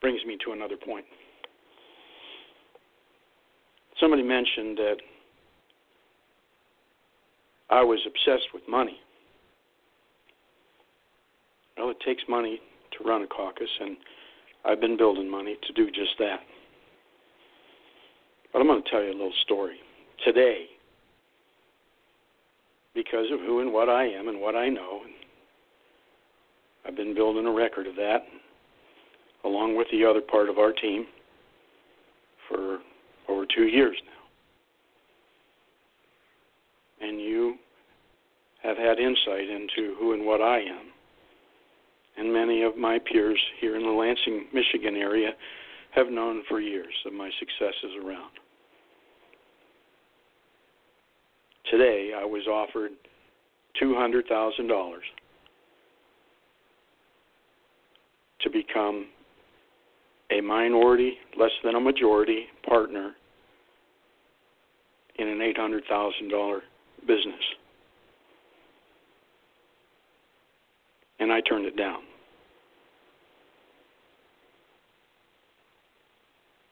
Brings 0.00 0.24
me 0.26 0.36
to 0.44 0.52
another 0.52 0.76
point. 0.76 1.04
Somebody 3.98 4.22
mentioned 4.22 4.78
that 4.78 4.96
I 7.68 7.82
was 7.82 8.00
obsessed 8.06 8.48
with 8.54 8.62
money. 8.68 8.98
Well, 11.76 11.90
it 11.90 11.98
takes 12.04 12.22
money 12.28 12.60
to 12.92 13.04
run 13.04 13.22
a 13.22 13.26
caucus, 13.26 13.68
and 13.80 13.96
I've 14.64 14.80
been 14.80 14.96
building 14.96 15.30
money 15.30 15.56
to 15.66 15.72
do 15.72 15.86
just 15.90 16.18
that. 16.18 16.40
But 18.52 18.60
I'm 18.60 18.66
going 18.66 18.82
to 18.82 18.90
tell 18.90 19.02
you 19.02 19.10
a 19.10 19.12
little 19.12 19.32
story. 19.44 19.76
Today, 20.24 20.66
because 22.94 23.26
of 23.32 23.40
who 23.40 23.60
and 23.60 23.72
what 23.72 23.88
I 23.88 24.04
am 24.04 24.28
and 24.28 24.40
what 24.40 24.56
I 24.56 24.68
know, 24.68 25.02
I've 26.86 26.96
been 26.96 27.14
building 27.14 27.46
a 27.46 27.50
record 27.50 27.86
of 27.86 27.94
that, 27.96 28.24
along 29.44 29.76
with 29.76 29.86
the 29.92 30.04
other 30.04 30.20
part 30.20 30.48
of 30.48 30.58
our 30.58 30.72
team, 30.72 31.06
for 32.48 32.78
over 33.28 33.46
two 33.46 33.66
years 33.66 33.96
now. 34.06 34.12
And 37.06 37.20
you 37.20 37.56
have 38.62 38.76
had 38.76 38.98
insight 38.98 39.48
into 39.48 39.94
who 39.98 40.12
and 40.12 40.26
what 40.26 40.40
I 40.40 40.58
am 40.58 40.90
and 42.20 42.32
many 42.32 42.62
of 42.62 42.76
my 42.76 42.98
peers 42.98 43.40
here 43.60 43.76
in 43.76 43.82
the 43.82 43.88
Lansing, 43.88 44.46
Michigan 44.52 44.94
area 44.94 45.30
have 45.92 46.08
known 46.08 46.42
for 46.48 46.60
years 46.60 46.92
of 47.06 47.12
my 47.12 47.30
successes 47.38 47.96
around. 48.04 48.30
Today, 51.80 52.10
I 52.14 52.26
was 52.26 52.46
offered 52.46 52.90
$200,000 53.82 54.92
to 58.42 58.50
become 58.50 59.06
a 60.30 60.42
minority, 60.42 61.14
less 61.38 61.52
than 61.64 61.76
a 61.76 61.80
majority 61.80 62.44
partner 62.68 63.12
in 65.18 65.28
an 65.28 65.38
$800,000 65.38 66.58
business. 67.06 67.34
And 71.18 71.32
I 71.32 71.40
turned 71.40 71.64
it 71.64 71.78
down. 71.78 72.02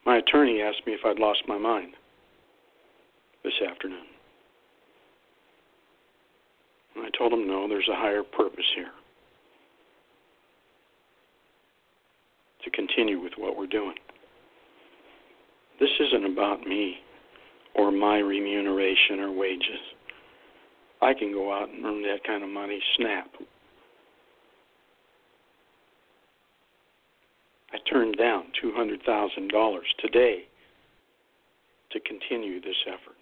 My 0.05 0.17
attorney 0.17 0.61
asked 0.61 0.85
me 0.85 0.93
if 0.93 0.99
I'd 1.03 1.17
lost 1.17 1.41
my 1.47 1.57
mind 1.57 1.93
this 3.43 3.53
afternoon. 3.67 4.05
And 6.99 7.07
I 7.07 7.17
told 7.17 7.31
him 7.31 7.47
no, 7.47 7.65
there's 7.67 7.87
a 7.89 7.95
higher 7.95 8.23
purpose 8.23 8.65
here. 8.75 8.91
To 12.65 12.69
continue 12.71 13.21
with 13.21 13.31
what 13.37 13.57
we're 13.57 13.67
doing. 13.67 13.95
This 15.79 15.89
isn't 15.97 16.25
about 16.25 16.67
me 16.67 16.97
or 17.73 17.89
my 17.89 18.17
remuneration 18.17 19.21
or 19.21 19.31
wages. 19.31 19.79
I 21.01 21.13
can 21.13 21.31
go 21.31 21.53
out 21.53 21.69
and 21.69 21.85
earn 21.85 22.01
that 22.01 22.25
kind 22.27 22.43
of 22.43 22.49
money 22.49 22.81
snap. 22.97 23.29
I 27.71 27.77
turned 27.89 28.17
down 28.17 28.47
$200,000 28.61 29.79
today 29.99 30.43
to 31.91 31.99
continue 32.01 32.59
this 32.59 32.75
effort. 32.87 33.18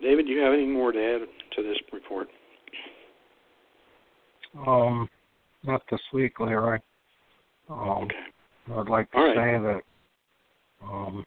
David, 0.00 0.26
do 0.26 0.32
you 0.32 0.40
have 0.40 0.52
any 0.52 0.66
more 0.66 0.92
to 0.92 0.98
add 0.98 1.20
to 1.56 1.62
this 1.62 1.78
report? 1.92 2.28
Um, 4.66 5.08
not 5.64 5.82
this 5.90 6.00
week, 6.12 6.38
Leroy. 6.38 6.78
Um, 7.68 8.04
okay. 8.04 8.14
I'd 8.74 8.88
like 8.88 9.10
to 9.12 9.18
All 9.18 9.24
right. 9.24 9.34
say 9.34 9.62
that 9.62 9.80
um, 10.82 11.24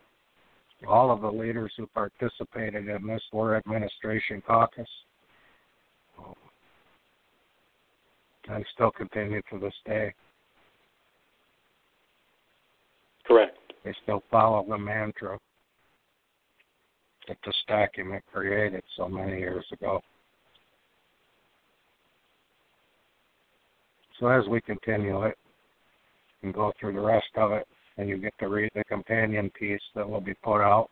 all 0.88 1.12
of 1.12 1.22
the 1.22 1.32
leaders 1.32 1.72
who 1.78 1.88
participated 1.88 2.88
in 2.88 3.08
this 3.08 3.22
War 3.32 3.56
Administration 3.56 4.42
Caucus 4.46 4.88
um, 6.18 6.34
and 8.50 8.66
still 8.74 8.92
continue 8.92 9.42
to 9.52 9.60
this 9.60 9.74
day. 9.86 10.14
Correct. 13.26 13.58
They 13.84 13.94
still 14.04 14.24
follow 14.32 14.66
the 14.68 14.78
mantra 14.78 15.38
that 17.30 17.38
this 17.46 17.56
document 17.68 18.24
created 18.34 18.84
so 18.98 19.08
many 19.08 19.40
years 19.40 19.66
ago. 19.72 20.02
So 24.20 24.28
as 24.28 24.46
we 24.50 24.60
continue 24.60 25.24
it 25.24 25.38
and 26.44 26.54
go 26.54 26.74
through 26.80 26.94
the 26.94 27.00
rest 27.00 27.30
of 27.36 27.54
it, 27.54 27.66
and 27.98 28.08
you 28.08 28.18
get 28.18 28.34
to 28.40 28.48
read 28.48 28.72
the 28.76 28.84
companion 28.86 29.50
piece 29.52 29.82
that 29.94 30.10
will 30.10 30.22
be 30.22 30.34
put 30.36 30.62
out 30.62 30.90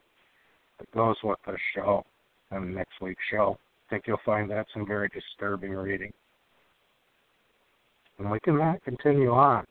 that 0.77 0.91
goes 0.91 1.15
with 1.23 1.39
this 1.47 1.55
show 1.73 2.05
and 2.51 2.75
next 2.75 3.01
week's 3.01 3.23
show, 3.31 3.57
I 3.87 3.89
think 3.89 4.03
you'll 4.07 4.19
find 4.25 4.49
that 4.51 4.67
some 4.73 4.85
very 4.85 5.09
disturbing 5.09 5.71
reading. 5.71 6.11
And 8.19 8.29
we 8.29 8.39
cannot 8.41 8.83
continue 8.83 9.31
on 9.31 9.65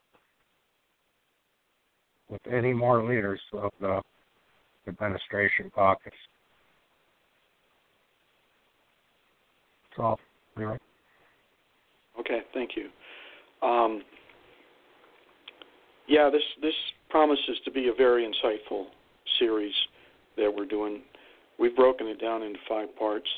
with 2.29 2.41
any 2.51 2.73
more 2.73 3.05
leaders 3.05 3.41
of 3.53 3.71
the 3.81 4.01
administration 4.89 5.71
caucus. 5.75 6.13
All. 9.99 10.19
Leroy. 10.57 10.77
Okay, 12.19 12.41
thank 12.55 12.71
you. 12.77 12.89
Um, 13.67 14.03
yeah, 16.09 16.31
this 16.31 16.43
this 16.63 16.75
promises 17.11 17.59
to 17.65 17.71
be 17.71 17.89
a 17.89 17.95
very 17.95 18.25
insightful 18.25 18.87
series 19.39 19.75
that 20.37 20.53
we're 20.55 20.67
doing. 20.67 21.03
We've 21.59 21.75
broken 21.75 22.07
it 22.07 22.21
down 22.21 22.43
into 22.43 22.59
five 22.69 22.95
parts, 22.97 23.29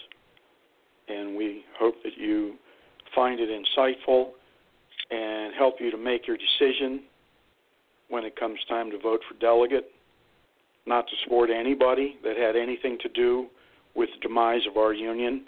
and 1.09 1.37
we 1.37 1.65
hope 1.79 1.95
that 2.03 2.17
you 2.17 2.55
find 3.15 3.41
it 3.41 3.49
insightful 3.49 4.31
and 5.11 5.55
help 5.55 5.77
you 5.81 5.91
to 5.91 5.97
make 5.97 6.27
your 6.27 6.37
decision 6.37 7.03
when 8.09 8.25
it 8.25 8.37
comes 8.37 8.59
time 8.69 8.91
to 8.91 8.99
vote 8.99 9.21
for 9.29 9.39
delegate. 9.39 9.91
Not 10.87 11.07
to 11.07 11.13
support 11.23 11.51
anybody 11.51 12.17
that 12.25 12.37
had 12.37 12.57
anything 12.57 12.99
to 13.03 13.09
do 13.11 13.47
with 13.95 14.09
the 14.15 14.29
demise 14.29 14.63
of 14.69 14.77
our 14.77 14.93
union 14.93 15.47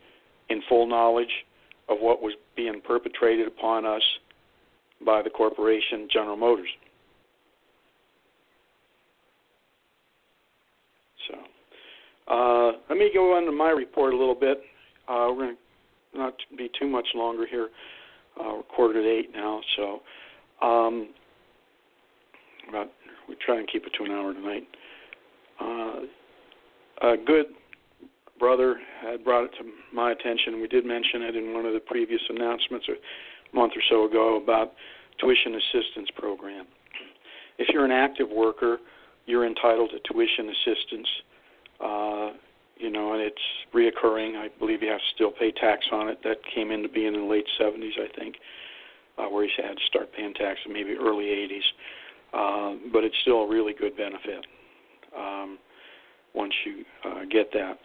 in 0.51 0.62
full 0.68 0.86
knowledge 0.86 1.30
of 1.88 1.98
what 2.01 2.22
was 2.22 2.34
being 2.57 2.80
perpetrated 2.84 3.46
upon 3.46 3.86
us 3.86 4.03
by 5.05 5.22
the 5.22 5.30
corporation 5.30 6.09
General 6.12 6.36
Motors. 6.36 6.68
So, 11.28 12.32
uh, 12.32 12.72
let 12.88 12.98
me 12.98 13.11
go 13.12 13.36
on 13.36 13.44
to 13.46 13.53
my 13.53 13.70
report 13.70 14.12
a 14.12 14.16
little 14.16 14.34
bit. 14.34 14.59
Uh, 15.09 15.26
we're 15.28 15.36
going 15.36 15.57
to 15.57 16.18
not 16.18 16.34
be 16.57 16.70
too 16.78 16.86
much 16.86 17.07
longer 17.14 17.46
here. 17.46 17.68
Uh, 18.38 18.55
we're 18.57 18.62
quarter 18.62 19.03
to 19.03 19.09
eight 19.09 19.30
now, 19.34 19.61
so 19.76 20.01
um, 20.64 21.09
about 22.68 22.88
we 23.28 23.36
try 23.44 23.59
and 23.59 23.68
keep 23.70 23.86
it 23.86 23.92
to 23.96 24.05
an 24.05 24.11
hour 24.11 24.32
tonight. 24.32 24.66
Uh, 25.61 26.01
a 27.03 27.16
good 27.16 27.46
brother 28.41 28.80
had 29.03 29.22
brought 29.22 29.45
it 29.45 29.51
to 29.59 29.64
my 29.95 30.11
attention. 30.11 30.61
We 30.61 30.66
did 30.66 30.84
mention 30.84 31.22
it 31.22 31.36
in 31.36 31.55
one 31.55 31.66
of 31.66 31.74
the 31.74 31.80
previous 31.80 32.22
announcements 32.28 32.88
a 32.88 33.57
month 33.57 33.74
or 33.76 33.82
so 33.88 34.07
ago 34.09 34.41
about 34.43 34.72
tuition 35.20 35.55
assistance 35.55 36.09
program. 36.16 36.66
If 37.59 37.68
you're 37.68 37.84
an 37.84 37.93
active 37.93 38.30
worker, 38.30 38.78
you're 39.26 39.47
entitled 39.47 39.91
to 39.91 40.12
tuition 40.12 40.49
assistance. 40.49 41.09
Uh, 41.80 42.30
you 42.80 42.91
know, 42.91 43.12
and 43.12 43.22
it's 43.22 43.36
reoccurring. 43.74 44.36
I 44.36 44.49
believe 44.59 44.82
you 44.82 44.88
have 44.88 44.99
to 44.99 45.14
still 45.14 45.30
pay 45.30 45.53
tax 45.53 45.84
on 45.93 46.09
it. 46.09 46.18
That 46.24 46.38
came 46.55 46.70
into 46.70 46.88
being 46.88 47.14
in 47.14 47.20
the 47.20 47.26
late 47.26 47.47
70s, 47.61 47.93
I 47.99 48.09
think, 48.18 48.36
uh, 49.18 49.24
where 49.24 49.45
you 49.45 49.51
had 49.57 49.76
to 49.76 49.84
start 49.86 50.09
paying 50.16 50.32
tax 50.32 50.59
in 50.64 50.72
maybe 50.72 50.97
early 50.99 51.26
80s. 51.26 51.61
Uh, 52.32 52.78
but 52.91 53.05
it's 53.05 53.16
still 53.20 53.43
a 53.43 53.49
really 53.49 53.74
good 53.78 53.97
benefit 53.97 54.47
um, 55.16 55.59
once 56.34 56.55
you 56.64 56.84
uh, 57.05 57.24
get 57.30 57.53
that. 57.53 57.78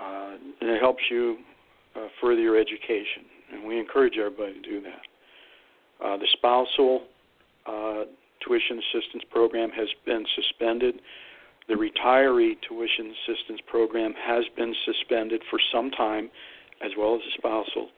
Uh, 0.00 0.36
and 0.60 0.70
it 0.70 0.80
helps 0.80 1.02
you 1.10 1.38
uh, 1.96 2.06
further 2.20 2.40
your 2.40 2.58
education, 2.58 3.24
and 3.52 3.66
we 3.66 3.78
encourage 3.78 4.14
everybody 4.18 4.54
to 4.54 4.60
do 4.60 4.80
that. 4.80 6.04
Uh, 6.04 6.16
the 6.16 6.26
spousal 6.32 7.02
uh, 7.66 8.04
tuition 8.44 8.78
assistance 8.78 9.24
program 9.30 9.70
has 9.70 9.88
been 10.04 10.24
suspended. 10.34 10.96
The 11.68 11.74
retiree 11.74 12.54
tuition 12.68 13.14
assistance 13.22 13.60
program 13.68 14.14
has 14.14 14.44
been 14.56 14.74
suspended 14.84 15.42
for 15.48 15.60
some 15.72 15.90
time, 15.90 16.30
as 16.84 16.90
well 16.98 17.14
as 17.14 17.20
the 17.20 17.30
spousal. 17.38 17.88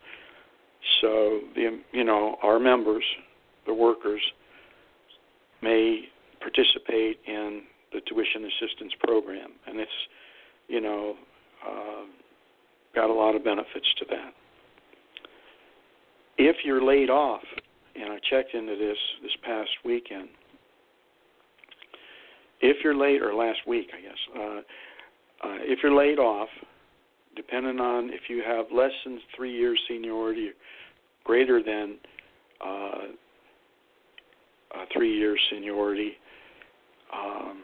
So 1.01 1.41
the 1.55 1.81
you 1.93 2.05
know 2.05 2.37
our 2.43 2.59
members, 2.59 3.05
the 3.67 3.73
workers, 3.73 4.21
may 5.63 6.09
participate 6.41 7.21
in 7.27 7.63
the 7.93 8.01
tuition 8.07 8.45
assistance 8.45 8.93
program, 9.01 9.53
and 9.67 9.81
it's 9.81 9.91
you 10.69 10.81
know 10.81 11.15
uh, 11.67 12.05
got 12.95 13.11
a 13.11 13.13
lot 13.13 13.35
of 13.35 13.45
benefits 13.45 13.87
to 13.99 14.05
that. 14.11 14.33
If 16.37 16.57
you're 16.65 16.83
laid 16.83 17.11
off, 17.11 17.43
and 17.95 18.13
I 18.13 18.19
checked 18.29 18.55
into 18.55 18.77
this 18.77 18.99
this 19.23 19.33
past 19.45 19.71
weekend, 19.85 20.29
if 22.61 22.79
you're 22.83 22.97
late 22.97 23.23
or 23.23 23.35
last 23.35 23.61
week, 23.67 23.89
I 23.97 24.01
guess, 24.01 24.19
uh, 24.37 25.47
uh, 25.47 25.59
if 25.61 25.81
you're 25.83 25.95
laid 25.95 26.19
off, 26.19 26.49
depending 27.37 27.79
on 27.79 28.11
if 28.11 28.23
you 28.29 28.43
have 28.47 28.67
less 28.75 28.93
than 29.05 29.21
three 29.37 29.53
years 29.53 29.79
seniority, 29.89 30.51
greater 31.25 31.63
than 31.63 31.97
uh, 32.65 33.09
uh, 34.75 34.85
three 34.93 35.17
years 35.17 35.39
seniority, 35.51 36.13
um, 37.13 37.63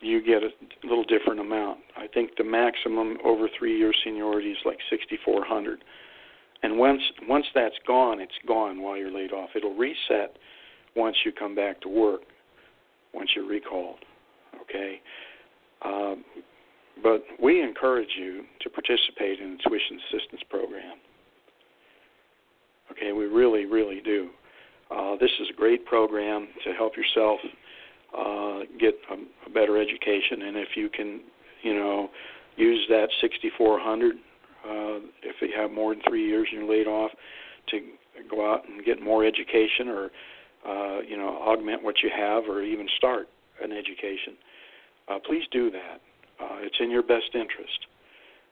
you 0.00 0.24
get 0.24 0.42
a 0.42 0.50
little 0.86 1.04
different 1.04 1.40
amount. 1.40 1.80
I 1.96 2.06
think 2.06 2.30
the 2.36 2.44
maximum 2.44 3.18
over 3.24 3.48
three 3.58 3.76
year 3.78 3.92
seniority 4.04 4.50
is 4.50 4.58
like 4.64 4.78
6,400. 4.90 5.82
And 6.62 6.78
once 6.78 7.02
once 7.28 7.46
that's 7.54 7.74
gone, 7.86 8.20
it's 8.20 8.32
gone 8.46 8.82
while 8.82 8.96
you're 8.96 9.12
laid 9.12 9.32
off. 9.32 9.50
It'll 9.54 9.74
reset 9.74 10.36
once 10.96 11.16
you 11.24 11.32
come 11.32 11.54
back 11.54 11.80
to 11.82 11.88
work, 11.88 12.22
once 13.14 13.30
you're 13.36 13.46
recalled. 13.46 13.98
Okay. 14.62 15.00
Um, 15.84 16.24
but 17.02 17.22
we 17.40 17.62
encourage 17.62 18.08
you 18.18 18.44
to 18.60 18.70
participate 18.70 19.38
in 19.40 19.52
the 19.52 19.68
tuition 19.68 20.00
assistance 20.08 20.42
program. 20.50 20.98
Okay, 22.90 23.12
we 23.12 23.26
really, 23.26 23.66
really 23.66 24.00
do. 24.04 24.30
Uh, 24.90 25.16
this 25.20 25.30
is 25.40 25.48
a 25.50 25.56
great 25.56 25.84
program 25.86 26.48
to 26.64 26.72
help 26.72 26.96
yourself 26.96 27.38
uh, 28.16 28.60
get 28.78 28.94
a, 29.10 29.48
a 29.48 29.50
better 29.52 29.80
education, 29.80 30.42
and 30.42 30.56
if 30.56 30.76
you 30.76 30.88
can, 30.88 31.20
you 31.62 31.74
know, 31.74 32.08
use 32.56 32.84
that 32.88 33.08
6,400 33.20 34.16
uh, 34.68 34.98
if 35.22 35.36
you 35.40 35.48
have 35.56 35.70
more 35.70 35.94
than 35.94 36.02
three 36.08 36.26
years 36.26 36.48
and 36.50 36.60
you're 36.60 36.70
laid 36.70 36.86
off, 36.86 37.10
to 37.68 37.80
go 38.30 38.52
out 38.52 38.68
and 38.68 38.84
get 38.84 39.00
more 39.00 39.24
education 39.24 39.88
or 39.88 40.10
uh, 40.66 41.00
you 41.06 41.16
know 41.16 41.38
augment 41.40 41.82
what 41.82 41.96
you 42.02 42.10
have 42.14 42.44
or 42.44 42.62
even 42.62 42.86
start 42.96 43.28
an 43.62 43.72
education. 43.72 44.36
Uh, 45.08 45.18
please 45.24 45.44
do 45.50 45.70
that. 45.70 46.00
Uh, 46.40 46.58
it's 46.60 46.76
in 46.80 46.90
your 46.90 47.02
best 47.02 47.34
interest. 47.34 47.86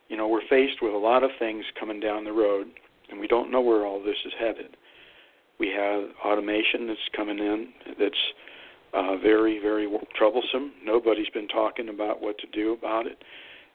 You 0.09 0.17
know 0.17 0.29
we're 0.29 0.47
faced 0.49 0.83
with 0.83 0.95
a 0.95 0.99
lot 0.99 1.25
of 1.25 1.31
things 1.39 1.65
coming 1.79 2.01
down 2.01 2.25
the 2.25 2.33
road, 2.33 2.69
and 3.11 3.19
we 3.19 3.27
don't 3.27 3.51
know 3.51 3.61
where 3.61 3.85
all 3.85 4.03
this 4.03 4.17
is 4.25 4.33
headed. 4.39 4.77
We 5.59 5.69
have 5.69 6.11
automation 6.25 6.87
that's 6.87 7.09
coming 7.17 7.39
in 7.39 7.69
that's 7.99 8.15
uh, 8.97 9.17
very, 9.19 9.59
very 9.61 9.89
troublesome. 10.17 10.73
Nobody's 10.85 11.29
been 11.35 11.49
talking 11.49 11.91
about 11.91 12.23
what 12.23 12.39
to 12.39 12.47
do 12.49 12.73
about 12.73 13.07
it 13.07 13.19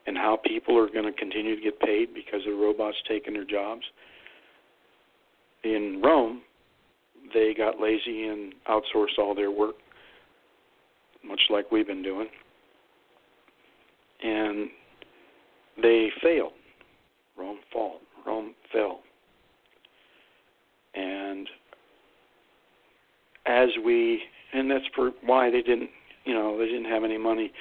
and 0.08 0.18
how 0.18 0.40
people 0.44 0.78
are 0.78 0.90
going 0.90 1.06
to 1.06 1.12
continue 1.14 1.56
to 1.56 1.62
get 1.62 1.80
paid 1.80 2.14
because 2.14 2.42
the 2.46 2.54
robots 2.54 2.98
taking 3.08 3.34
their 3.34 3.46
jobs. 3.46 3.84
In 5.64 6.02
Rome, 6.04 6.42
they 7.34 7.54
got 7.56 7.80
lazy 7.80 8.26
and 8.26 8.54
outsourced 8.68 9.20
all 9.20 9.36
their 9.36 9.52
work, 9.52 9.76
much 11.24 11.42
like 11.52 11.72
we've 11.72 11.86
been 11.86 12.02
doing. 12.02 12.28
And 14.24 14.70
they 15.82 16.10
failed. 16.24 16.54
Rome 17.38 17.60
fall. 17.72 18.00
Rome 18.26 18.56
fell. 18.74 19.02
And 20.96 21.48
as 23.46 23.70
we, 23.86 24.24
and 24.54 24.70
that's 24.70 24.86
for 24.96 25.12
why 25.24 25.50
they 25.50 25.62
didn't, 25.62 25.90
you 26.26 26.34
know, 26.34 26.58
they 26.58 26.66
didn't 26.66 26.86
have 26.86 27.04
any 27.04 27.18
money 27.18 27.52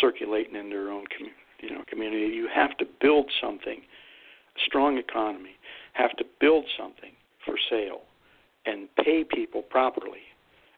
circulating 0.00 0.54
in 0.54 0.70
their 0.70 0.90
own, 0.90 1.04
you 1.60 1.70
know, 1.70 1.82
community. 1.88 2.34
You 2.34 2.48
have 2.54 2.76
to 2.78 2.86
build 3.00 3.30
something, 3.40 3.80
a 3.80 4.60
strong 4.66 4.98
economy, 4.98 5.56
have 5.94 6.16
to 6.16 6.24
build 6.40 6.64
something 6.78 7.12
for 7.44 7.54
sale, 7.70 8.02
and 8.66 8.88
pay 8.96 9.24
people 9.24 9.62
properly 9.62 10.22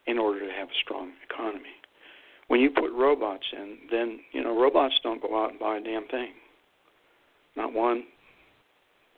in 0.06 0.18
order 0.18 0.40
to 0.40 0.52
have 0.52 0.68
a 0.68 0.80
strong 0.82 1.12
economy. 1.28 1.76
When 2.48 2.60
you 2.60 2.70
put 2.70 2.90
robots 2.92 3.46
in, 3.52 3.78
then 3.90 4.20
you 4.32 4.42
know 4.42 4.60
robots 4.60 4.94
don't 5.02 5.22
go 5.22 5.42
out 5.42 5.50
and 5.50 5.60
buy 5.60 5.78
a 5.78 5.80
damn 5.80 6.06
thing. 6.08 6.32
Not 7.56 7.72
one 7.72 8.04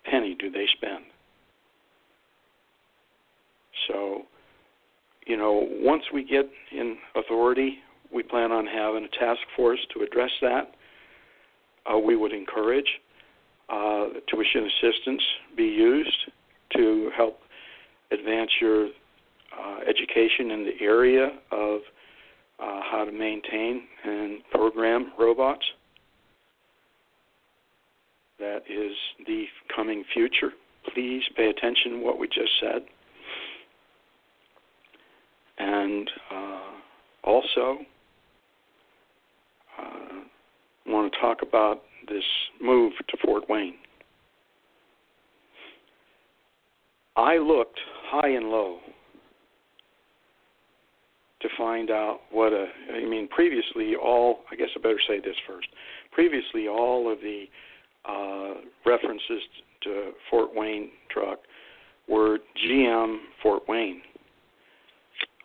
penny 0.05 0.37
do 0.39 0.51
they 0.51 0.67
spend. 0.77 1.05
So, 3.89 4.23
you 5.27 5.37
know, 5.37 5.67
once 5.71 6.03
we 6.13 6.25
get 6.25 6.49
in 6.73 6.97
authority, 7.17 7.79
we 8.13 8.23
plan 8.23 8.53
on 8.53 8.67
having 8.67 9.05
a 9.05 9.19
task 9.19 9.41
force 9.57 9.79
to 9.95 10.03
address 10.03 10.31
that. 10.41 10.73
Uh, 11.87 11.99
we 11.99 12.17
would 12.17 12.33
encourage 12.33 12.89
uh, 13.69 14.07
tuition 14.29 14.69
assistance 14.69 15.23
be 15.57 15.65
used 15.65 16.31
to 16.77 17.11
help 17.17 17.39
advance 18.11 18.51
your 18.61 18.87
uh, 18.87 19.79
education 19.89 20.51
in 20.51 20.65
the 20.65 20.85
area 20.85 21.31
of 21.51 21.81
uh, 22.61 22.81
how 22.91 23.05
to 23.05 23.13
maintain 23.13 23.83
and 24.05 24.39
program 24.51 25.13
robots. 25.19 25.65
That 28.39 28.63
is 28.69 28.93
the 29.27 29.45
coming 29.75 30.05
future. 30.13 30.51
Please 30.95 31.23
pay 31.37 31.49
attention 31.49 31.93
to 31.93 31.99
what 31.99 32.19
we 32.19 32.27
just 32.27 32.51
said. 32.61 32.83
And 35.59 36.11
uh, 36.31 36.71
also, 37.25 37.79
uh, 39.79 40.21
want 40.87 41.13
to 41.13 41.19
talk 41.21 41.39
about 41.43 41.83
this 42.09 42.25
move 42.61 42.93
to 43.09 43.17
Fort 43.25 43.49
Wayne. 43.49 43.75
I 47.17 47.37
looked 47.37 47.79
high 48.07 48.31
and 48.31 48.47
low 48.47 48.79
to 51.43 51.49
find 51.59 51.91
out 51.91 52.21
what 52.31 52.53
a. 52.53 52.67
I 52.95 53.05
mean, 53.05 53.29
previously, 53.29 53.95
all. 53.95 54.41
I 54.51 54.57
guess 54.57 54.69
I 54.77 54.81
better 54.81 55.01
say 55.07 55.21
this 55.21 55.37
first. 55.47 55.69
Previously, 56.13 56.69
all 56.69 57.13
of 57.13 57.19
the 57.21 57.45
uh, 58.09 58.55
references 58.87 59.43
to 59.83 60.13
Fort 60.31 60.51
Wayne 60.55 60.91
truck 61.11 61.41
were 62.09 62.39
GM 62.67 63.19
Fort 63.43 63.63
Wayne 63.69 64.01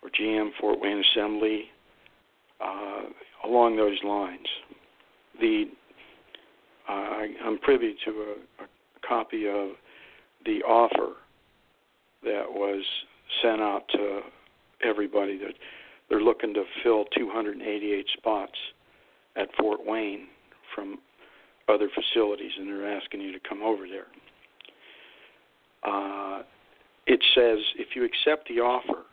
or 0.04 0.10
GM 0.10 0.50
Fort 0.60 0.80
Wayne 0.80 1.04
Assembly 1.12 1.66
uh, 2.62 3.04
along 3.46 3.78
those 3.78 3.98
lines. 4.04 4.48
The 5.40 5.66
uh, 6.90 6.92
I, 6.92 7.28
I'm 7.44 7.60
privy 7.60 7.96
to 8.06 8.12
a, 8.12 8.64
a 8.64 8.68
copy 9.08 9.48
of 9.48 9.70
the 10.46 10.64
offer 10.64 11.14
that 12.24 12.46
was 12.50 12.84
sent 13.42 13.62
out 13.62 13.84
to 13.92 14.22
everybody 14.84 15.38
that 15.38 15.54
they're 16.10 16.22
looking 16.22 16.54
to 16.54 16.64
fill 16.84 17.06
288 17.16 18.06
spots 18.18 18.54
at 19.36 19.50
Fort 19.60 19.80
Wayne 19.86 20.28
from 20.74 20.98
other 21.68 21.90
facilities, 21.94 22.52
and 22.58 22.68
they're 22.68 22.98
asking 22.98 23.22
you 23.22 23.32
to 23.34 23.40
come 23.48 23.62
over 23.62 23.86
there. 23.88 24.08
Uh, 25.84 26.44
it 27.06 27.20
says 27.36 27.60
if 27.78 27.96
you 27.96 28.04
accept 28.04 28.48
the 28.48 28.60
offer, 28.60 29.04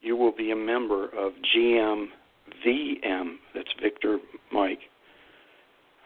you 0.00 0.16
will 0.16 0.32
be 0.32 0.50
a 0.50 0.56
member 0.56 1.06
of 1.06 1.32
GM 1.54 2.06
VM. 2.66 3.36
That's 3.54 3.68
Victor 3.82 4.18
Mike. 4.52 4.80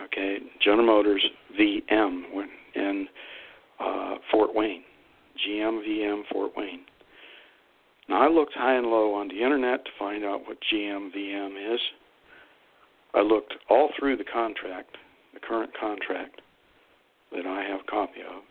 Okay, 0.02 0.38
General 0.60 0.86
Motors 0.86 1.24
VM 1.58 2.22
in 2.74 3.06
uh, 3.80 4.14
Fort 4.30 4.54
Wayne. 4.54 4.82
GMVM 5.46 6.22
Fort 6.32 6.52
Wayne. 6.56 6.80
Now, 8.08 8.22
I 8.22 8.28
looked 8.28 8.54
high 8.54 8.74
and 8.74 8.86
low 8.86 9.14
on 9.14 9.28
the 9.28 9.42
internet 9.42 9.84
to 9.84 9.90
find 9.98 10.24
out 10.24 10.46
what 10.46 10.58
GMVM 10.72 11.74
is. 11.74 11.80
I 13.14 13.20
looked 13.22 13.54
all 13.70 13.90
through 13.98 14.16
the 14.16 14.24
contract, 14.24 14.96
the 15.32 15.40
current 15.40 15.70
contract 15.78 16.40
that 17.32 17.46
I 17.46 17.62
have 17.62 17.80
a 17.80 17.90
copy 17.90 18.20
of, 18.20 18.42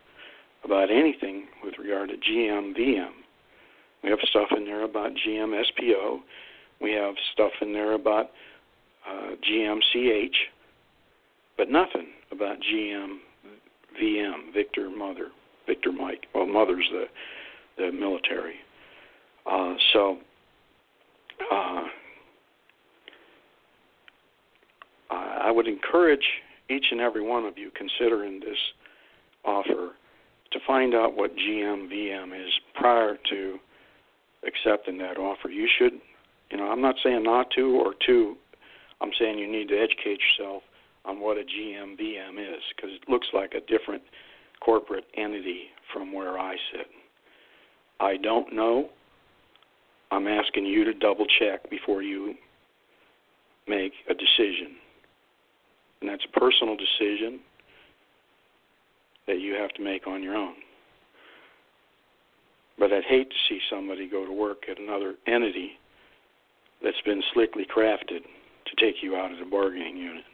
about 0.64 0.90
anything 0.90 1.46
with 1.62 1.74
regard 1.78 2.10
to 2.10 2.16
GMVM. 2.16 3.23
We 4.04 4.10
have 4.10 4.18
stuff 4.28 4.48
in 4.54 4.66
there 4.66 4.84
about 4.84 5.12
GMSPO. 5.26 6.18
We 6.80 6.92
have 6.92 7.14
stuff 7.32 7.52
in 7.62 7.72
there 7.72 7.94
about 7.94 8.30
uh, 9.08 9.30
GMCH, 9.50 10.34
but 11.56 11.70
nothing 11.70 12.08
about 12.30 12.58
GMVM, 12.60 14.52
Victor 14.52 14.90
Mother. 14.90 15.28
Victor 15.66 15.90
Mike. 15.90 16.26
Well, 16.34 16.46
Mother's 16.46 16.86
the 16.92 17.04
the 17.76 17.90
military. 17.90 18.56
Uh, 19.46 19.74
so 19.92 20.18
uh, 21.50 21.84
I 25.10 25.50
would 25.50 25.66
encourage 25.66 26.24
each 26.70 26.86
and 26.90 27.00
every 27.00 27.22
one 27.22 27.44
of 27.44 27.58
you 27.58 27.70
considering 27.76 28.40
this 28.40 28.58
offer 29.44 29.92
to 30.52 30.58
find 30.66 30.94
out 30.94 31.16
what 31.16 31.34
GMVM 31.36 32.46
is 32.46 32.52
prior 32.74 33.18
to 33.30 33.58
accepting 34.46 34.98
that 34.98 35.18
offer. 35.18 35.48
You 35.48 35.68
should, 35.78 35.94
you 36.50 36.56
know, 36.56 36.64
I'm 36.64 36.80
not 36.80 36.96
saying 37.02 37.22
not 37.22 37.50
to 37.56 37.80
or 37.80 37.94
to. 38.06 38.36
I'm 39.00 39.10
saying 39.18 39.38
you 39.38 39.50
need 39.50 39.68
to 39.68 39.78
educate 39.78 40.18
yourself 40.38 40.62
on 41.04 41.20
what 41.20 41.36
a 41.36 41.42
GMVM 41.42 42.38
is 42.38 42.62
because 42.74 42.90
it 42.90 43.08
looks 43.08 43.26
like 43.32 43.54
a 43.54 43.60
different 43.60 44.02
corporate 44.64 45.04
entity 45.16 45.64
from 45.92 46.12
where 46.12 46.38
I 46.38 46.54
sit. 46.72 46.86
I 48.00 48.16
don't 48.16 48.54
know. 48.54 48.88
I'm 50.10 50.26
asking 50.26 50.66
you 50.66 50.84
to 50.84 50.94
double 50.94 51.26
check 51.38 51.68
before 51.70 52.02
you 52.02 52.34
make 53.66 53.92
a 54.08 54.14
decision. 54.14 54.76
And 56.00 56.10
that's 56.10 56.24
a 56.24 56.38
personal 56.38 56.76
decision 56.76 57.40
that 59.26 59.40
you 59.40 59.54
have 59.54 59.70
to 59.70 59.82
make 59.82 60.06
on 60.06 60.22
your 60.22 60.36
own. 60.36 60.54
But 62.78 62.92
I'd 62.92 63.04
hate 63.04 63.30
to 63.30 63.36
see 63.48 63.60
somebody 63.70 64.08
go 64.08 64.26
to 64.26 64.32
work 64.32 64.64
at 64.70 64.78
another 64.78 65.14
entity 65.26 65.72
that's 66.82 67.00
been 67.04 67.22
slickly 67.32 67.64
crafted 67.64 68.20
to 68.20 68.84
take 68.84 68.96
you 69.02 69.16
out 69.16 69.32
of 69.32 69.38
the 69.38 69.44
bargaining 69.44 69.96
unit. 69.96 70.24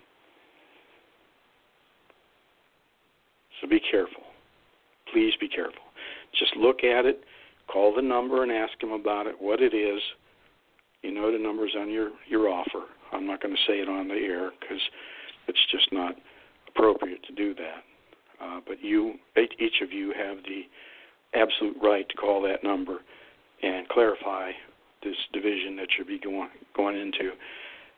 So 3.60 3.68
be 3.68 3.80
careful. 3.90 4.22
Please 5.12 5.34
be 5.40 5.48
careful. 5.48 5.82
Just 6.38 6.56
look 6.56 6.84
at 6.84 7.04
it, 7.04 7.24
call 7.70 7.94
the 7.94 8.02
number 8.02 8.42
and 8.42 8.52
ask 8.52 8.78
them 8.80 8.92
about 8.92 9.26
it, 9.26 9.34
what 9.38 9.60
it 9.60 9.74
is. 9.74 10.00
You 11.02 11.12
know 11.12 11.32
the 11.32 11.38
numbers 11.38 11.74
on 11.78 11.90
your 11.90 12.10
your 12.28 12.48
offer. 12.48 12.84
I'm 13.12 13.26
not 13.26 13.42
going 13.42 13.54
to 13.54 13.60
say 13.66 13.80
it 13.80 13.88
on 13.88 14.08
the 14.08 14.14
air 14.14 14.50
because 14.60 14.80
it's 15.48 15.66
just 15.72 15.92
not 15.92 16.14
appropriate 16.68 17.22
to 17.24 17.32
do 17.34 17.54
that. 17.54 17.82
Uh, 18.40 18.60
but 18.66 18.82
you, 18.82 19.14
each 19.36 19.82
of 19.82 19.92
you, 19.92 20.12
have 20.16 20.38
the 20.44 20.62
absolute 21.34 21.76
right 21.82 22.08
to 22.08 22.16
call 22.16 22.42
that 22.42 22.64
number 22.64 22.98
and 23.62 23.88
clarify 23.88 24.50
this 25.02 25.16
division 25.32 25.76
that 25.76 25.88
you'll 25.96 26.06
be 26.06 26.18
going 26.18 26.48
going 26.76 26.96
into, 26.96 27.30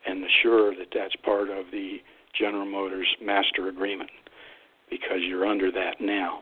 and 0.06 0.24
assure 0.24 0.74
that 0.76 0.88
that's 0.94 1.14
part 1.24 1.50
of 1.50 1.66
the 1.72 1.98
General 2.38 2.66
Motors 2.66 3.08
master 3.20 3.68
agreement 3.68 4.10
because 4.90 5.18
you're 5.26 5.46
under 5.46 5.70
that 5.72 6.00
now. 6.00 6.40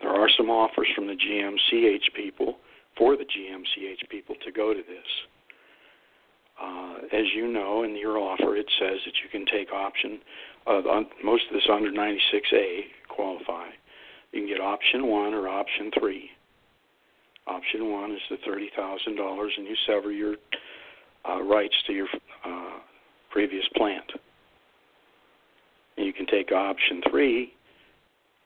There 0.00 0.10
are 0.10 0.28
some 0.36 0.48
offers 0.48 0.88
from 0.94 1.06
the 1.06 1.14
GMCH 1.14 2.14
people 2.14 2.56
for 2.96 3.16
the 3.16 3.24
GMCH 3.24 4.08
people 4.10 4.34
to 4.44 4.52
go 4.52 4.72
to 4.72 4.80
this. 4.80 5.08
Uh, 6.60 6.94
as 7.12 7.24
you 7.34 7.46
know, 7.46 7.84
in 7.84 7.96
your 7.96 8.18
offer, 8.18 8.56
it 8.56 8.66
says 8.80 8.98
that 9.04 9.14
you 9.22 9.30
can 9.30 9.46
take 9.46 9.72
option. 9.72 10.18
Uh, 10.66 10.80
most 11.22 11.44
of 11.48 11.54
this 11.54 11.68
under 11.72 11.90
96A 11.90 12.80
qualify. 13.08 13.66
You 14.32 14.40
can 14.40 14.48
get 14.48 14.60
option 14.60 15.06
one 15.06 15.34
or 15.34 15.48
option 15.48 15.90
three. 15.98 16.30
Option 17.46 17.90
one 17.90 18.12
is 18.12 18.20
the 18.30 18.36
thirty 18.44 18.70
thousand 18.76 19.16
dollars, 19.16 19.52
and 19.56 19.66
you 19.66 19.74
sever 19.86 20.12
your 20.12 20.36
uh, 21.28 21.42
rights 21.42 21.74
to 21.86 21.92
your 21.92 22.08
uh, 22.44 22.78
previous 23.30 23.64
plant. 23.74 24.04
And 25.96 26.06
you 26.06 26.12
can 26.12 26.26
take 26.26 26.52
option 26.52 27.00
three, 27.10 27.52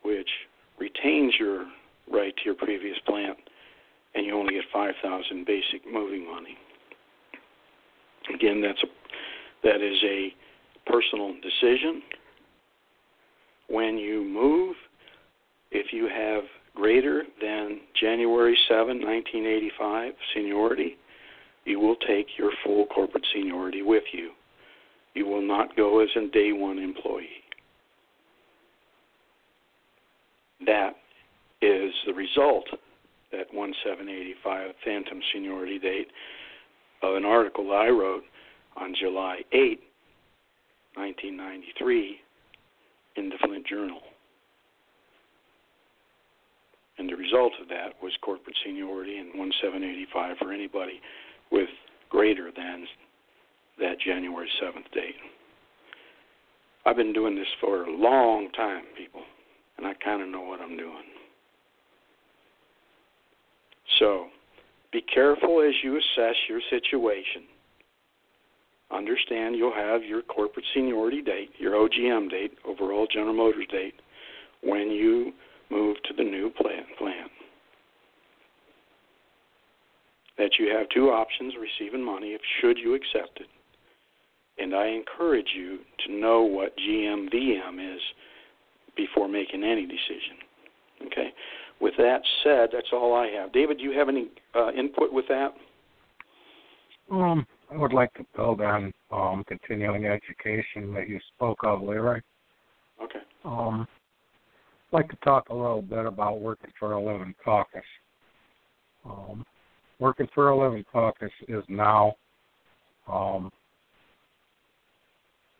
which 0.02 0.28
retains 0.78 1.34
your 1.38 1.66
right 2.10 2.34
to 2.36 2.42
your 2.44 2.54
previous 2.54 2.96
plant, 3.06 3.36
and 4.14 4.24
you 4.24 4.34
only 4.34 4.54
get 4.54 4.64
five 4.72 4.94
thousand 5.02 5.46
basic 5.46 5.82
moving 5.92 6.24
money. 6.30 6.56
Again, 8.32 8.62
that's 8.62 8.82
a 8.82 8.86
that 9.64 9.80
is 9.80 9.98
a 10.04 10.32
personal 10.86 11.34
decision. 11.34 12.02
When 13.68 13.96
you 13.96 14.22
move, 14.22 14.76
if 15.72 15.92
you 15.92 16.08
have 16.08 16.44
greater 16.74 17.24
than 17.40 17.80
January 18.00 18.56
7, 18.68 18.86
1985 19.00 20.12
seniority, 20.34 20.96
you 21.64 21.80
will 21.80 21.96
take 21.96 22.26
your 22.38 22.50
full 22.64 22.86
corporate 22.86 23.26
seniority 23.32 23.82
with 23.82 24.04
you. 24.12 24.30
You 25.14 25.26
will 25.26 25.46
not 25.46 25.76
go 25.76 26.00
as 26.00 26.08
a 26.16 26.28
day 26.28 26.52
one 26.52 26.78
employee. 26.78 27.28
That 30.64 30.96
is 31.60 31.92
the 32.06 32.14
result, 32.14 32.66
that 33.30 33.52
1785 33.52 34.70
phantom 34.84 35.20
seniority 35.32 35.78
date, 35.78 36.08
of 37.02 37.16
an 37.16 37.24
article 37.24 37.64
that 37.68 37.74
I 37.74 37.88
wrote 37.88 38.24
on 38.76 38.94
July 38.98 39.40
8, 39.52 39.80
1993, 40.94 42.20
in 43.16 43.28
the 43.28 43.36
Flint 43.44 43.66
Journal. 43.66 44.00
And 47.02 47.10
the 47.10 47.16
result 47.16 47.50
of 47.60 47.66
that 47.66 48.00
was 48.00 48.12
corporate 48.22 48.54
seniority 48.64 49.18
and 49.18 49.36
1785 49.36 50.36
for 50.38 50.52
anybody 50.52 51.00
with 51.50 51.68
greater 52.10 52.52
than 52.56 52.86
that 53.80 53.98
January 53.98 54.48
7th 54.62 54.88
date. 54.94 55.16
I've 56.86 56.94
been 56.94 57.12
doing 57.12 57.34
this 57.34 57.48
for 57.60 57.82
a 57.82 57.90
long 57.90 58.50
time, 58.52 58.84
people, 58.96 59.22
and 59.78 59.84
I 59.84 59.94
kind 59.94 60.22
of 60.22 60.28
know 60.28 60.42
what 60.42 60.60
I'm 60.60 60.76
doing. 60.76 61.02
So, 63.98 64.26
be 64.92 65.02
careful 65.12 65.60
as 65.60 65.74
you 65.82 65.96
assess 65.96 66.36
your 66.48 66.60
situation. 66.70 67.42
Understand 68.92 69.56
you'll 69.56 69.74
have 69.74 70.04
your 70.04 70.22
corporate 70.22 70.66
seniority 70.72 71.20
date, 71.20 71.50
your 71.58 71.72
OGM 71.72 72.30
date, 72.30 72.52
overall 72.64 73.08
General 73.12 73.34
Motors 73.34 73.66
date, 73.72 73.94
when 74.62 74.92
you 74.92 75.32
move 75.72 75.96
to 76.04 76.14
the 76.14 76.22
new 76.22 76.50
plan. 76.50 76.84
plan. 76.98 77.26
That 80.38 80.50
you 80.58 80.68
have 80.76 80.88
two 80.90 81.08
options 81.08 81.54
receiving 81.60 82.04
money 82.04 82.28
if 82.28 82.40
should 82.60 82.78
you 82.78 82.94
accept 82.94 83.40
it. 83.40 83.48
And 84.58 84.74
I 84.74 84.86
encourage 84.88 85.48
you 85.56 85.78
to 86.06 86.12
know 86.12 86.42
what 86.42 86.76
GMVM 86.76 87.94
is 87.94 88.00
before 88.96 89.28
making 89.28 89.64
any 89.64 89.86
decision. 89.86 90.36
Okay. 91.06 91.32
With 91.80 91.94
that 91.98 92.20
said, 92.44 92.68
that's 92.72 92.88
all 92.92 93.14
I 93.14 93.28
have. 93.28 93.52
David, 93.52 93.78
do 93.78 93.84
you 93.84 93.98
have 93.98 94.08
any 94.08 94.28
uh, 94.54 94.70
input 94.72 95.12
with 95.12 95.26
that? 95.28 95.52
Um, 97.10 97.46
I 97.72 97.76
would 97.76 97.92
like 97.92 98.12
to 98.14 98.24
build 98.36 98.60
on 98.60 98.92
um, 99.10 99.44
continuing 99.48 100.06
education 100.06 100.94
that 100.94 101.08
you 101.08 101.18
spoke 101.34 101.58
of, 101.64 101.82
Leroy. 101.82 102.20
Okay. 103.02 103.20
Um, 103.44 103.86
Like 104.92 105.08
to 105.08 105.16
talk 105.24 105.48
a 105.48 105.54
little 105.54 105.80
bit 105.80 106.04
about 106.04 106.42
Working 106.42 106.70
for 106.78 106.92
a 106.92 107.02
Living 107.02 107.34
Caucus. 107.42 107.82
Um, 109.06 109.42
Working 109.98 110.28
for 110.34 110.50
a 110.50 110.58
Living 110.58 110.84
Caucus 110.92 111.32
is 111.48 111.64
now, 111.68 112.14
um, 113.10 113.50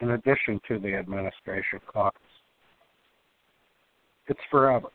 in 0.01 0.11
addition 0.11 0.61
to 0.69 0.79
the 0.79 0.95
Administration 0.95 1.81
Caucus, 1.91 2.21
it's 4.29 4.41
forever. 4.51 4.89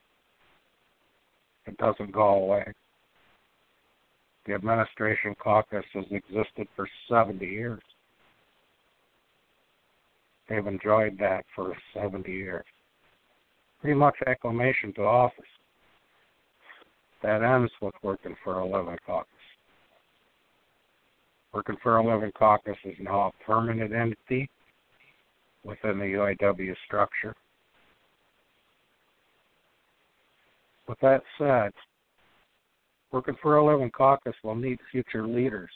It 1.66 1.76
doesn't 1.78 2.12
go 2.12 2.28
away. 2.28 2.66
The 4.46 4.54
Administration 4.54 5.34
Caucus 5.40 5.84
has 5.94 6.06
existed 6.12 6.68
for 6.76 6.88
70 7.10 7.44
years. 7.44 7.82
They've 10.48 10.66
enjoyed 10.66 11.18
that 11.20 11.44
for 11.56 11.76
70 11.96 12.32
years 12.32 12.64
pretty 13.82 13.98
much 13.98 14.16
acclamation 14.26 14.94
to 14.94 15.02
office. 15.02 15.46
That 17.24 17.44
ends 17.44 17.72
with 17.82 17.96
working 18.04 18.36
for 18.44 18.60
a 18.60 18.66
living 18.66 18.98
caucus. 19.06 19.28
Working 21.54 21.78
for 21.82 21.98
a 21.98 22.06
living 22.06 22.32
caucus 22.38 22.78
is 22.86 22.96
now 23.00 23.32
a 23.32 23.44
permanent 23.44 23.94
entity 23.94 24.50
within 25.64 25.98
the 26.00 26.06
UAW 26.06 26.76
structure. 26.86 27.36
With 30.88 31.00
that 31.02 31.24
said, 31.38 31.72
working 33.12 33.36
for 33.42 33.58
a 33.58 33.66
living 33.66 33.92
caucus 33.92 34.36
will 34.44 34.56
need 34.56 34.80
future 34.92 35.28
leaders. 35.28 35.72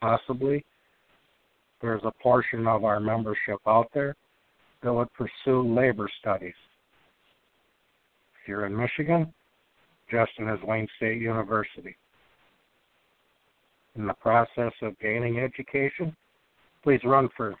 Possibly 0.00 0.64
there's 1.80 2.02
a 2.04 2.12
portion 2.22 2.66
of 2.66 2.84
our 2.84 3.00
membership 3.00 3.58
out 3.66 3.88
there 3.94 4.14
that 4.82 4.92
would 4.92 5.08
pursue 5.12 5.62
labor 5.74 6.08
studies. 6.20 6.54
If 8.42 8.48
you're 8.48 8.66
in 8.66 8.76
Michigan, 8.76 9.32
Justin 10.10 10.48
is 10.48 10.58
Wayne 10.64 10.88
State 10.96 11.20
University. 11.20 11.96
In 13.96 14.06
the 14.06 14.14
process 14.14 14.72
of 14.82 14.98
gaining 15.00 15.38
education, 15.38 16.16
please 16.82 17.00
run 17.04 17.28
for 17.36 17.54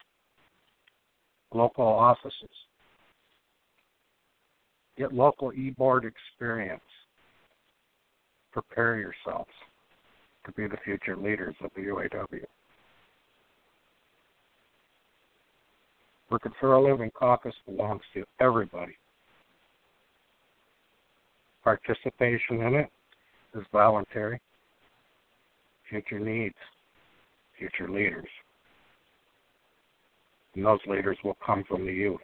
local 1.52 1.84
offices. 1.84 2.48
Get 4.96 5.12
local 5.12 5.52
e-board 5.52 6.04
experience. 6.04 6.82
Prepare 8.52 8.96
yourselves 8.96 9.50
to 10.46 10.52
be 10.52 10.66
the 10.66 10.76
future 10.84 11.16
leaders 11.16 11.54
of 11.62 11.70
the 11.74 11.82
UAW. 11.82 12.44
Working 16.30 16.52
for 16.60 16.74
a 16.74 16.82
Living 16.82 17.10
caucus 17.10 17.54
belongs 17.66 18.02
to 18.14 18.24
everybody. 18.40 18.96
Participation 21.64 22.62
in 22.62 22.74
it 22.74 22.88
is 23.54 23.64
voluntary. 23.72 24.40
Future 25.88 26.20
needs 26.20 26.54
future 27.58 27.90
leaders. 27.90 28.28
And 30.54 30.64
those 30.64 30.78
leaders 30.86 31.18
will 31.24 31.36
come 31.44 31.64
from 31.68 31.84
the 31.84 31.92
youth. 31.92 32.20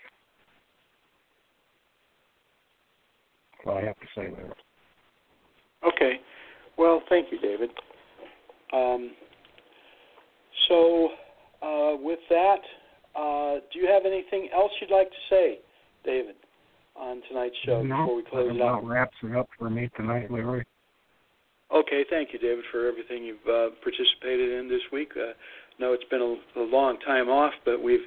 That's 3.52 3.68
all 3.68 3.78
I 3.78 3.84
have 3.84 3.98
to 3.98 4.06
say 4.14 4.28
there. 4.34 4.54
Okay. 5.86 6.20
Well, 6.78 7.02
thank 7.08 7.32
you, 7.32 7.40
David. 7.40 7.70
Um, 8.72 9.12
so, 10.68 11.08
uh, 11.62 11.96
with 12.00 12.18
that, 12.30 12.60
uh, 13.16 13.60
do 13.72 13.78
you 13.78 13.86
have 13.86 14.04
anything 14.04 14.48
else 14.54 14.70
you'd 14.80 14.94
like 14.94 15.08
to 15.08 15.22
say, 15.30 15.58
David, 16.04 16.36
on 16.94 17.22
tonight's 17.28 17.56
show 17.64 17.82
no, 17.82 18.02
before 18.02 18.16
we 18.16 18.22
close 18.22 18.56
it 18.56 18.62
out? 18.62 18.82
That 18.82 18.88
wraps 18.88 19.16
it 19.22 19.36
up 19.36 19.48
for 19.58 19.70
me 19.70 19.88
tonight, 19.96 20.30
Leroy. 20.30 20.62
Okay, 21.74 22.04
thank 22.08 22.32
you, 22.32 22.38
David, 22.38 22.64
for 22.70 22.86
everything 22.86 23.24
you've 23.24 23.38
uh, 23.48 23.74
participated 23.82 24.60
in 24.60 24.68
this 24.68 24.82
week. 24.92 25.10
Uh, 25.16 25.32
know 25.78 25.92
it's 25.92 26.04
been 26.10 26.22
a, 26.22 26.60
a 26.60 26.64
long 26.64 26.98
time 27.04 27.28
off, 27.28 27.52
but 27.64 27.82
we've 27.82 28.06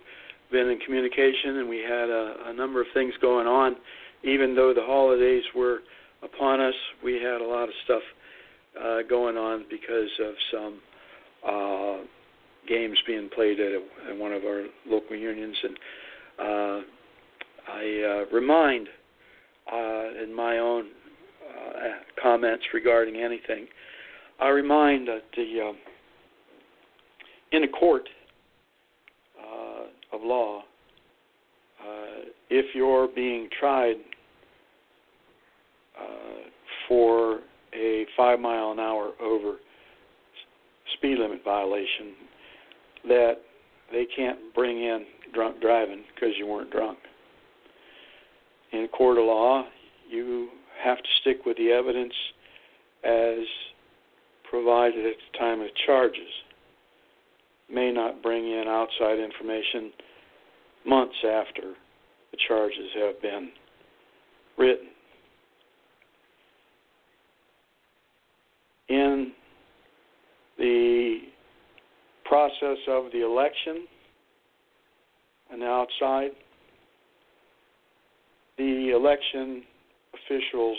been 0.52 0.70
in 0.70 0.80
communication 0.80 1.58
and 1.58 1.70
we 1.70 1.78
had 1.78 2.10
a, 2.10 2.36
a 2.48 2.54
number 2.54 2.82
of 2.82 2.88
things 2.94 3.14
going 3.22 3.48
on. 3.48 3.76
Even 4.24 4.56
though 4.56 4.74
the 4.74 4.82
holidays 4.82 5.44
were 5.56 5.80
upon 6.24 6.60
us, 6.60 6.74
we 7.04 7.14
had 7.16 7.42
a 7.42 7.46
lot 7.46 7.64
of 7.64 7.76
stuff 7.86 8.02
uh, 8.80 8.98
going 9.10 9.38
on 9.38 9.66
because 9.70 10.10
of 10.26 10.34
some 10.52 10.82
uh, 11.48 11.98
games 12.70 12.98
being 13.08 13.30
played 13.34 13.60
at, 13.60 13.72
a, 13.72 13.82
at 14.12 14.18
one 14.18 14.32
of 14.32 14.44
our 14.44 14.66
local 14.88 15.16
unions, 15.16 15.56
and 15.64 15.78
uh, 16.40 16.82
I 17.68 18.26
uh, 18.30 18.36
remind 18.36 18.88
uh, 19.72 20.24
in 20.24 20.34
my 20.34 20.60
own 20.60 20.88
uh, 21.50 22.22
comments 22.22 22.64
regarding 22.74 23.18
anything, 23.18 23.68
I 24.40 24.50
remind 24.50 25.08
that 25.08 25.24
the 25.36 25.70
uh, 25.70 25.74
in 27.52 27.64
a 27.64 27.68
court 27.68 28.08
uh, 29.40 30.16
of 30.16 30.22
law, 30.24 30.60
uh, 31.82 32.26
if 32.50 32.74
you're 32.74 33.08
being 33.08 33.50
tried 33.60 33.96
uh, 36.00 36.50
for 36.88 37.40
a 37.74 38.06
five 38.16 38.40
mile 38.40 38.72
an 38.72 38.80
hour 38.80 39.12
over 39.22 39.58
speed 40.98 41.18
limit 41.20 41.42
violation, 41.44 42.14
that 43.10 43.38
they 43.92 44.08
can't 44.16 44.40
bring 44.56 44.78
in 44.78 45.06
drunk 45.34 45.62
driving 45.62 46.04
because 46.14 46.36
you 46.38 46.48
weren't 46.48 46.72
drunk. 46.72 46.98
In 48.72 48.88
court 48.88 49.18
of 49.18 49.26
law, 49.26 49.66
you 50.10 50.50
have 50.84 50.98
to 50.98 51.10
stick 51.22 51.46
with 51.46 51.58
the 51.58 51.72
evidence 51.72 52.14
as 53.04 53.46
provided 54.50 55.06
at 55.06 55.16
the 55.32 55.38
time 55.38 55.62
of 55.62 55.68
charges. 55.86 56.30
May 57.72 57.92
not 57.92 58.24
bring 58.24 58.46
in 58.46 58.66
outside 58.68 59.20
information 59.20 59.92
months 60.86 61.16
after 61.24 61.74
the 62.32 62.38
charges 62.48 62.90
have 62.96 63.22
been 63.22 63.50
written. 64.58 64.88
In 68.90 69.32
the 70.58 71.20
process 72.30 72.78
of 72.88 73.12
the 73.12 73.26
election 73.26 73.88
and 75.52 75.64
outside, 75.64 76.30
the 78.58 78.92
election 78.96 79.64
officials 80.14 80.78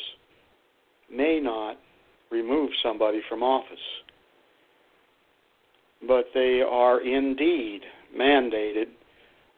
may 1.13 1.41
not 1.43 1.77
remove 2.31 2.71
somebody 2.83 3.21
from 3.29 3.43
office, 3.43 3.79
but 6.07 6.27
they 6.35 6.63
are 6.67 7.01
indeed 7.01 7.81
mandated 8.17 8.87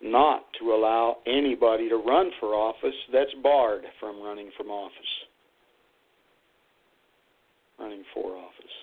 not 0.03 0.45
to 0.59 0.72
allow 0.72 1.18
anybody 1.26 1.88
to 1.90 1.97
run 1.97 2.30
for 2.40 2.55
office 2.55 2.95
that's 3.12 3.30
barred 3.43 3.84
from 4.01 4.20
running 4.22 4.51
from 4.57 4.68
office. 4.68 4.95
Running 7.78 8.03
for 8.14 8.34
office. 8.36 8.81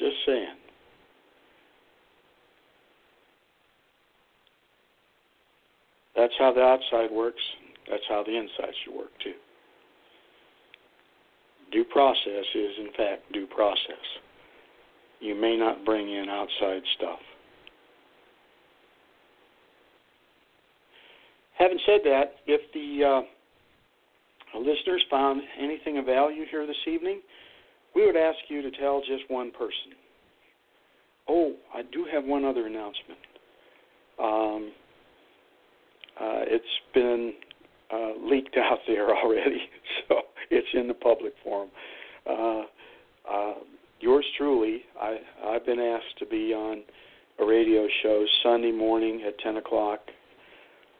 Just 0.00 0.16
saying. 0.26 0.56
That's 6.16 6.32
how 6.38 6.52
the 6.54 6.62
outside 6.62 7.10
works. 7.12 7.42
That's 7.88 8.02
how 8.08 8.24
the 8.24 8.34
inside 8.34 8.72
should 8.82 8.94
work 8.94 9.10
too. 9.22 9.34
Due 11.70 11.84
process 11.84 12.44
is, 12.54 12.70
in 12.78 12.88
fact, 12.96 13.30
due 13.32 13.46
process. 13.46 14.04
You 15.20 15.34
may 15.34 15.56
not 15.56 15.84
bring 15.84 16.08
in 16.08 16.28
outside 16.30 16.82
stuff. 16.96 17.18
Having 21.58 21.78
said 21.84 22.00
that, 22.04 22.32
if 22.46 22.60
the 22.72 23.04
uh, 23.04 24.58
listeners 24.58 25.04
found 25.10 25.42
anything 25.58 25.98
of 25.98 26.06
value 26.06 26.44
here 26.50 26.66
this 26.66 26.76
evening, 26.86 27.20
we 27.94 28.06
would 28.06 28.16
ask 28.16 28.38
you 28.48 28.62
to 28.62 28.70
tell 28.70 29.00
just 29.00 29.24
one 29.28 29.50
person. 29.50 29.92
Oh, 31.28 31.52
I 31.74 31.82
do 31.82 32.06
have 32.12 32.24
one 32.24 32.44
other 32.44 32.66
announcement. 32.66 33.18
Um, 34.22 34.72
uh, 36.20 36.42
it's 36.46 36.64
been 36.92 37.32
uh, 37.92 38.12
leaked 38.22 38.56
out 38.56 38.78
there 38.86 39.14
already, 39.16 39.60
so 40.08 40.16
it's 40.50 40.68
in 40.74 40.88
the 40.88 40.94
public 40.94 41.32
forum. 41.42 41.70
Uh, 42.28 42.62
uh, 43.30 43.54
yours 44.00 44.24
truly, 44.36 44.82
I, 45.00 45.18
I've 45.46 45.64
been 45.64 45.80
asked 45.80 46.18
to 46.18 46.26
be 46.26 46.52
on 46.52 46.82
a 47.40 47.44
radio 47.44 47.86
show 48.02 48.24
Sunday 48.42 48.72
morning 48.72 49.22
at 49.26 49.38
10 49.38 49.56
o'clock, 49.56 50.00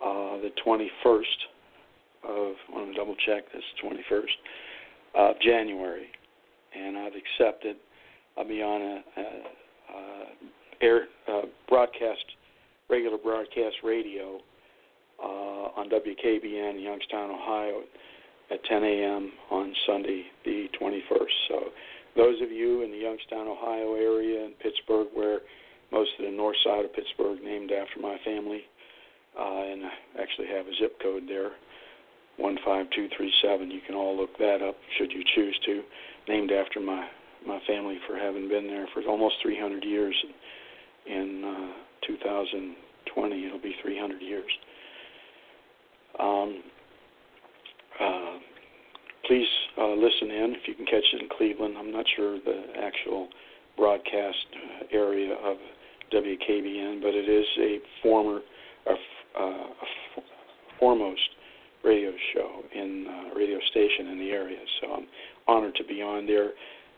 uh, 0.03 0.39
the 0.41 0.51
21st 0.67 1.21
of, 2.25 2.55
I 2.69 2.73
want 2.73 2.93
to 2.93 2.95
double 2.95 3.17
check 3.27 3.45
this, 3.53 3.63
21st 3.85 4.23
of 5.17 5.37
January, 5.41 6.07
and 6.75 6.97
I've 6.97 7.13
accepted. 7.15 7.77
I'll 8.37 8.47
be 8.47 8.63
on 8.63 8.81
a, 8.81 9.03
a, 9.17 9.23
a 9.23 10.27
air 10.81 11.03
uh, 11.29 11.43
broadcast, 11.69 12.25
regular 12.89 13.19
broadcast 13.19 13.77
radio 13.85 14.41
uh, 15.23 15.27
on 15.77 15.91
WKBN, 15.91 16.83
Youngstown, 16.83 17.31
Ohio, 17.31 17.83
at 18.51 18.65
10 18.65 18.83
a.m. 18.83 19.33
on 19.51 19.73
Sunday, 19.87 20.25
the 20.45 20.67
21st. 20.81 21.49
So, 21.49 21.61
those 22.17 22.41
of 22.43 22.51
you 22.51 22.83
in 22.83 22.91
the 22.91 22.97
Youngstown, 22.97 23.47
Ohio 23.47 23.95
area 23.95 24.45
and 24.45 24.59
Pittsburgh, 24.59 25.09
where 25.15 25.41
most 25.93 26.11
of 26.19 26.25
the 26.25 26.31
north 26.31 26.57
side 26.65 26.85
of 26.85 26.93
Pittsburgh 26.93 27.39
named 27.43 27.71
after 27.71 28.01
my 28.01 28.17
family, 28.25 28.63
uh, 29.39 29.63
and 29.63 29.85
I 29.85 29.91
actually 30.21 30.49
have 30.49 30.67
a 30.67 30.75
zip 30.81 31.01
code 31.01 31.25
there, 31.29 31.51
15237. 32.41 33.71
You 33.71 33.81
can 33.87 33.95
all 33.95 34.17
look 34.17 34.37
that 34.39 34.63
up 34.63 34.77
should 34.99 35.13
you 35.13 35.23
choose 35.35 35.59
to. 35.67 35.83
Named 36.29 36.53
after 36.53 36.81
my 36.81 37.07
my 37.47 37.59
family 37.67 37.99
for 38.07 38.17
having 38.17 38.49
been 38.49 38.67
there 38.67 38.87
for 38.93 39.03
almost 39.09 39.37
300 39.43 39.85
years. 39.85 40.15
In 41.07 41.43
uh, 41.45 42.07
2020, 42.07 43.47
it'll 43.47 43.59
be 43.59 43.75
300 43.83 44.21
years. 44.21 44.51
Um, 46.19 46.63
uh, 47.99 48.37
please 49.27 49.47
uh, 49.79 49.95
listen 49.95 50.31
in 50.31 50.55
if 50.61 50.69
you 50.69 50.75
can 50.75 50.85
catch 50.85 51.05
it 51.13 51.23
in 51.23 51.29
Cleveland. 51.37 51.77
I'm 51.79 51.91
not 51.91 52.05
sure 52.17 52.39
the 52.39 52.65
actual 52.79 53.29
broadcast 53.77 54.47
uh, 54.55 54.85
area 54.93 55.35
of 55.35 55.57
WKBN, 56.13 57.01
but 57.01 57.15
it 57.15 57.29
is 57.29 57.47
a 57.59 57.79
former, 58.03 58.41
uh, 58.87 59.43
a 59.43 60.21
foremost 60.79 61.21
radio 61.85 62.13
show 62.35 62.63
in 62.75 63.07
uh, 63.07 63.35
radio 63.39 63.59
station 63.71 64.09
in 64.09 64.19
the 64.19 64.31
area. 64.31 64.59
So 64.81 64.93
I'm 64.93 65.07
honored 65.49 65.75
to 65.77 65.85
be 65.85 66.03
on 66.03 66.27
there, 66.27 66.51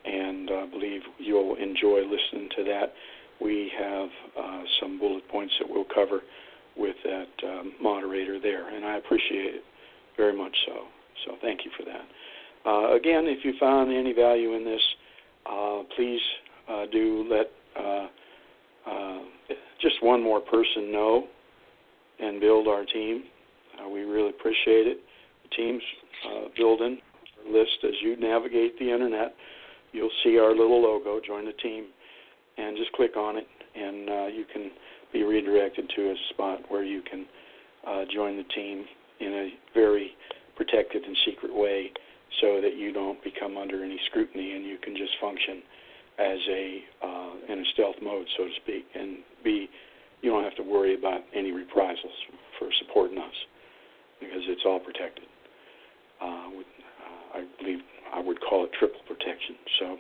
and 0.05 0.51
uh, 0.51 0.67
believe 0.67 1.03
you'll 1.19 1.57
enjoy 1.57 2.01
listening 2.03 2.49
to 2.57 2.65
that. 2.65 2.93
We 3.41 3.71
have 3.79 4.09
uh, 4.39 4.63
some 4.81 4.99
bullet 4.99 5.29
points 5.29 5.55
that 5.61 5.69
we'll 5.69 5.87
cover 5.95 6.21
with 6.77 6.97
that 7.05 7.29
um, 7.45 7.75
moderator 7.81 8.41
there, 8.41 8.75
and 8.75 8.85
I 8.85 8.97
appreciate 8.97 9.55
it 9.55 9.65
very 10.17 10.37
much 10.37 10.55
so. 10.67 10.87
So 11.27 11.37
thank 11.41 11.65
you 11.65 11.71
for 11.77 11.85
that. 11.85 12.05
Uh, 12.65 12.95
again, 12.95 13.27
if 13.27 13.45
you 13.45 13.55
found 13.59 13.93
any 13.93 14.13
value 14.13 14.55
in 14.55 14.65
this, 14.65 14.83
uh, 15.47 15.83
please 15.97 16.21
uh, 16.69 16.87
do 16.93 17.27
let 17.29 17.51
uh, 17.79 18.07
uh, 18.89 19.19
just 19.81 20.03
one 20.03 20.23
more 20.23 20.41
person 20.41 20.93
know 20.93 21.27
and 22.21 22.41
build 22.41 22.69
our 22.69 22.85
team. 22.85 23.25
Uh, 23.83 23.89
we 23.89 24.03
really 24.03 24.31
appreciate 24.31 24.87
it. 24.87 24.99
The 25.45 25.57
team's 25.57 25.83
building 26.57 26.99
list 27.51 27.79
as 27.85 27.95
you 28.03 28.17
navigate 28.17 28.79
the 28.79 28.91
internet. 28.91 29.35
You'll 29.93 30.11
see 30.25 30.39
our 30.39 30.51
little 30.51 30.81
logo. 30.81 31.21
Join 31.25 31.45
the 31.45 31.53
team, 31.53 31.87
and 32.57 32.77
just 32.77 32.93
click 32.93 33.17
on 33.17 33.37
it, 33.37 33.47
and 33.75 34.35
you 34.35 34.45
can 34.53 34.71
be 35.13 35.23
redirected 35.25 35.91
to 35.97 36.03
a 36.11 36.15
spot 36.31 36.61
where 36.69 36.85
you 36.85 37.03
can 37.03 37.27
uh, 37.87 38.05
join 38.13 38.37
the 38.37 38.45
team 38.55 38.85
in 39.21 39.33
a 39.33 39.51
very 39.75 40.13
protected 40.57 41.03
and 41.03 41.17
secret 41.27 41.55
way 41.55 41.91
so 42.41 42.61
that 42.61 42.77
you 42.77 42.93
don't 42.93 43.23
become 43.23 43.57
under 43.57 43.85
any 43.85 43.99
scrutiny 44.07 44.53
and 44.53 44.65
you 44.65 44.79
can 44.79 44.97
just 44.97 45.13
function 45.21 45.63
as 46.19 46.39
a 46.51 46.79
uh, 47.03 47.53
in 47.53 47.59
a 47.59 47.65
stealth 47.73 47.97
mode, 48.03 48.27
so 48.37 48.45
to 48.45 48.51
speak, 48.63 48.85
and 48.95 49.19
be 49.45 49.69
you 50.23 50.31
don't 50.31 50.45
have 50.45 50.55
to 50.57 50.63
worry 50.63 50.95
about 50.95 51.21
any 51.35 51.51
reprisals 51.51 52.13
for 52.59 52.69
supporting 52.79 53.19
us 53.19 53.35
because 54.23 54.47
it's 54.47 54.63
all 54.65 54.79
protected. 54.79 55.27
Uh, 56.23 56.49
uh, 56.49 57.39
I 57.39 57.45
believe 57.59 57.81
I 58.15 58.21
would 58.21 58.39
call 58.41 58.65
it 58.65 58.71
triple 58.79 59.01
protection. 59.07 59.57
So, 59.79 59.97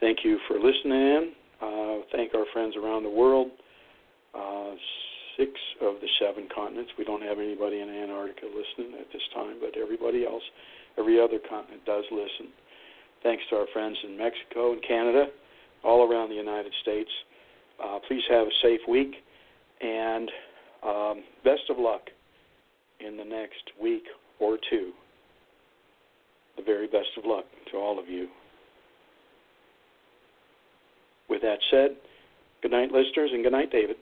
thank 0.00 0.18
you 0.24 0.38
for 0.46 0.54
listening 0.54 0.92
in. 0.92 1.32
Uh, 1.60 2.06
thank 2.12 2.34
our 2.34 2.44
friends 2.52 2.76
around 2.76 3.02
the 3.02 3.10
world 3.10 3.50
uh, 4.34 4.74
six 5.36 5.50
of 5.80 5.94
the 6.00 6.08
seven 6.18 6.48
continents. 6.54 6.90
We 6.98 7.04
don't 7.04 7.22
have 7.22 7.38
anybody 7.38 7.80
in 7.80 7.88
Antarctica 7.88 8.46
listening 8.46 8.98
at 9.00 9.06
this 9.12 9.22
time, 9.34 9.56
but 9.60 9.78
everybody 9.78 10.26
else, 10.26 10.42
every 10.98 11.20
other 11.20 11.38
continent 11.38 11.84
does 11.86 12.04
listen. 12.10 12.52
Thanks 13.22 13.42
to 13.50 13.56
our 13.56 13.66
friends 13.72 13.96
in 14.04 14.16
Mexico 14.18 14.72
and 14.72 14.82
Canada, 14.82 15.26
all 15.82 16.08
around 16.10 16.28
the 16.28 16.36
United 16.36 16.72
States. 16.82 17.10
Uh, 17.82 17.98
please 18.06 18.22
have 18.28 18.46
a 18.46 18.56
safe 18.62 18.80
week 18.88 19.14
and 19.80 20.30
um, 20.86 21.24
best 21.42 21.62
of 21.70 21.78
luck 21.78 22.02
in 23.00 23.16
the 23.16 23.24
next 23.24 23.70
week 23.80 24.04
or 24.40 24.58
two. 24.70 24.92
The 26.56 26.62
very 26.62 26.86
best 26.86 27.08
of 27.18 27.24
luck 27.24 27.44
to 27.72 27.78
all 27.78 27.98
of 27.98 28.08
you. 28.08 28.28
With 31.28 31.42
that 31.42 31.58
said, 31.70 31.96
good 32.62 32.70
night, 32.70 32.90
listeners, 32.92 33.30
and 33.32 33.42
good 33.42 33.52
night, 33.52 33.72
David. 33.72 33.96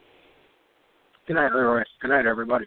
Good 1.27 1.35
night, 1.35 1.53
Leroy. 1.53 1.83
Good 2.01 2.09
night, 2.09 2.27
everybody. 2.27 2.67